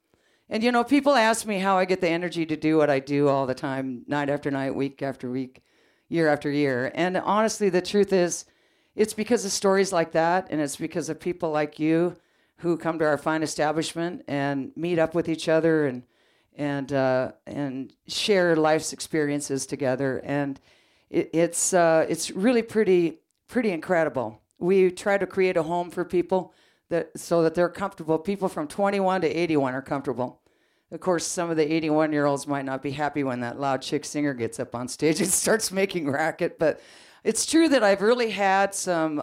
And, 0.50 0.64
you 0.64 0.72
know, 0.72 0.84
people 0.84 1.16
ask 1.16 1.46
me 1.46 1.60
how 1.60 1.78
I 1.78 1.86
get 1.86 2.02
the 2.02 2.10
energy 2.10 2.46
to 2.46 2.58
do 2.58 2.78
what 2.78 2.90
I 2.90 3.00
do 3.00 3.30
all 3.30 3.46
the 3.46 3.56
time, 3.56 4.04
night 4.08 4.30
after 4.30 4.52
night, 4.52 4.76
week 4.76 5.02
after 5.02 5.30
week 5.32 5.64
year 6.12 6.28
after 6.28 6.52
year. 6.52 6.92
And 6.94 7.16
honestly, 7.16 7.70
the 7.70 7.82
truth 7.82 8.12
is, 8.12 8.46
it's 8.96 9.14
because 9.14 9.46
of 9.46 9.52
stories 9.52 9.94
like 9.94 10.12
that, 10.12 10.48
and 10.52 10.60
it's 10.60 10.76
because 10.76 11.08
of 11.08 11.20
people 11.20 11.52
like 11.52 11.80
you 11.80 12.18
who 12.58 12.78
come 12.78 13.00
to 13.00 13.06
our 13.06 13.18
fine 13.18 13.42
establishment 13.42 14.24
and 14.28 14.74
meet 14.76 15.00
up 15.00 15.16
with 15.16 15.30
each 15.30 15.48
other 15.48 15.88
and 15.88 16.04
and 16.58 16.92
uh, 16.92 17.32
and 17.48 17.94
share 18.08 18.58
life's 18.58 18.92
experiences 18.92 19.66
together. 19.66 20.22
And 20.26 20.60
it, 21.10 21.30
it's 21.32 21.74
uh, 21.74 22.06
it's 22.10 22.30
really 22.30 22.62
pretty 22.62 23.20
pretty 23.48 23.72
incredible. 23.72 24.42
We 24.60 24.92
try 24.92 25.18
to 25.18 25.26
create 25.26 25.56
a 25.56 25.64
home 25.64 25.90
for 25.90 26.04
people 26.04 26.54
that 26.90 27.18
so 27.18 27.42
that 27.44 27.56
they're 27.56 27.70
comfortable. 27.70 28.20
People 28.20 28.50
from 28.50 28.68
21 28.68 29.22
to 29.22 29.28
81 29.28 29.74
are 29.74 29.82
comfortable. 29.82 30.41
Of 30.92 31.00
course, 31.00 31.26
some 31.26 31.50
of 31.50 31.58
the 31.58 31.74
81 31.74 32.12
year 32.12 32.26
olds 32.26 32.48
might 32.48 32.66
not 32.66 32.82
be 32.82 32.92
happy 32.92 33.24
when 33.24 33.40
that 33.40 33.60
loud 33.60 33.82
chick 33.82 34.04
singer 34.04 34.34
gets 34.34 34.60
up 34.60 34.76
on 34.76 34.88
stage 34.88 35.22
and 35.22 35.30
starts 35.32 35.72
making 35.72 36.10
racket, 36.10 36.60
but 36.60 36.82
it's 37.24 37.46
true 37.46 37.70
that 37.70 37.84
I've 37.84 38.02
really 38.02 38.32
had 38.32 38.74
some 38.76 39.20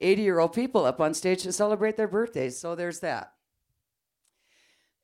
80 0.00 0.22
year 0.22 0.38
old 0.38 0.52
people 0.52 0.84
up 0.84 1.00
on 1.00 1.14
stage 1.14 1.42
to 1.42 1.52
celebrate 1.52 1.96
their 1.96 2.08
birthdays. 2.08 2.58
So 2.58 2.74
there's 2.74 3.00
that. 3.00 3.32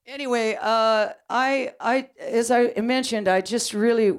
Anyway, 0.05 0.57
uh, 0.59 1.09
I, 1.29 1.73
I, 1.81 2.09
as 2.19 2.49
I 2.49 2.73
mentioned, 2.77 3.27
I 3.27 3.41
just 3.41 3.73
really 3.73 4.17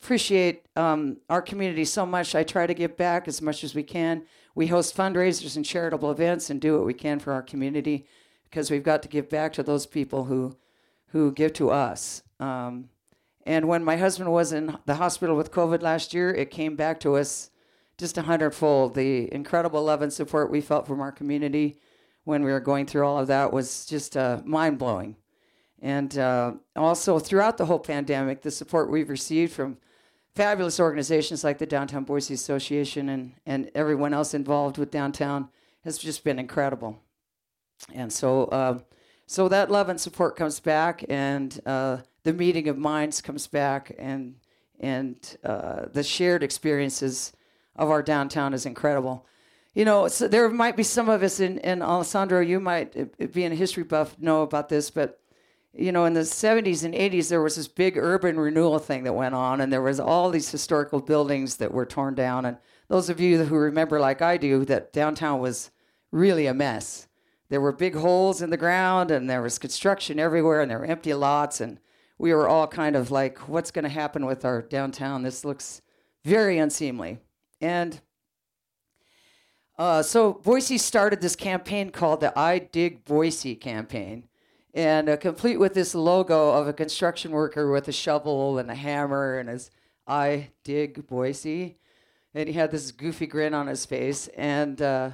appreciate 0.00 0.64
um, 0.76 1.18
our 1.28 1.42
community 1.42 1.84
so 1.84 2.06
much. 2.06 2.34
I 2.34 2.44
try 2.44 2.66
to 2.66 2.74
give 2.74 2.96
back 2.96 3.26
as 3.26 3.42
much 3.42 3.64
as 3.64 3.74
we 3.74 3.82
can. 3.82 4.22
We 4.54 4.68
host 4.68 4.96
fundraisers 4.96 5.56
and 5.56 5.64
charitable 5.64 6.10
events 6.10 6.50
and 6.50 6.60
do 6.60 6.76
what 6.76 6.86
we 6.86 6.94
can 6.94 7.18
for 7.18 7.32
our 7.32 7.42
community 7.42 8.06
because 8.44 8.70
we've 8.70 8.84
got 8.84 9.02
to 9.02 9.08
give 9.08 9.28
back 9.28 9.52
to 9.54 9.62
those 9.62 9.86
people 9.86 10.24
who, 10.24 10.56
who 11.12 11.30
give 11.30 11.52
to 11.54 11.70
us. 11.70 12.22
Um, 12.40 12.88
and 13.44 13.68
when 13.68 13.84
my 13.84 13.96
husband 13.96 14.32
was 14.32 14.52
in 14.52 14.76
the 14.86 14.96
hospital 14.96 15.36
with 15.36 15.52
COVID 15.52 15.82
last 15.82 16.14
year, 16.14 16.30
it 16.30 16.50
came 16.50 16.74
back 16.76 17.00
to 17.00 17.16
us 17.16 17.50
just 17.98 18.18
a 18.18 18.22
hundredfold. 18.22 18.94
The 18.94 19.32
incredible 19.32 19.84
love 19.84 20.02
and 20.02 20.12
support 20.12 20.50
we 20.50 20.60
felt 20.60 20.86
from 20.86 21.00
our 21.00 21.12
community 21.12 21.78
when 22.24 22.42
we 22.42 22.50
were 22.50 22.60
going 22.60 22.86
through 22.86 23.06
all 23.06 23.18
of 23.18 23.26
that 23.28 23.52
was 23.52 23.84
just 23.86 24.16
uh, 24.16 24.40
mind 24.44 24.78
blowing. 24.78 25.16
And 25.80 26.16
uh, 26.16 26.52
also 26.76 27.18
throughout 27.18 27.58
the 27.58 27.66
whole 27.66 27.80
pandemic, 27.80 28.42
the 28.42 28.50
support 28.50 28.90
we've 28.90 29.10
received 29.10 29.52
from 29.52 29.78
fabulous 30.34 30.80
organizations 30.80 31.44
like 31.44 31.58
the 31.58 31.66
Downtown 31.66 32.04
Boise 32.04 32.34
Association 32.34 33.08
and, 33.08 33.32
and 33.44 33.70
everyone 33.74 34.14
else 34.14 34.32
involved 34.32 34.78
with 34.78 34.90
downtown 34.90 35.48
has 35.84 35.98
just 35.98 36.22
been 36.22 36.38
incredible. 36.38 37.02
And 37.92 38.12
so, 38.12 38.44
uh, 38.44 38.78
so 39.26 39.48
that 39.48 39.70
love 39.70 39.88
and 39.88 40.00
support 40.00 40.36
comes 40.36 40.60
back, 40.60 41.04
and 41.08 41.60
uh, 41.66 41.98
the 42.22 42.32
meeting 42.32 42.68
of 42.68 42.78
minds 42.78 43.20
comes 43.20 43.46
back, 43.46 43.94
and 43.98 44.34
and 44.80 45.36
uh, 45.44 45.86
the 45.92 46.02
shared 46.02 46.42
experiences 46.42 47.32
of 47.76 47.88
our 47.88 48.02
downtown 48.02 48.52
is 48.52 48.66
incredible. 48.66 49.26
You 49.74 49.84
know, 49.84 50.08
so 50.08 50.28
there 50.28 50.50
might 50.50 50.76
be 50.76 50.82
some 50.82 51.08
of 51.08 51.22
us 51.22 51.40
in, 51.40 51.58
in 51.58 51.80
Alessandro, 51.80 52.40
you 52.40 52.60
might, 52.60 53.16
be 53.16 53.26
being 53.26 53.52
a 53.52 53.56
history 53.56 53.84
buff, 53.84 54.18
know 54.18 54.42
about 54.42 54.68
this, 54.68 54.90
but 54.90 55.22
you 55.74 55.90
know, 55.90 56.04
in 56.04 56.12
the 56.12 56.20
70s 56.20 56.84
and 56.84 56.92
80s, 56.92 57.28
there 57.28 57.40
was 57.42 57.56
this 57.56 57.68
big 57.68 57.96
urban 57.96 58.38
renewal 58.38 58.78
thing 58.78 59.04
that 59.04 59.14
went 59.14 59.34
on, 59.34 59.60
and 59.60 59.72
there 59.72 59.80
was 59.80 59.98
all 59.98 60.28
these 60.28 60.50
historical 60.50 61.00
buildings 61.00 61.56
that 61.56 61.72
were 61.72 61.86
torn 61.86 62.14
down. 62.14 62.44
And 62.44 62.58
those 62.88 63.08
of 63.08 63.20
you 63.20 63.44
who 63.44 63.56
remember, 63.56 63.98
like 63.98 64.20
I 64.20 64.36
do, 64.36 64.66
that 64.66 64.92
downtown 64.92 65.40
was 65.40 65.70
really 66.10 66.46
a 66.46 66.52
mess. 66.52 67.08
There 67.52 67.60
were 67.60 67.72
big 67.72 67.94
holes 67.94 68.40
in 68.40 68.48
the 68.48 68.56
ground, 68.56 69.10
and 69.10 69.28
there 69.28 69.42
was 69.42 69.58
construction 69.58 70.18
everywhere, 70.18 70.62
and 70.62 70.70
there 70.70 70.78
were 70.78 70.86
empty 70.86 71.12
lots, 71.12 71.60
and 71.60 71.78
we 72.16 72.32
were 72.32 72.48
all 72.48 72.66
kind 72.66 72.96
of 72.96 73.10
like, 73.10 73.46
"What's 73.46 73.70
going 73.70 73.82
to 73.82 73.90
happen 73.90 74.24
with 74.24 74.46
our 74.46 74.62
downtown? 74.62 75.22
This 75.22 75.44
looks 75.44 75.82
very 76.24 76.56
unseemly." 76.56 77.18
And 77.60 78.00
uh, 79.76 80.02
so 80.02 80.32
Boise 80.32 80.78
started 80.78 81.20
this 81.20 81.36
campaign 81.36 81.90
called 81.90 82.20
the 82.20 82.32
I 82.38 82.58
Dig 82.58 83.04
Boise 83.04 83.54
campaign 83.54 84.28
and 84.72 85.10
uh, 85.10 85.18
complete 85.18 85.58
with 85.58 85.74
this 85.74 85.94
logo 85.94 86.52
of 86.52 86.68
a 86.68 86.72
construction 86.72 87.32
worker 87.32 87.70
with 87.70 87.86
a 87.86 87.92
shovel 87.92 88.56
and 88.56 88.70
a 88.70 88.74
hammer 88.74 89.38
and 89.38 89.50
his 89.50 89.70
I 90.06 90.52
dig 90.64 91.06
Boise, 91.06 91.76
and 92.32 92.48
he 92.48 92.54
had 92.54 92.70
this 92.70 92.92
goofy 92.92 93.26
grin 93.26 93.52
on 93.52 93.66
his 93.66 93.84
face, 93.84 94.28
and 94.28 94.80
uh, 94.80 95.10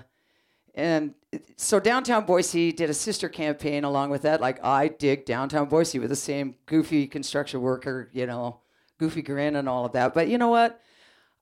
and 0.78 1.14
so 1.56 1.80
downtown 1.80 2.24
Boise 2.24 2.70
did 2.70 2.88
a 2.88 2.94
sister 2.94 3.28
campaign 3.28 3.82
along 3.82 4.10
with 4.10 4.22
that, 4.22 4.40
like 4.40 4.64
I 4.64 4.86
dig 4.86 5.26
downtown 5.26 5.68
Boise 5.68 5.98
with 5.98 6.10
the 6.10 6.16
same 6.16 6.54
goofy 6.66 7.08
construction 7.08 7.60
worker, 7.60 8.08
you 8.12 8.26
know, 8.26 8.60
goofy 8.98 9.22
grin 9.22 9.56
and 9.56 9.68
all 9.68 9.84
of 9.84 9.92
that. 9.92 10.14
But 10.14 10.28
you 10.28 10.38
know 10.38 10.48
what? 10.48 10.80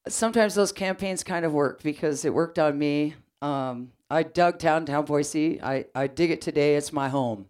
Sometimes 0.09 0.55
those 0.55 0.72
campaigns 0.72 1.22
kind 1.22 1.45
of 1.45 1.53
work 1.53 1.82
because 1.82 2.24
it 2.24 2.32
worked 2.32 2.59
on 2.59 2.78
me. 2.78 3.14
Um, 3.43 3.93
I 4.11 4.22
dug 4.22 4.59
downtown 4.59 5.05
Boise. 5.05 5.61
I, 5.62 5.84
I 5.95 6.07
dig 6.07 6.30
it 6.30 6.41
today. 6.41 6.76
It's 6.76 6.93
my 6.93 7.11
home. 7.11 7.47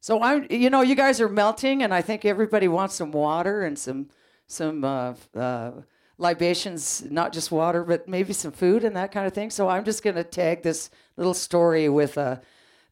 So 0.00 0.20
I'm, 0.22 0.46
you 0.50 0.70
know, 0.70 0.82
you 0.82 0.96
guys 0.96 1.20
are 1.20 1.28
melting, 1.28 1.82
and 1.82 1.94
I 1.94 2.02
think 2.02 2.24
everybody 2.24 2.66
wants 2.66 2.94
some 2.94 3.12
water 3.12 3.62
and 3.62 3.78
some 3.78 4.08
some 4.48 4.84
uh, 4.84 5.14
uh, 5.34 5.72
libations, 6.18 7.04
not 7.10 7.32
just 7.32 7.50
water, 7.50 7.84
but 7.84 8.08
maybe 8.08 8.32
some 8.32 8.52
food 8.52 8.84
and 8.84 8.96
that 8.96 9.12
kind 9.12 9.26
of 9.26 9.32
thing. 9.32 9.50
So 9.50 9.68
I'm 9.68 9.84
just 9.84 10.02
going 10.02 10.16
to 10.16 10.24
tag 10.24 10.62
this 10.62 10.90
little 11.16 11.34
story 11.34 11.88
with 11.88 12.16
uh, 12.16 12.36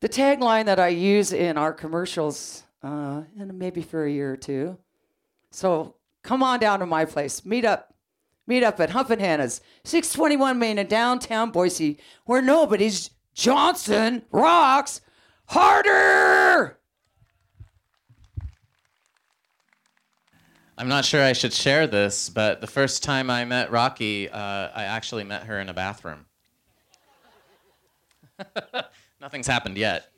the 0.01 0.09
tagline 0.09 0.67
that 0.67 0.79
I 0.79 0.89
use 0.89 1.33
in 1.33 1.57
our 1.57 1.73
commercials, 1.73 2.65
uh, 2.83 3.23
and 3.39 3.59
maybe 3.59 3.83
for 3.83 4.05
a 4.05 4.11
year 4.11 4.33
or 4.33 4.37
two. 4.37 4.77
So 5.51 5.97
come 6.23 6.43
on 6.43 6.61
down 6.61 6.81
to 6.81 6.87
my 6.87 7.05
place. 7.05 7.45
Meet 7.45 7.65
up. 7.65 7.95
Meet 8.47 8.63
up 8.63 8.79
at 8.79 8.91
Humpin' 8.91 9.21
Hannah's, 9.21 9.63
621 9.85 10.59
Main 10.59 10.77
in 10.77 10.87
downtown 10.87 11.51
Boise, 11.51 11.99
where 12.27 12.43
nobody's 12.43 13.09
Johnson 13.33 14.23
rocks 14.31 15.01
harder. 15.47 16.79
I'm 20.77 20.89
not 20.89 21.05
sure 21.05 21.23
I 21.23 21.35
should 21.35 21.53
share 21.53 21.87
this, 21.87 22.29
but 22.29 22.61
the 22.61 22.67
first 22.67 23.05
time 23.05 23.31
I 23.31 23.45
met 23.45 23.71
Rocky, 23.71 24.29
uh, 24.29 24.39
I 24.75 24.85
actually 24.85 25.23
met 25.23 25.45
her 25.45 25.61
in 25.61 25.69
a 25.69 25.73
bathroom. 25.73 26.27
Nothing's 29.21 29.47
happened 29.47 29.79
yet. 29.79 30.11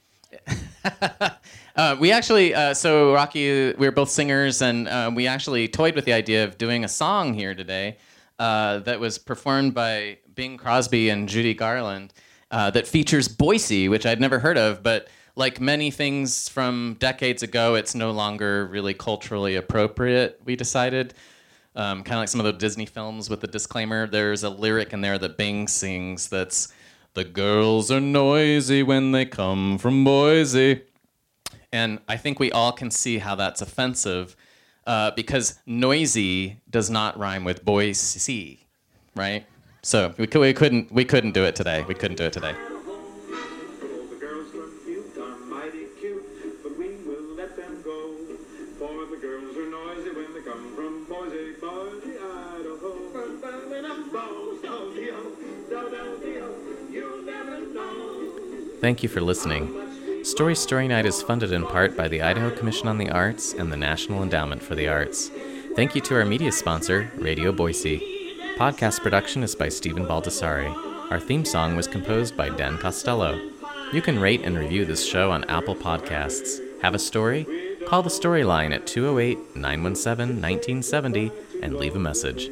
uh, 1.76 1.96
we 2.00 2.10
actually, 2.10 2.54
uh, 2.54 2.72
so 2.72 3.12
Rocky, 3.12 3.74
we 3.74 3.86
are 3.86 3.92
both 3.92 4.08
singers, 4.08 4.62
and 4.62 4.88
uh, 4.88 5.10
we 5.14 5.26
actually 5.26 5.68
toyed 5.68 5.94
with 5.94 6.06
the 6.06 6.14
idea 6.14 6.44
of 6.44 6.56
doing 6.56 6.84
a 6.84 6.88
song 6.88 7.34
here 7.34 7.54
today 7.54 7.98
uh, 8.38 8.78
that 8.78 8.98
was 8.98 9.18
performed 9.18 9.74
by 9.74 10.16
Bing 10.34 10.56
Crosby 10.56 11.10
and 11.10 11.28
Judy 11.28 11.52
Garland 11.52 12.14
uh, 12.50 12.70
that 12.70 12.86
features 12.86 13.28
Boise, 13.28 13.90
which 13.90 14.06
I'd 14.06 14.20
never 14.20 14.38
heard 14.38 14.56
of, 14.56 14.82
but 14.82 15.08
like 15.36 15.60
many 15.60 15.90
things 15.90 16.48
from 16.48 16.96
decades 16.98 17.42
ago, 17.42 17.74
it's 17.74 17.94
no 17.94 18.10
longer 18.10 18.66
really 18.66 18.94
culturally 18.94 19.54
appropriate, 19.54 20.40
we 20.44 20.56
decided. 20.56 21.14
Um, 21.76 22.02
kind 22.02 22.14
of 22.14 22.20
like 22.20 22.30
some 22.30 22.40
of 22.40 22.46
the 22.46 22.54
Disney 22.54 22.86
films 22.86 23.28
with 23.28 23.42
the 23.42 23.46
disclaimer. 23.46 24.06
There's 24.06 24.42
a 24.42 24.48
lyric 24.48 24.94
in 24.94 25.02
there 25.02 25.18
that 25.18 25.36
Bing 25.36 25.68
sings 25.68 26.28
that's, 26.28 26.72
The 27.12 27.24
girls 27.24 27.90
are 27.90 28.00
noisy 28.00 28.82
when 28.82 29.12
they 29.12 29.26
come 29.26 29.76
from 29.76 30.02
Boise. 30.02 30.82
And 31.70 32.00
I 32.08 32.16
think 32.16 32.40
we 32.40 32.50
all 32.50 32.72
can 32.72 32.90
see 32.90 33.18
how 33.18 33.34
that's 33.34 33.60
offensive 33.60 34.36
uh, 34.86 35.10
because 35.10 35.58
noisy 35.66 36.60
does 36.70 36.88
not 36.88 37.18
rhyme 37.18 37.44
with 37.44 37.62
Boise, 37.62 38.66
right? 39.14 39.44
So 39.82 40.14
we, 40.16 40.26
we, 40.32 40.54
couldn't, 40.54 40.90
we 40.90 41.04
couldn't 41.04 41.32
do 41.32 41.44
it 41.44 41.54
today. 41.54 41.84
We 41.86 41.94
couldn't 41.94 42.16
do 42.16 42.24
it 42.24 42.32
today. 42.32 42.54
Thank 58.86 59.02
you 59.02 59.08
for 59.08 59.20
listening. 59.20 60.24
Story 60.24 60.54
Story 60.54 60.86
Night 60.86 61.06
is 61.06 61.20
funded 61.20 61.50
in 61.50 61.66
part 61.66 61.96
by 61.96 62.06
the 62.06 62.22
Idaho 62.22 62.52
Commission 62.52 62.86
on 62.86 62.98
the 62.98 63.10
Arts 63.10 63.52
and 63.52 63.72
the 63.72 63.76
National 63.76 64.22
Endowment 64.22 64.62
for 64.62 64.76
the 64.76 64.86
Arts. 64.86 65.28
Thank 65.74 65.96
you 65.96 66.00
to 66.02 66.14
our 66.14 66.24
media 66.24 66.52
sponsor, 66.52 67.10
Radio 67.16 67.50
Boise. 67.50 67.98
Podcast 68.56 69.00
production 69.00 69.42
is 69.42 69.56
by 69.56 69.70
Stephen 69.70 70.06
Baldessari. 70.06 70.72
Our 71.10 71.18
theme 71.18 71.44
song 71.44 71.74
was 71.74 71.88
composed 71.88 72.36
by 72.36 72.48
Dan 72.50 72.78
Costello. 72.78 73.40
You 73.92 74.00
can 74.02 74.20
rate 74.20 74.42
and 74.44 74.56
review 74.56 74.84
this 74.84 75.04
show 75.04 75.32
on 75.32 75.42
Apple 75.50 75.74
Podcasts. 75.74 76.60
Have 76.80 76.94
a 76.94 77.00
story? 77.00 77.44
Call 77.88 78.04
the 78.04 78.08
Storyline 78.08 78.72
at 78.72 78.86
208 78.86 79.56
917 79.56 80.40
1970 80.40 81.32
and 81.60 81.74
leave 81.74 81.96
a 81.96 81.98
message. 81.98 82.48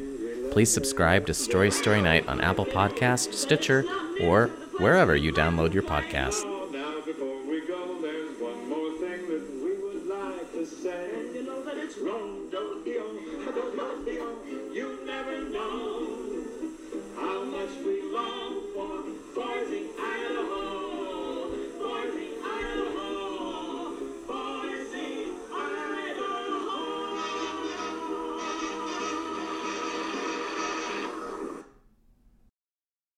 Please 0.51 0.69
subscribe 0.69 1.27
to 1.27 1.33
Story 1.33 1.71
Story 1.71 2.01
Night 2.01 2.27
on 2.27 2.41
Apple 2.41 2.65
Podcast, 2.65 3.33
Stitcher, 3.33 3.85
or 4.21 4.49
wherever 4.77 5.15
you 5.15 5.31
download 5.31 5.73
your 5.73 5.83
podcast. 5.83 6.54